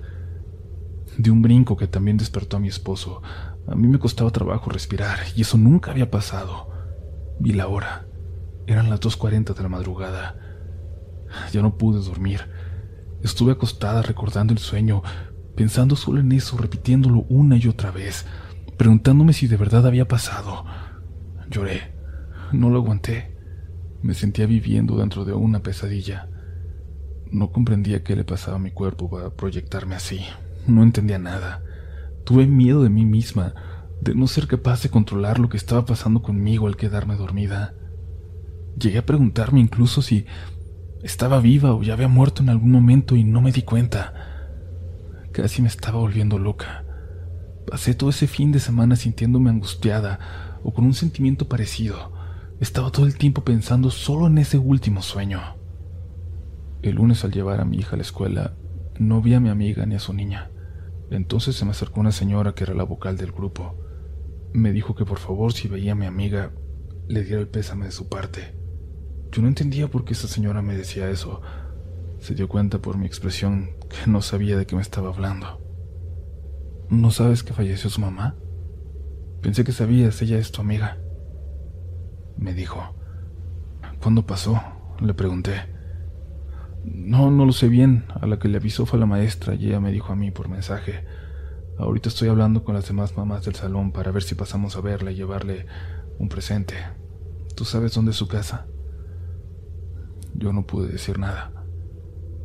de 1.17 1.31
un 1.31 1.41
brinco 1.41 1.77
que 1.77 1.87
también 1.87 2.17
despertó 2.17 2.57
a 2.57 2.59
mi 2.59 2.67
esposo. 2.67 3.21
A 3.67 3.75
mí 3.75 3.87
me 3.87 3.99
costaba 3.99 4.31
trabajo 4.31 4.69
respirar 4.69 5.19
y 5.35 5.41
eso 5.41 5.57
nunca 5.57 5.91
había 5.91 6.11
pasado. 6.11 6.69
Vi 7.39 7.53
la 7.53 7.67
hora. 7.67 8.07
Eran 8.67 8.89
las 8.89 9.01
2.40 9.01 9.53
de 9.53 9.63
la 9.63 9.69
madrugada. 9.69 10.37
Ya 11.51 11.61
no 11.61 11.77
pude 11.77 11.99
dormir. 12.03 12.41
Estuve 13.23 13.53
acostada 13.53 14.01
recordando 14.01 14.53
el 14.53 14.59
sueño, 14.59 15.01
pensando 15.55 15.95
solo 15.95 16.19
en 16.19 16.31
eso, 16.31 16.57
repitiéndolo 16.57 17.25
una 17.29 17.57
y 17.57 17.67
otra 17.67 17.91
vez, 17.91 18.25
preguntándome 18.77 19.33
si 19.33 19.47
de 19.47 19.57
verdad 19.57 19.87
había 19.87 20.07
pasado. 20.07 20.65
Lloré. 21.53 21.93
No 22.51 22.71
lo 22.71 22.79
aguanté. 22.79 23.37
Me 24.01 24.15
sentía 24.15 24.47
viviendo 24.47 24.97
dentro 24.97 25.23
de 25.23 25.33
una 25.33 25.61
pesadilla. 25.61 26.27
No 27.29 27.51
comprendía 27.51 28.03
qué 28.03 28.15
le 28.15 28.23
pasaba 28.23 28.57
a 28.57 28.59
mi 28.59 28.71
cuerpo 28.71 29.07
para 29.07 29.29
proyectarme 29.29 29.93
así. 29.93 30.21
No 30.65 30.81
entendía 30.81 31.19
nada. 31.19 31.63
Tuve 32.25 32.47
miedo 32.47 32.81
de 32.81 32.89
mí 32.89 33.05
misma, 33.05 33.53
de 34.01 34.15
no 34.15 34.25
ser 34.25 34.47
capaz 34.47 34.81
de 34.81 34.89
controlar 34.89 35.37
lo 35.37 35.47
que 35.47 35.57
estaba 35.57 35.85
pasando 35.85 36.23
conmigo 36.23 36.65
al 36.65 36.75
quedarme 36.75 37.15
dormida. 37.17 37.75
Llegué 38.75 38.97
a 38.97 39.05
preguntarme 39.05 39.59
incluso 39.59 40.01
si 40.01 40.25
estaba 41.03 41.39
viva 41.39 41.75
o 41.75 41.83
ya 41.83 41.93
había 41.93 42.07
muerto 42.07 42.41
en 42.41 42.49
algún 42.49 42.71
momento 42.71 43.15
y 43.15 43.23
no 43.23 43.41
me 43.41 43.51
di 43.51 43.61
cuenta. 43.61 44.13
Casi 45.31 45.61
me 45.61 45.67
estaba 45.67 45.99
volviendo 45.99 46.39
loca. 46.39 46.83
Pasé 47.69 47.93
todo 47.93 48.09
ese 48.09 48.25
fin 48.25 48.51
de 48.51 48.59
semana 48.59 48.95
sintiéndome 48.95 49.51
angustiada 49.51 50.52
o 50.63 50.73
con 50.73 50.85
un 50.85 50.93
sentimiento 50.93 51.47
parecido. 51.47 52.11
Estaba 52.59 52.91
todo 52.91 53.05
el 53.05 53.17
tiempo 53.17 53.43
pensando 53.43 53.89
solo 53.91 54.27
en 54.27 54.37
ese 54.37 54.57
último 54.57 55.01
sueño. 55.01 55.41
El 56.81 56.95
lunes 56.95 57.23
al 57.23 57.31
llevar 57.31 57.61
a 57.61 57.65
mi 57.65 57.77
hija 57.77 57.93
a 57.93 57.97
la 57.97 58.03
escuela, 58.03 58.53
no 58.97 59.21
vi 59.21 59.33
a 59.33 59.39
mi 59.39 59.49
amiga 59.49 59.85
ni 59.85 59.95
a 59.95 59.99
su 59.99 60.13
niña. 60.13 60.51
Entonces 61.09 61.55
se 61.55 61.65
me 61.65 61.71
acercó 61.71 61.99
una 61.99 62.11
señora 62.11 62.53
que 62.53 62.63
era 62.63 62.73
la 62.73 62.83
vocal 62.83 63.17
del 63.17 63.31
grupo. 63.31 63.75
Me 64.53 64.71
dijo 64.71 64.95
que 64.95 65.05
por 65.05 65.19
favor 65.19 65.53
si 65.53 65.67
veía 65.67 65.93
a 65.93 65.95
mi 65.95 66.05
amiga, 66.05 66.51
le 67.07 67.23
diera 67.23 67.41
el 67.41 67.47
pésame 67.47 67.85
de 67.85 67.91
su 67.91 68.07
parte. 68.07 68.55
Yo 69.31 69.41
no 69.41 69.47
entendía 69.47 69.89
por 69.89 70.05
qué 70.05 70.13
esa 70.13 70.27
señora 70.27 70.61
me 70.61 70.77
decía 70.77 71.09
eso. 71.09 71.41
Se 72.19 72.35
dio 72.35 72.47
cuenta 72.47 72.79
por 72.79 72.97
mi 72.97 73.05
expresión 73.05 73.71
que 73.89 74.09
no 74.09 74.21
sabía 74.21 74.57
de 74.57 74.65
qué 74.65 74.75
me 74.75 74.81
estaba 74.81 75.09
hablando. 75.09 75.59
¿No 76.89 77.11
sabes 77.11 77.43
que 77.43 77.53
falleció 77.53 77.89
su 77.89 77.99
mamá? 77.99 78.35
Pensé 79.43 79.65
que 79.65 79.73
sabías, 79.73 80.21
ella 80.21 80.37
es 80.37 80.53
tu 80.53 80.61
amiga. 80.61 80.97
Me 82.37 82.53
dijo. 82.53 82.95
¿Cuándo 84.01 84.25
pasó? 84.25 84.61
Le 85.01 85.13
pregunté. 85.13 85.65
No, 86.85 87.29
no 87.29 87.45
lo 87.45 87.51
sé 87.51 87.67
bien. 87.67 88.05
A 88.21 88.25
la 88.25 88.39
que 88.39 88.47
le 88.47 88.57
avisó 88.57 88.85
fue 88.85 88.99
la 88.99 89.05
maestra 89.05 89.53
y 89.55 89.67
ella 89.67 89.81
me 89.81 89.91
dijo 89.91 90.13
a 90.13 90.15
mí 90.15 90.31
por 90.31 90.47
mensaje. 90.47 91.03
Ahorita 91.77 92.07
estoy 92.07 92.29
hablando 92.29 92.63
con 92.63 92.73
las 92.73 92.87
demás 92.87 93.17
mamás 93.17 93.43
del 93.43 93.55
salón 93.55 93.91
para 93.91 94.11
ver 94.11 94.23
si 94.23 94.33
pasamos 94.33 94.77
a 94.77 94.81
verla 94.81 95.11
y 95.11 95.15
llevarle 95.15 95.65
un 96.19 96.29
presente. 96.29 96.75
¿Tú 97.53 97.65
sabes 97.65 97.93
dónde 97.93 98.11
es 98.11 98.17
su 98.17 98.29
casa? 98.29 98.65
Yo 100.35 100.53
no 100.53 100.65
pude 100.65 100.87
decir 100.87 101.19
nada. 101.19 101.51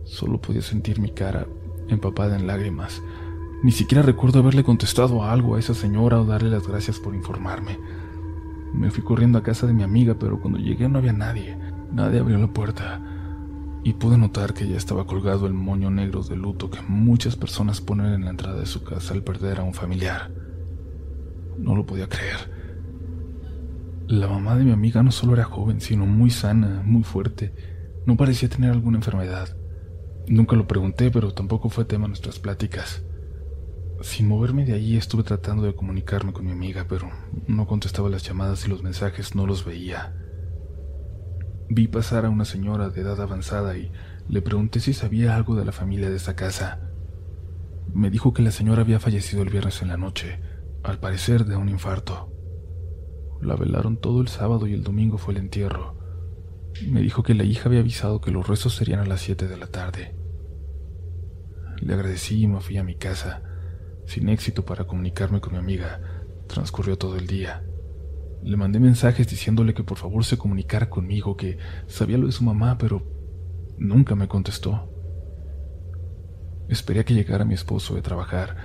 Solo 0.04 0.40
podía 0.40 0.62
sentir 0.62 0.98
mi 0.98 1.10
cara 1.10 1.46
empapada 1.88 2.34
en 2.34 2.48
lágrimas. 2.48 3.00
Ni 3.60 3.72
siquiera 3.72 4.02
recuerdo 4.02 4.38
haberle 4.38 4.62
contestado 4.62 5.24
algo 5.24 5.56
a 5.56 5.58
esa 5.58 5.74
señora 5.74 6.20
o 6.20 6.24
darle 6.24 6.48
las 6.48 6.68
gracias 6.68 7.00
por 7.00 7.16
informarme. 7.16 7.76
Me 8.72 8.90
fui 8.92 9.02
corriendo 9.02 9.38
a 9.38 9.42
casa 9.42 9.66
de 9.66 9.72
mi 9.72 9.82
amiga, 9.82 10.14
pero 10.14 10.40
cuando 10.40 10.60
llegué 10.60 10.88
no 10.88 10.98
había 10.98 11.12
nadie. 11.12 11.58
Nadie 11.92 12.20
abrió 12.20 12.38
la 12.38 12.52
puerta 12.52 13.02
y 13.82 13.94
pude 13.94 14.16
notar 14.16 14.54
que 14.54 14.68
ya 14.68 14.76
estaba 14.76 15.06
colgado 15.06 15.46
el 15.46 15.54
moño 15.54 15.90
negro 15.90 16.22
de 16.22 16.36
luto 16.36 16.70
que 16.70 16.80
muchas 16.82 17.34
personas 17.34 17.80
ponen 17.80 18.12
en 18.12 18.24
la 18.24 18.30
entrada 18.30 18.60
de 18.60 18.66
su 18.66 18.84
casa 18.84 19.12
al 19.12 19.24
perder 19.24 19.58
a 19.58 19.64
un 19.64 19.74
familiar. 19.74 20.30
No 21.58 21.74
lo 21.74 21.84
podía 21.84 22.08
creer. 22.08 22.36
La 24.06 24.28
mamá 24.28 24.54
de 24.56 24.64
mi 24.64 24.70
amiga 24.70 25.02
no 25.02 25.10
solo 25.10 25.34
era 25.34 25.44
joven, 25.44 25.80
sino 25.80 26.06
muy 26.06 26.30
sana, 26.30 26.82
muy 26.84 27.02
fuerte. 27.02 27.52
No 28.06 28.16
parecía 28.16 28.48
tener 28.48 28.70
alguna 28.70 28.98
enfermedad. 28.98 29.56
Nunca 30.28 30.54
lo 30.54 30.68
pregunté, 30.68 31.10
pero 31.10 31.34
tampoco 31.34 31.70
fue 31.70 31.84
tema 31.84 32.04
de 32.04 32.10
nuestras 32.10 32.38
pláticas. 32.38 33.02
Sin 34.00 34.28
moverme 34.28 34.64
de 34.64 34.74
allí 34.74 34.96
estuve 34.96 35.24
tratando 35.24 35.64
de 35.64 35.74
comunicarme 35.74 36.32
con 36.32 36.44
mi 36.46 36.52
amiga, 36.52 36.86
pero 36.88 37.10
no 37.48 37.66
contestaba 37.66 38.08
las 38.08 38.22
llamadas 38.22 38.64
y 38.64 38.68
los 38.68 38.82
mensajes 38.84 39.34
no 39.34 39.44
los 39.44 39.64
veía. 39.64 40.14
Vi 41.68 41.88
pasar 41.88 42.24
a 42.24 42.30
una 42.30 42.44
señora 42.44 42.90
de 42.90 43.00
edad 43.00 43.20
avanzada 43.20 43.76
y 43.76 43.90
le 44.28 44.40
pregunté 44.40 44.78
si 44.78 44.92
sabía 44.92 45.34
algo 45.34 45.56
de 45.56 45.64
la 45.64 45.72
familia 45.72 46.10
de 46.10 46.16
esa 46.16 46.36
casa. 46.36 46.80
Me 47.92 48.08
dijo 48.08 48.32
que 48.32 48.42
la 48.42 48.52
señora 48.52 48.82
había 48.82 49.00
fallecido 49.00 49.42
el 49.42 49.50
viernes 49.50 49.82
en 49.82 49.88
la 49.88 49.96
noche, 49.96 50.40
al 50.84 51.00
parecer 51.00 51.44
de 51.44 51.56
un 51.56 51.68
infarto. 51.68 52.32
La 53.42 53.56
velaron 53.56 53.96
todo 53.96 54.20
el 54.20 54.28
sábado 54.28 54.68
y 54.68 54.74
el 54.74 54.84
domingo 54.84 55.18
fue 55.18 55.34
el 55.34 55.40
entierro. 55.40 55.98
Me 56.88 57.02
dijo 57.02 57.24
que 57.24 57.34
la 57.34 57.44
hija 57.44 57.68
había 57.68 57.80
avisado 57.80 58.20
que 58.20 58.30
los 58.30 58.46
restos 58.46 58.76
serían 58.76 59.00
a 59.00 59.06
las 59.06 59.22
7 59.22 59.48
de 59.48 59.56
la 59.56 59.66
tarde. 59.66 60.14
Le 61.80 61.94
agradecí 61.94 62.42
y 62.42 62.46
me 62.46 62.60
fui 62.60 62.76
a 62.76 62.84
mi 62.84 62.94
casa, 62.94 63.42
sin 64.08 64.30
éxito 64.30 64.64
para 64.64 64.84
comunicarme 64.84 65.40
con 65.40 65.52
mi 65.52 65.58
amiga. 65.58 66.00
Transcurrió 66.46 66.96
todo 66.96 67.16
el 67.16 67.26
día. 67.26 67.62
Le 68.42 68.56
mandé 68.56 68.80
mensajes 68.80 69.28
diciéndole 69.28 69.74
que 69.74 69.84
por 69.84 69.98
favor 69.98 70.24
se 70.24 70.38
comunicara 70.38 70.88
conmigo, 70.88 71.36
que 71.36 71.58
sabía 71.86 72.16
lo 72.16 72.26
de 72.26 72.32
su 72.32 72.42
mamá, 72.42 72.78
pero 72.78 73.02
nunca 73.76 74.14
me 74.14 74.26
contestó. 74.26 74.90
Esperé 76.70 77.00
a 77.00 77.04
que 77.04 77.12
llegara 77.12 77.44
mi 77.44 77.52
esposo 77.52 77.94
de 77.94 78.02
trabajar. 78.02 78.56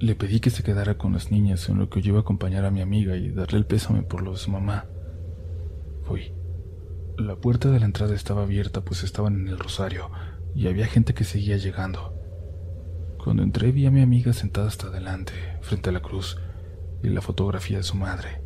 Le 0.00 0.16
pedí 0.16 0.40
que 0.40 0.50
se 0.50 0.64
quedara 0.64 0.98
con 0.98 1.12
las 1.12 1.30
niñas 1.30 1.68
en 1.68 1.78
lo 1.78 1.88
que 1.88 2.02
yo 2.02 2.08
iba 2.10 2.18
a 2.18 2.22
acompañar 2.22 2.64
a 2.64 2.72
mi 2.72 2.80
amiga 2.80 3.16
y 3.16 3.30
darle 3.30 3.58
el 3.58 3.66
pésame 3.66 4.02
por 4.02 4.22
lo 4.22 4.32
de 4.32 4.38
su 4.38 4.50
mamá. 4.50 4.86
Fui. 6.02 6.32
La 7.18 7.36
puerta 7.36 7.70
de 7.70 7.78
la 7.78 7.86
entrada 7.86 8.14
estaba 8.16 8.42
abierta 8.42 8.84
pues 8.84 9.04
estaban 9.04 9.36
en 9.36 9.48
el 9.48 9.58
rosario 9.58 10.10
y 10.56 10.66
había 10.66 10.86
gente 10.86 11.14
que 11.14 11.24
seguía 11.24 11.56
llegando. 11.56 12.15
Cuando 13.26 13.42
entré 13.42 13.72
vi 13.72 13.86
a 13.86 13.90
mi 13.90 14.02
amiga 14.02 14.32
sentada 14.32 14.68
hasta 14.68 14.86
adelante, 14.86 15.32
frente 15.60 15.90
a 15.90 15.92
la 15.92 16.00
cruz, 16.00 16.38
y 17.02 17.08
la 17.08 17.20
fotografía 17.20 17.78
de 17.78 17.82
su 17.82 17.96
madre. 17.96 18.40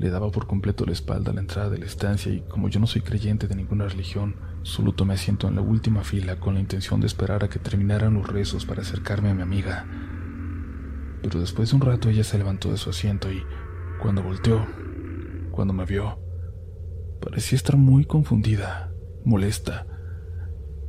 Le 0.00 0.10
daba 0.10 0.32
por 0.32 0.48
completo 0.48 0.84
la 0.84 0.90
espalda 0.90 1.30
a 1.30 1.34
la 1.34 1.42
entrada 1.42 1.70
de 1.70 1.78
la 1.78 1.86
estancia 1.86 2.32
y 2.32 2.40
como 2.40 2.68
yo 2.68 2.80
no 2.80 2.88
soy 2.88 3.02
creyente 3.02 3.46
de 3.46 3.54
ninguna 3.54 3.86
religión, 3.86 4.34
solo 4.62 4.94
tomé 4.94 5.14
asiento 5.14 5.46
en 5.46 5.54
la 5.54 5.60
última 5.60 6.02
fila 6.02 6.40
con 6.40 6.54
la 6.54 6.60
intención 6.60 6.98
de 6.98 7.06
esperar 7.06 7.44
a 7.44 7.48
que 7.48 7.60
terminaran 7.60 8.14
los 8.14 8.26
rezos 8.26 8.66
para 8.66 8.82
acercarme 8.82 9.30
a 9.30 9.34
mi 9.34 9.42
amiga. 9.42 9.86
Pero 11.22 11.38
después 11.38 11.70
de 11.70 11.76
un 11.76 11.82
rato 11.82 12.08
ella 12.08 12.24
se 12.24 12.38
levantó 12.38 12.72
de 12.72 12.78
su 12.78 12.90
asiento 12.90 13.30
y, 13.30 13.44
cuando 14.02 14.24
volteó, 14.24 14.66
cuando 15.52 15.72
me 15.72 15.84
vio, 15.84 16.18
parecía 17.20 17.54
estar 17.54 17.76
muy 17.76 18.06
confundida, 18.06 18.90
molesta. 19.24 19.86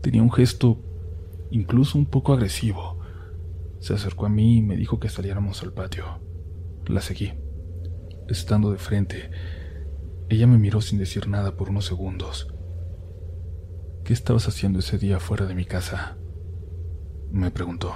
Tenía 0.01 0.23
un 0.23 0.31
gesto 0.31 0.86
incluso 1.51 1.97
un 1.97 2.05
poco 2.05 2.33
agresivo. 2.33 2.99
Se 3.79 3.93
acercó 3.93 4.25
a 4.25 4.29
mí 4.29 4.57
y 4.57 4.61
me 4.61 4.75
dijo 4.75 4.99
que 4.99 5.09
saliéramos 5.09 5.61
al 5.63 5.73
patio. 5.73 6.19
La 6.87 7.01
seguí 7.01 7.33
estando 8.29 8.71
de 8.71 8.77
frente. 8.77 9.29
Ella 10.29 10.47
me 10.47 10.57
miró 10.57 10.81
sin 10.81 10.99
decir 10.99 11.27
nada 11.27 11.55
por 11.55 11.69
unos 11.69 11.85
segundos. 11.85 12.47
¿Qué 14.03 14.13
estabas 14.13 14.47
haciendo 14.47 14.79
ese 14.79 14.97
día 14.97 15.19
fuera 15.19 15.45
de 15.45 15.55
mi 15.55 15.65
casa? 15.65 16.17
Me 17.31 17.51
preguntó. 17.51 17.93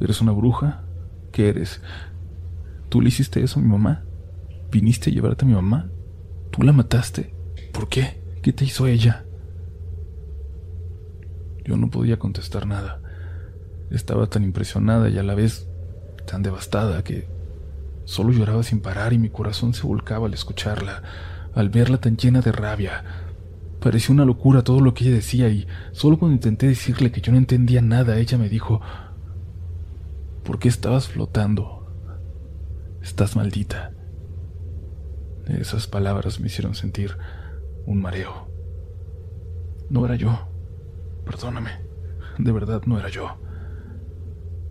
¿Eres 0.00 0.20
una 0.20 0.32
bruja? 0.32 0.84
¿Qué 1.32 1.48
eres? 1.48 1.80
¿Tú 2.88 3.00
le 3.00 3.08
hiciste 3.08 3.42
eso 3.42 3.58
a 3.58 3.62
mi 3.62 3.68
mamá? 3.68 4.04
¿Viniste 4.70 5.10
a 5.10 5.12
llevarte 5.12 5.44
a 5.44 5.48
mi 5.48 5.54
mamá? 5.54 5.90
¿Tú 6.50 6.62
la 6.62 6.72
mataste? 6.72 7.34
¿Por 7.72 7.88
qué? 7.88 8.22
¿Qué 8.42 8.52
te 8.52 8.64
hizo 8.64 8.86
ella? 8.86 9.24
Yo 11.68 11.76
no 11.76 11.88
podía 11.88 12.18
contestar 12.18 12.66
nada. 12.66 13.00
Estaba 13.92 14.26
tan 14.26 14.42
impresionada 14.42 15.08
y 15.08 15.18
a 15.18 15.22
la 15.22 15.36
vez 15.36 15.68
tan 16.26 16.42
devastada 16.42 17.04
que 17.04 17.28
Solo 18.08 18.32
lloraba 18.32 18.62
sin 18.62 18.80
parar 18.80 19.12
y 19.12 19.18
mi 19.18 19.28
corazón 19.28 19.74
se 19.74 19.86
volcaba 19.86 20.28
al 20.28 20.32
escucharla, 20.32 21.02
al 21.54 21.68
verla 21.68 21.98
tan 21.98 22.16
llena 22.16 22.40
de 22.40 22.52
rabia. 22.52 23.04
Parecía 23.80 24.14
una 24.14 24.24
locura 24.24 24.64
todo 24.64 24.80
lo 24.80 24.94
que 24.94 25.04
ella 25.04 25.16
decía 25.16 25.50
y 25.50 25.66
solo 25.92 26.18
cuando 26.18 26.34
intenté 26.34 26.66
decirle 26.66 27.12
que 27.12 27.20
yo 27.20 27.32
no 27.32 27.38
entendía 27.38 27.82
nada, 27.82 28.16
ella 28.16 28.38
me 28.38 28.48
dijo, 28.48 28.80
¿por 30.42 30.58
qué 30.58 30.68
estabas 30.68 31.08
flotando? 31.08 31.86
Estás 33.02 33.36
maldita. 33.36 33.92
Esas 35.46 35.86
palabras 35.86 36.40
me 36.40 36.46
hicieron 36.46 36.74
sentir 36.74 37.18
un 37.84 38.00
mareo. 38.00 38.48
No 39.90 40.06
era 40.06 40.16
yo. 40.16 40.47
Perdóname. 41.28 41.70
De 42.38 42.52
verdad 42.52 42.82
no 42.86 42.98
era 42.98 43.08
yo. 43.08 43.38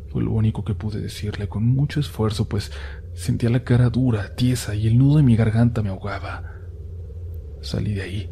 Fue 0.09 0.23
lo 0.23 0.31
único 0.31 0.63
que 0.65 0.73
pude 0.73 0.99
decirle 0.99 1.47
con 1.47 1.65
mucho 1.65 1.99
esfuerzo, 1.99 2.49
pues 2.49 2.71
Sentía 3.17 3.49
la 3.49 3.63
cara 3.63 3.89
dura, 3.89 4.35
tiesa 4.35 4.75
y 4.75 4.85
el 4.85 4.95
nudo 4.95 5.17
de 5.17 5.23
mi 5.23 5.35
garganta 5.35 5.81
me 5.81 5.89
ahogaba. 5.89 6.43
Salí 7.61 7.95
de 7.95 8.03
ahí. 8.03 8.29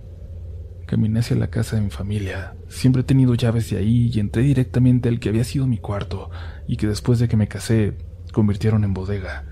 Caminé 0.86 1.22
hacia 1.22 1.36
la 1.36 1.50
casa 1.50 1.76
de 1.76 1.82
mi 1.82 1.90
familia. 1.90 2.56
Siempre 2.68 3.02
he 3.02 3.04
tenido 3.04 3.34
llaves 3.34 3.68
de 3.72 3.78
ahí 3.78 4.12
y 4.14 4.20
entré 4.20 4.44
directamente 4.44 5.10
al 5.10 5.20
que 5.20 5.30
había 5.30 5.44
sido 5.44 5.66
mi 5.66 5.80
cuarto 5.80 6.30
y 6.68 6.78
que 6.78 6.86
después 6.86 7.18
de 7.18 7.28
que 7.28 7.36
me 7.36 7.48
casé 7.48 7.98
convirtieron 8.32 8.84
en 8.84 8.94
bodega. 8.94 9.46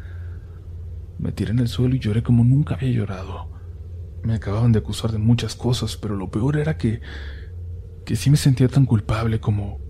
Me 1.17 1.31
tiré 1.31 1.49
en 1.49 1.59
el 1.59 1.67
suelo 1.67 1.95
y 1.95 1.99
lloré 1.99 2.21
como 2.21 2.43
nunca 2.43 2.75
había 2.75 2.91
llorado. 2.91 3.49
Me 4.21 4.35
acababan 4.35 4.71
de 4.71 4.79
acusar 4.79 5.11
de 5.11 5.17
muchas 5.17 5.55
cosas, 5.55 5.97
pero 5.97 6.15
lo 6.15 6.29
peor 6.29 6.57
era 6.57 6.77
que 6.77 7.01
que 8.05 8.15
sí 8.15 8.29
me 8.29 8.37
sentía 8.37 8.67
tan 8.67 8.85
culpable 8.85 9.39
como 9.39 9.83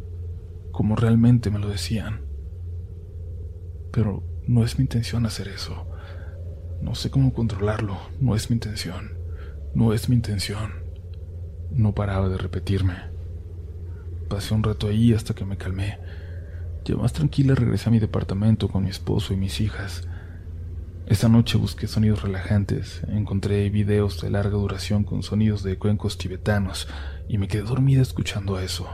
como 0.73 0.95
realmente 0.95 1.51
me 1.51 1.59
lo 1.59 1.69
decían. 1.69 2.25
Pero 3.91 4.23
no 4.47 4.65
es 4.65 4.77
mi 4.77 4.83
intención 4.83 5.25
hacer 5.25 5.47
eso. 5.47 5.87
No 6.81 6.95
sé 6.95 7.11
cómo 7.11 7.31
controlarlo. 7.31 7.95
No 8.19 8.35
es 8.35 8.49
mi 8.49 8.55
intención. 8.55 9.13
No 9.75 9.93
es 9.93 10.09
mi 10.09 10.15
intención. 10.15 10.73
No 11.71 11.93
paraba 11.93 12.27
de 12.27 12.39
repetirme. 12.39 12.95
Pasé 14.27 14.55
un 14.55 14.63
rato 14.63 14.87
ahí 14.87 15.13
hasta 15.13 15.35
que 15.35 15.45
me 15.45 15.57
calmé. 15.57 15.99
Ya 16.83 16.95
más 16.95 17.13
tranquila 17.13 17.53
regresé 17.53 17.89
a 17.89 17.91
mi 17.91 17.99
departamento 17.99 18.67
con 18.67 18.83
mi 18.83 18.89
esposo 18.89 19.31
y 19.31 19.37
mis 19.37 19.61
hijas. 19.61 20.07
Esa 21.05 21.29
noche 21.29 21.57
busqué 21.57 21.87
sonidos 21.87 22.23
relajantes, 22.23 23.03
encontré 23.09 23.69
videos 23.69 24.21
de 24.21 24.31
larga 24.31 24.57
duración 24.57 25.03
con 25.03 25.21
sonidos 25.21 25.61
de 25.61 25.77
cuencos 25.77 26.17
tibetanos 26.17 26.87
y 27.27 27.37
me 27.37 27.47
quedé 27.47 27.63
dormida 27.63 28.01
escuchando 28.01 28.59
eso. 28.59 28.87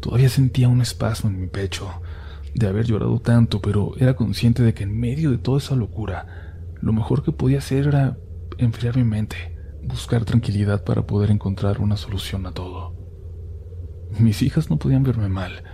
Todavía 0.00 0.28
sentía 0.28 0.68
un 0.68 0.80
espasmo 0.80 1.30
en 1.30 1.40
mi 1.40 1.46
pecho, 1.46 1.90
de 2.54 2.66
haber 2.66 2.86
llorado 2.86 3.20
tanto, 3.20 3.60
pero 3.60 3.92
era 3.98 4.14
consciente 4.14 4.62
de 4.62 4.74
que 4.74 4.84
en 4.84 4.98
medio 4.98 5.30
de 5.30 5.38
toda 5.38 5.58
esa 5.58 5.74
locura, 5.74 6.54
lo 6.80 6.92
mejor 6.92 7.22
que 7.22 7.32
podía 7.32 7.58
hacer 7.58 7.88
era 7.88 8.18
enfriar 8.58 8.96
mi 8.96 9.04
mente, 9.04 9.56
buscar 9.82 10.24
tranquilidad 10.24 10.84
para 10.84 11.06
poder 11.06 11.30
encontrar 11.30 11.80
una 11.80 11.96
solución 11.96 12.46
a 12.46 12.52
todo. 12.52 12.94
Mis 14.18 14.42
hijas 14.42 14.70
no 14.70 14.78
podían 14.78 15.02
verme 15.02 15.28
mal, 15.28 15.64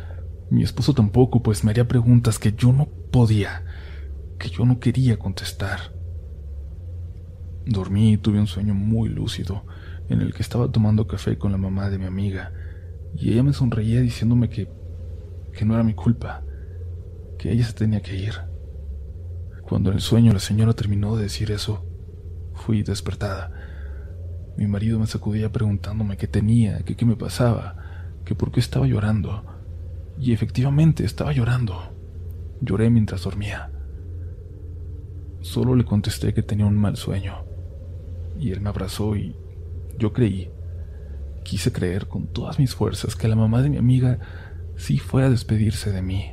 mi 0.51 0.65
esposo 0.65 0.95
tampoco, 0.95 1.43
pues 1.43 1.63
me 1.63 1.71
haría 1.71 1.87
preguntas 1.87 2.41
que 2.41 2.53
yo 2.53 2.73
no 2.73 2.89
podía, 3.13 3.65
que 4.39 4.49
yo 4.49 4.65
no 4.65 4.81
quería 4.81 5.17
contestar. 5.17 5.95
Dormí 7.67 8.15
y 8.15 8.17
tuve 8.17 8.41
un 8.41 8.49
sueño 8.49 8.75
muy 8.75 9.09
lúcido, 9.09 9.65
en 10.11 10.21
el 10.21 10.35
que 10.35 10.43
estaba 10.43 10.71
tomando 10.71 11.07
café 11.07 11.39
con 11.39 11.53
la 11.53 11.59
mamá 11.59 11.89
de 11.89 11.99
mi 11.99 12.05
amiga, 12.05 12.53
y 13.15 13.33
ella 13.33 13.45
me 13.45 13.53
sonreía 13.53 14.01
diciéndome 14.01 14.51
que, 14.51 14.69
que 15.53 15.65
no 15.65 15.75
era 15.75 15.85
mi 15.85 15.95
culpa, 15.95 16.43
que 17.39 17.53
ella 17.53 17.65
se 17.65 17.73
tenía 17.73 18.03
que 18.03 18.17
ir. 18.17 18.35
Cuando 19.63 19.91
en 19.91 19.97
el 19.97 20.03
sueño 20.03 20.33
la 20.33 20.41
señora 20.41 20.73
terminó 20.73 21.17
de 21.17 21.23
decir 21.23 21.53
eso, 21.53 21.87
fui 22.55 22.83
despertada. 22.83 23.53
Mi 24.57 24.67
marido 24.67 24.99
me 24.99 25.07
sacudía 25.07 25.53
preguntándome 25.53 26.17
qué 26.17 26.27
tenía, 26.27 26.81
qué 26.81 27.07
me 27.07 27.17
pasaba, 27.17 27.77
que 28.25 28.35
por 28.35 28.51
qué 28.51 28.59
estaba 28.59 28.87
llorando. 28.87 29.45
Y 30.19 30.33
efectivamente 30.33 31.05
estaba 31.05 31.33
llorando. 31.33 31.95
Lloré 32.61 32.91
mientras 32.91 33.23
dormía. 33.23 33.71
Solo 35.41 35.77
le 35.77 35.85
contesté 35.85 36.35
que 36.35 36.43
tenía 36.43 36.67
un 36.67 36.77
mal 36.77 36.97
sueño. 36.97 37.45
Y 38.39 38.51
él 38.51 38.61
me 38.61 38.69
abrazó 38.71 39.17
y 39.17 39.37
yo 40.01 40.13
creí. 40.13 40.51
Quise 41.45 41.73
creer 41.73 42.09
con 42.09 42.27
todas 42.27 42.59
mis 42.59 42.75
fuerzas 42.75 43.15
que 43.15 43.29
la 43.29 43.37
mamá 43.37 43.63
de 43.63 43.71
mi 43.71 43.77
amiga 43.77 44.19
sí 44.77 44.99
fue 44.99 45.23
a 45.23 45.31
despedirse 45.31 45.93
de 45.93 46.03
mí. 46.03 46.33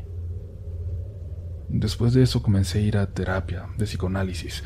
Después 1.69 2.13
de 2.13 2.23
eso 2.23 2.41
comencé 2.41 2.79
a 2.79 2.81
ir 2.81 2.97
a 2.97 3.13
terapia 3.13 3.67
de 3.77 3.85
psicoanálisis. 3.85 4.63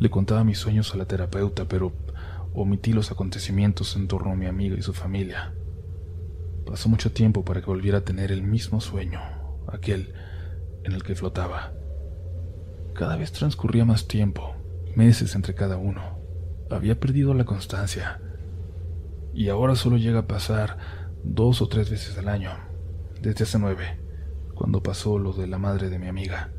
Le 0.00 0.10
contaba 0.10 0.44
mis 0.44 0.58
sueños 0.58 0.94
a 0.94 0.96
la 0.96 1.04
terapeuta, 1.04 1.66
pero 1.66 1.92
omití 2.54 2.92
los 2.92 3.10
acontecimientos 3.10 3.96
en 3.96 4.08
torno 4.08 4.32
a 4.32 4.36
mi 4.36 4.46
amiga 4.46 4.76
y 4.76 4.82
su 4.82 4.94
familia. 4.94 5.52
Pasó 6.66 6.88
mucho 6.88 7.12
tiempo 7.12 7.44
para 7.44 7.60
que 7.60 7.66
volviera 7.66 7.98
a 7.98 8.04
tener 8.04 8.32
el 8.32 8.42
mismo 8.42 8.80
sueño, 8.80 9.20
aquel 9.68 10.14
en 10.84 10.92
el 10.92 11.02
que 11.02 11.14
flotaba. 11.14 11.72
Cada 12.94 13.16
vez 13.16 13.30
transcurría 13.32 13.84
más 13.84 14.08
tiempo, 14.08 14.54
meses 14.96 15.34
entre 15.34 15.54
cada 15.54 15.76
uno. 15.76 16.18
Había 16.70 16.98
perdido 16.98 17.34
la 17.34 17.44
constancia. 17.44 18.20
Y 19.38 19.50
ahora 19.50 19.76
solo 19.76 19.98
llega 19.98 20.18
a 20.18 20.26
pasar 20.26 20.78
dos 21.22 21.62
o 21.62 21.68
tres 21.68 21.88
veces 21.90 22.18
al 22.18 22.28
año, 22.28 22.50
desde 23.22 23.44
hace 23.44 23.60
nueve 23.60 24.00
cuando 24.56 24.82
pasó 24.82 25.16
lo 25.16 25.32
de 25.32 25.46
la 25.46 25.58
madre 25.58 25.90
de 25.90 26.00
mi 26.00 26.08
amiga. 26.08 26.50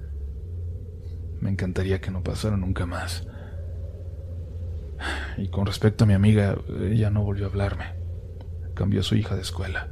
Me 1.41 1.49
encantaría 1.49 1.99
que 1.99 2.09
no 2.09 2.23
pasara 2.23 2.55
nunca 2.55 2.85
más. 2.85 3.27
Y 5.37 5.49
con 5.49 5.65
respecto 5.65 6.05
a 6.05 6.07
mi 6.07 6.13
amiga, 6.13 6.57
ella 6.79 7.09
no 7.09 7.21
volvió 7.21 7.47
a 7.47 7.49
hablarme. 7.49 7.95
Cambió 8.75 9.01
a 9.01 9.03
su 9.03 9.17
hija 9.17 9.35
de 9.35 9.41
escuela. 9.41 9.89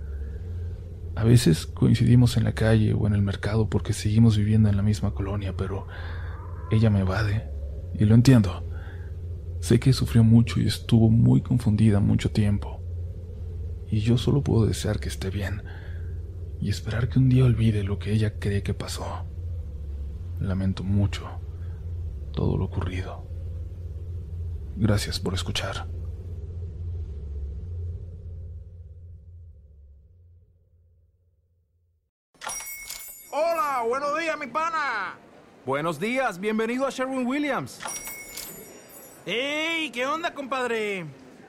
A 1.18 1.26
veces 1.26 1.66
coincidimos 1.66 2.38
en 2.38 2.46
la 2.46 2.54
calle 2.54 2.94
o 2.94 3.06
en 3.06 3.14
el 3.14 3.22
mercado 3.22 3.70
porque 3.70 3.92
seguimos 3.92 4.38
viviendo 4.38 4.70
en 4.70 4.78
la 4.78 4.84
misma 4.84 5.14
colonia, 5.14 5.56
pero 5.58 5.88
ella 6.72 6.90
me 6.90 7.02
evade. 7.02 7.52
Y 7.96 8.06
lo 8.06 8.16
entiendo. 8.16 8.64
Sé 9.60 9.78
que 9.78 9.92
sufrió 9.92 10.24
mucho 10.24 10.62
y 10.62 10.68
estuvo 10.68 11.10
muy 11.10 11.42
confundida 11.42 12.00
mucho 12.00 12.32
tiempo. 12.32 12.77
Y 13.90 14.02
yo 14.02 14.18
solo 14.18 14.42
puedo 14.42 14.66
desear 14.66 15.00
que 15.00 15.10
esté 15.10 15.30
bien 15.30 15.64
y 16.60 16.70
esperar 16.70 17.10
que 17.10 17.20
un 17.20 17.30
día 17.30 17.46
olvide 17.46 17.84
lo 17.84 18.00
que 18.00 18.12
ella 18.12 18.40
cree 18.40 18.64
que 18.64 18.74
pasó. 18.74 19.26
Lamento 20.40 20.84
mucho 20.84 21.40
todo 22.34 22.58
lo 22.58 22.66
ocurrido. 22.66 23.26
Gracias 24.76 25.20
por 25.20 25.34
escuchar. 25.34 25.88
Hola, 33.32 33.84
buenos 33.88 34.20
días, 34.20 34.38
mi 34.38 34.48
pana. 34.48 35.16
Buenos 35.66 36.00
días, 36.00 36.40
bienvenido 36.40 36.86
a 36.86 36.90
Sherwin 36.90 37.26
Williams. 37.26 37.80
¡Ey! 39.26 39.90
¿Qué 39.92 40.06
onda, 40.06 40.34
compadre? 40.34 41.06